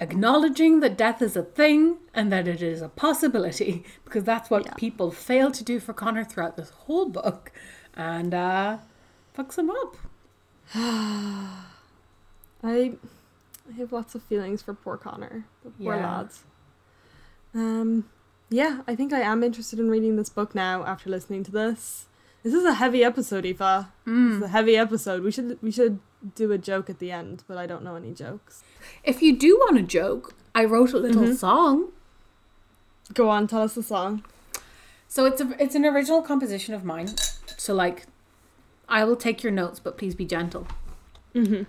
acknowledging 0.01 0.81
that 0.81 0.97
death 0.97 1.21
is 1.21 1.37
a 1.37 1.43
thing 1.43 1.97
and 2.13 2.29
that 2.31 2.45
it 2.47 2.61
is 2.61 2.81
a 2.81 2.89
possibility 2.89 3.85
because 4.03 4.23
that's 4.25 4.49
what 4.49 4.65
Yeah. 4.65 4.73
people 4.73 5.11
fail 5.11 5.49
to 5.51 5.63
do 5.63 5.79
for 5.79 5.93
Conor 5.93 6.25
throughout 6.25 6.57
this 6.57 6.71
whole 6.71 7.07
book 7.07 7.51
and 7.95 8.33
uh 8.33 8.77
fucks 9.37 9.57
him 9.57 9.69
up. 9.69 9.95
I 10.73 11.53
I 12.63 12.93
have 13.77 13.91
lots 13.91 14.15
of 14.15 14.23
feelings 14.23 14.61
for 14.61 14.73
poor 14.73 14.97
Conor, 14.97 15.45
the 15.63 15.69
poor 15.71 15.95
Yeah. 15.95 16.17
lads. 16.17 16.43
Um, 17.53 18.09
yeah, 18.49 18.81
I 18.87 18.95
think 18.95 19.13
I 19.13 19.19
am 19.21 19.43
interested 19.43 19.79
in 19.79 19.89
reading 19.89 20.15
this 20.15 20.29
book 20.29 20.53
now 20.55 20.83
after 20.83 21.09
listening 21.09 21.43
to 21.45 21.51
this. 21.51 22.05
This 22.43 22.53
is 22.53 22.63
a 22.65 22.73
heavy 22.73 23.03
episode, 23.03 23.45
Aoife. 23.45 23.85
This 24.05 24.35
is 24.37 24.41
a 24.41 24.47
heavy 24.47 24.75
episode. 24.75 25.23
We 25.23 25.31
should 25.31 25.59
we 25.61 25.71
should 25.71 25.99
do 26.35 26.51
a 26.51 26.57
joke 26.57 26.89
at 26.89 26.99
the 26.99 27.11
end, 27.11 27.43
but 27.47 27.57
I 27.57 27.65
don't 27.67 27.83
know 27.83 27.95
any 27.95 28.13
jokes. 28.13 28.63
If 29.03 29.21
you 29.21 29.35
do 29.37 29.57
want 29.57 29.77
a 29.77 29.83
joke, 29.83 30.33
I 30.55 30.65
wrote 30.65 30.93
a 30.93 30.97
little 30.97 31.23
Mhm. 31.23 31.35
song 31.35 31.91
Go 33.13 33.29
on, 33.29 33.45
tell 33.47 33.61
us 33.61 33.75
the 33.75 33.83
song. 33.83 34.23
So 35.07 35.25
it's 35.25 35.41
a 35.41 35.55
it's 35.61 35.75
an 35.75 35.85
original 35.85 36.21
composition 36.21 36.73
of 36.73 36.83
mine. 36.85 37.09
So 37.57 37.73
like 37.73 38.05
I 38.87 39.03
will 39.03 39.15
take 39.17 39.43
your 39.43 39.51
notes, 39.51 39.79
but 39.79 39.97
please 39.97 40.15
be 40.15 40.25
gentle. 40.25 40.65
Mm-hmm. 41.35 41.63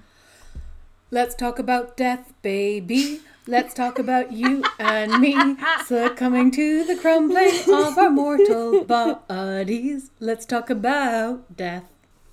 Let's 1.10 1.34
talk 1.34 1.58
about 1.58 1.96
death, 1.96 2.32
baby. 2.42 3.20
Let's 3.46 3.74
talk 3.74 3.98
about 3.98 4.32
you 4.32 4.64
and 4.78 5.20
me 5.20 5.56
succumbing 5.84 6.52
to 6.52 6.84
the 6.84 6.96
crumbling 6.96 7.52
of 7.68 7.98
our 7.98 8.10
mortal 8.10 8.84
bodies. 8.84 10.10
Let's 10.20 10.46
talk 10.46 10.70
about 10.70 11.56
death. 11.56 11.84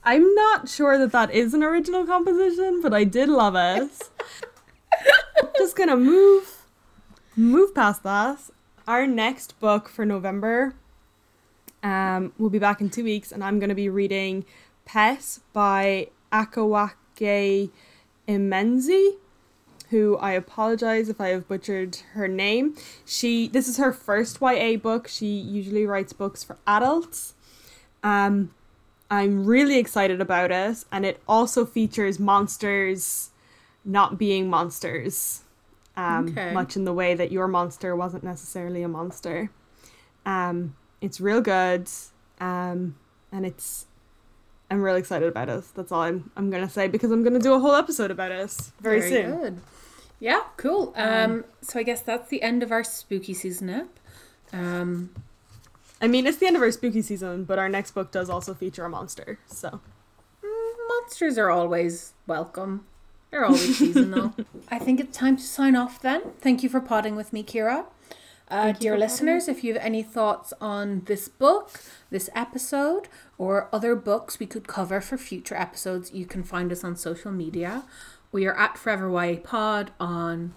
I'm 0.04 0.34
not 0.36 0.70
sure 0.70 0.98
that 0.98 1.12
that 1.12 1.32
is 1.32 1.54
an 1.54 1.64
original 1.64 2.06
composition, 2.06 2.82
but 2.82 2.94
I 2.94 3.04
did 3.04 3.30
love 3.30 3.56
it. 3.56 4.10
Just 5.58 5.76
gonna 5.76 5.98
move 5.98 6.66
move 7.36 7.74
past 7.74 8.04
that. 8.04 8.40
Our 8.88 9.08
next 9.08 9.60
book 9.60 9.90
for 9.90 10.06
November 10.06 10.74
um, 11.84 12.34
we'll 12.38 12.50
be 12.50 12.60
back 12.60 12.82
in 12.82 12.90
two 12.90 13.04
weeks, 13.04 13.32
and 13.32 13.44
I'm 13.44 13.60
going 13.60 13.70
to 13.70 13.76
be 13.76 13.90
reading 13.90 14.46
Pet 14.86 15.40
by 15.54 16.10
Akwaeke 16.32 17.70
Emezi, 18.28 19.16
who 19.90 20.18
I 20.18 20.32
apologize 20.32 21.10
if 21.10 21.20
I 21.20 21.30
have 21.30 21.48
butchered 21.48 21.98
her 22.14 22.28
name. 22.28 22.76
She 23.06 23.48
this 23.48 23.68
is 23.68 23.78
her 23.78 23.92
first 23.94 24.40
YA 24.42 24.78
book. 24.78 25.08
She 25.08 25.28
usually 25.28 25.86
writes 25.86 26.14
books 26.14 26.44
for 26.44 26.58
adults. 26.68 27.34
Um, 28.04 28.52
I'm 29.12 29.46
really 29.46 29.78
excited 29.80 30.22
about 30.22 30.52
it, 30.52 30.86
and 30.92 31.06
it 31.06 31.20
also 31.28 31.66
features 31.66 32.20
monsters 32.20 33.32
not 33.84 34.18
being 34.20 34.50
monsters. 34.50 35.42
Um, 35.98 36.30
Okay. 36.30 36.54
much 36.54 36.76
in 36.78 36.86
the 36.86 36.94
way 36.94 37.14
that 37.16 37.32
your 37.32 37.48
monster 37.48 37.96
wasn't 37.96 38.24
necessarily 38.24 38.84
a 38.84 38.88
monster. 38.88 39.50
Um, 40.26 40.76
it's 41.02 41.20
real 41.20 41.42
good, 41.42 41.90
um, 42.40 42.96
and 43.32 43.46
it's. 43.46 43.86
I'm 44.72 44.82
really 44.84 45.00
excited 45.00 45.28
about 45.28 45.50
it. 45.50 45.64
That's 45.76 45.92
all 45.92 46.02
I'm. 46.02 46.30
I'm 46.38 46.52
gonna 46.52 46.70
say 46.70 46.88
because 46.88 47.12
I'm 47.12 47.24
gonna 47.24 47.40
do 47.40 47.54
a 47.54 47.60
whole 47.60 47.74
episode 47.74 48.12
about 48.12 48.32
it 48.32 48.52
very, 48.80 49.02
soon. 49.10 49.32
good. 49.40 49.62
Yeah, 50.20 50.42
cool. 50.58 50.94
Um, 50.96 51.46
so 51.62 51.80
I 51.80 51.84
guess 51.84 52.02
that's 52.02 52.30
the 52.30 52.42
end 52.42 52.62
of 52.62 52.72
our 52.72 52.84
spooky 52.84 53.34
season 53.34 53.70
up. 53.70 54.00
Um, 54.52 55.12
I 56.02 56.08
mean, 56.08 56.28
it's 56.28 56.38
the 56.38 56.48
end 56.48 56.56
of 56.56 56.62
our 56.62 56.72
spooky 56.72 57.02
season, 57.02 57.46
but 57.46 57.60
our 57.60 57.70
next 57.70 57.92
book 57.92 58.12
does 58.12 58.30
also 58.30 58.54
feature 58.54 58.84
a 58.86 58.90
monster. 58.90 59.40
So 59.48 59.80
mm, 60.44 60.74
monsters 60.90 61.38
are 61.38 61.50
always 61.50 62.14
welcome. 62.28 62.86
They're 63.32 63.46
always 63.46 63.78
seasonal. 63.80 64.34
I 64.70 64.80
think 64.80 65.00
it's 65.00 65.18
time 65.18 65.38
to 65.38 65.44
sign 65.44 65.76
off 65.76 66.02
then. 66.02 66.22
Thank 66.42 66.64
you 66.64 66.70
for 66.70 66.82
potting 66.82 67.16
with 67.16 67.32
me, 67.32 67.44
Kira. 67.44 67.86
Uh, 68.50 68.72
dear 68.72 68.98
listeners, 68.98 69.48
if 69.48 69.64
you 69.64 69.74
have 69.74 69.84
any 69.84 70.02
thoughts 70.02 70.54
on 70.60 71.04
this 71.06 71.28
book, 71.30 71.70
this 72.10 72.32
episode, 72.34 73.08
or 73.38 73.70
other 73.72 73.96
books 73.96 74.40
we 74.40 74.48
could 74.48 74.68
cover 74.68 75.00
for 75.00 75.20
future 75.20 75.56
episodes, 75.56 76.12
you 76.12 76.26
can 76.26 76.44
find 76.44 76.72
us 76.72 76.84
on 76.84 76.96
social 76.96 77.32
media. 77.32 77.84
We 78.32 78.46
are 78.46 78.58
at 78.58 78.78
Forever 78.78 79.10
YA 79.10 79.40
Pod 79.44 79.92
on 80.00 80.54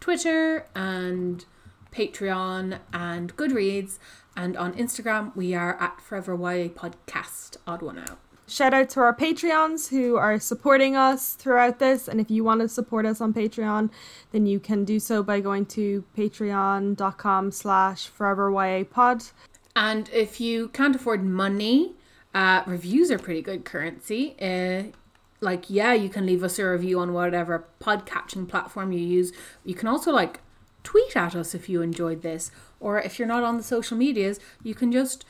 Twitter 0.00 0.66
and 0.74 1.44
Patreon 1.90 2.78
and 2.92 3.36
Goodreads, 3.36 3.98
and 4.36 4.56
on 4.56 4.74
Instagram 4.74 5.34
we 5.34 5.54
are 5.54 5.76
at 5.80 6.00
Forever 6.00 6.34
YA 6.34 6.68
Podcast. 6.68 7.56
Odd 7.66 7.82
one 7.82 7.98
out. 7.98 8.18
shout 8.46 8.72
out 8.72 8.88
to 8.90 9.00
our 9.00 9.14
Patreons 9.14 9.88
who 9.88 10.16
are 10.16 10.38
supporting 10.38 10.94
us 10.94 11.34
throughout 11.34 11.80
this. 11.80 12.06
And 12.06 12.20
if 12.20 12.30
you 12.30 12.44
want 12.44 12.60
to 12.60 12.68
support 12.68 13.04
us 13.06 13.20
on 13.20 13.34
Patreon, 13.34 13.90
then 14.30 14.46
you 14.46 14.60
can 14.60 14.84
do 14.84 15.00
so 15.00 15.22
by 15.24 15.40
going 15.40 15.66
to 15.66 16.04
patreon.com 16.16 17.50
slash 17.50 18.08
foreveryapod. 18.16 19.32
And 19.74 20.08
if 20.12 20.40
you 20.40 20.68
can't 20.68 20.94
afford 20.94 21.24
money, 21.24 21.94
uh, 22.34 22.62
reviews 22.66 23.10
are 23.10 23.18
pretty 23.18 23.42
good 23.42 23.64
currency. 23.64 24.36
Uh, 24.40 24.92
like, 25.40 25.68
yeah, 25.68 25.92
you 25.92 26.08
can 26.08 26.26
leave 26.26 26.42
us 26.42 26.58
a 26.58 26.68
review 26.68 27.00
on 27.00 27.12
whatever 27.12 27.66
podcatching 27.80 28.48
platform 28.48 28.92
you 28.92 29.00
use. 29.00 29.32
You 29.64 29.74
can 29.74 29.88
also, 29.88 30.12
like, 30.12 30.40
tweet 30.82 31.16
at 31.16 31.34
us 31.34 31.54
if 31.54 31.68
you 31.68 31.82
enjoyed 31.82 32.22
this. 32.22 32.50
Or 32.80 33.00
if 33.00 33.18
you're 33.18 33.28
not 33.28 33.42
on 33.42 33.56
the 33.56 33.62
social 33.62 33.96
medias, 33.96 34.40
you 34.62 34.74
can 34.74 34.92
just, 34.92 35.24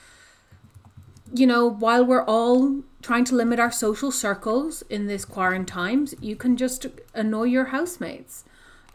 you 1.34 1.46
know, 1.46 1.66
while 1.66 2.04
we're 2.04 2.24
all 2.24 2.82
trying 3.02 3.24
to 3.24 3.34
limit 3.34 3.58
our 3.58 3.72
social 3.72 4.10
circles 4.10 4.82
in 4.88 5.06
this 5.06 5.24
quarantine, 5.24 5.66
times 5.66 6.14
you 6.20 6.36
can 6.36 6.56
just 6.56 6.86
annoy 7.14 7.44
your 7.44 7.66
housemates 7.66 8.44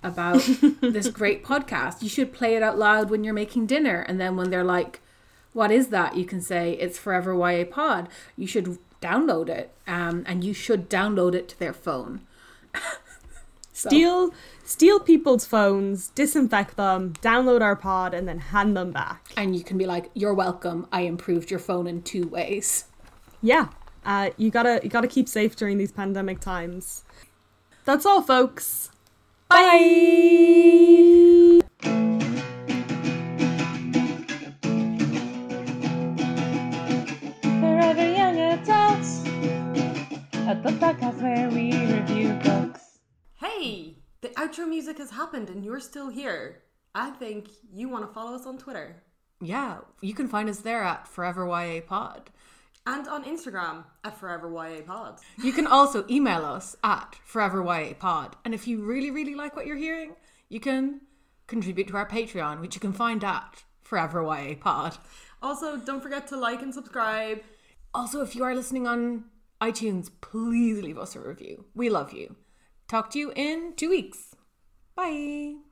about 0.03 0.41
this 0.81 1.09
great 1.09 1.43
podcast. 1.43 2.01
You 2.01 2.09
should 2.09 2.33
play 2.33 2.55
it 2.55 2.63
out 2.63 2.77
loud 2.77 3.09
when 3.09 3.23
you're 3.23 3.33
making 3.33 3.67
dinner. 3.67 4.01
And 4.01 4.19
then 4.19 4.35
when 4.35 4.49
they're 4.49 4.63
like, 4.63 5.01
what 5.53 5.71
is 5.71 5.87
that? 5.87 6.15
You 6.15 6.25
can 6.25 6.41
say 6.41 6.73
it's 6.73 6.97
Forever 6.97 7.33
YA 7.33 7.65
Pod. 7.65 8.09
You 8.37 8.47
should 8.47 8.77
download 9.01 9.49
it, 9.49 9.71
um, 9.87 10.23
and 10.27 10.43
you 10.43 10.53
should 10.53 10.89
download 10.89 11.33
it 11.33 11.49
to 11.49 11.59
their 11.59 11.73
phone. 11.73 12.21
So- 13.73 13.89
Steal, 13.89 14.33
steal 14.63 14.99
people's 14.99 15.45
phones, 15.45 16.09
disinfect 16.09 16.75
them, 16.75 17.13
download 17.21 17.61
our 17.61 17.75
pod, 17.75 18.13
and 18.13 18.27
then 18.27 18.37
hand 18.37 18.77
them 18.77 18.91
back. 18.91 19.31
and 19.35 19.55
you 19.55 19.63
can 19.63 19.77
be 19.77 19.87
like, 19.87 20.11
"You're 20.13 20.35
welcome. 20.35 20.85
I 20.91 21.01
improved 21.01 21.49
your 21.49 21.59
phone 21.59 21.87
in 21.87 22.03
two 22.03 22.27
ways." 22.27 22.85
Yeah, 23.41 23.69
uh, 24.05 24.31
you 24.37 24.51
gotta 24.51 24.81
you 24.83 24.89
gotta 24.89 25.07
keep 25.07 25.27
safe 25.27 25.55
during 25.55 25.79
these 25.79 25.91
pandemic 25.91 26.41
times. 26.41 27.03
That's 27.85 28.05
all, 28.05 28.21
folks. 28.21 28.91
Bye. 29.49 31.61
Forever 31.81 32.70
a 40.51 40.55
book 40.55 40.75
podcast 40.75 41.21
where 41.21 41.49
we 41.49 41.71
review 41.85 42.33
books. 42.43 42.99
Hey, 43.35 43.95
the 44.19 44.27
outro 44.29 44.67
music 44.67 44.97
has 44.97 45.09
happened, 45.09 45.49
and 45.49 45.63
you're 45.63 45.79
still 45.79 46.09
here. 46.09 46.63
I 46.93 47.11
think 47.11 47.47
you 47.71 47.87
want 47.87 48.05
to 48.05 48.13
follow 48.13 48.35
us 48.35 48.45
on 48.45 48.57
Twitter 48.57 49.01
Yeah, 49.39 49.77
you 50.01 50.13
can 50.13 50.27
find 50.27 50.49
us 50.49 50.59
there 50.59 50.83
at 50.83 51.07
Forever 51.07 51.45
YA 51.47 51.79
Pod. 51.87 52.31
and 52.85 53.07
on 53.07 53.23
Instagram 53.23 53.85
at 54.03 54.17
Forever 54.19 54.51
YA 54.51 54.81
Pod. 54.85 55.19
You 55.41 55.53
can 55.53 55.67
also 55.67 56.03
email 56.09 56.43
us 56.43 56.75
at 56.83 57.15
Forever 57.23 57.63
YA 57.63 57.93
Pod. 57.97 58.35
And 58.43 58.53
if 58.53 58.67
you 58.67 58.83
really, 58.83 59.09
really 59.09 59.35
like 59.35 59.55
what 59.55 59.65
you're 59.65 59.77
hearing, 59.77 60.15
you 60.49 60.59
can 60.59 60.99
contribute 61.47 61.87
to 61.87 61.95
our 61.95 62.05
Patreon, 62.09 62.59
which 62.59 62.75
you 62.75 62.81
can 62.81 62.91
find 62.91 63.23
at 63.23 63.63
Forever 63.83 64.21
YA 64.21 64.55
Pod. 64.59 64.97
Also, 65.41 65.77
don't 65.77 66.03
forget 66.03 66.27
to 66.27 66.35
like 66.35 66.61
and 66.61 66.73
subscribe. 66.73 67.39
Also, 67.93 68.21
if 68.21 68.35
you 68.35 68.43
are 68.43 68.53
listening 68.53 68.85
on 68.85 69.23
iTunes, 69.61 70.09
please 70.21 70.81
leave 70.81 70.97
us 70.97 71.15
a 71.15 71.19
review. 71.19 71.65
We 71.75 71.89
love 71.89 72.13
you. 72.13 72.35
Talk 72.87 73.11
to 73.11 73.19
you 73.19 73.31
in 73.35 73.73
two 73.75 73.89
weeks. 73.89 74.35
Bye. 74.95 75.70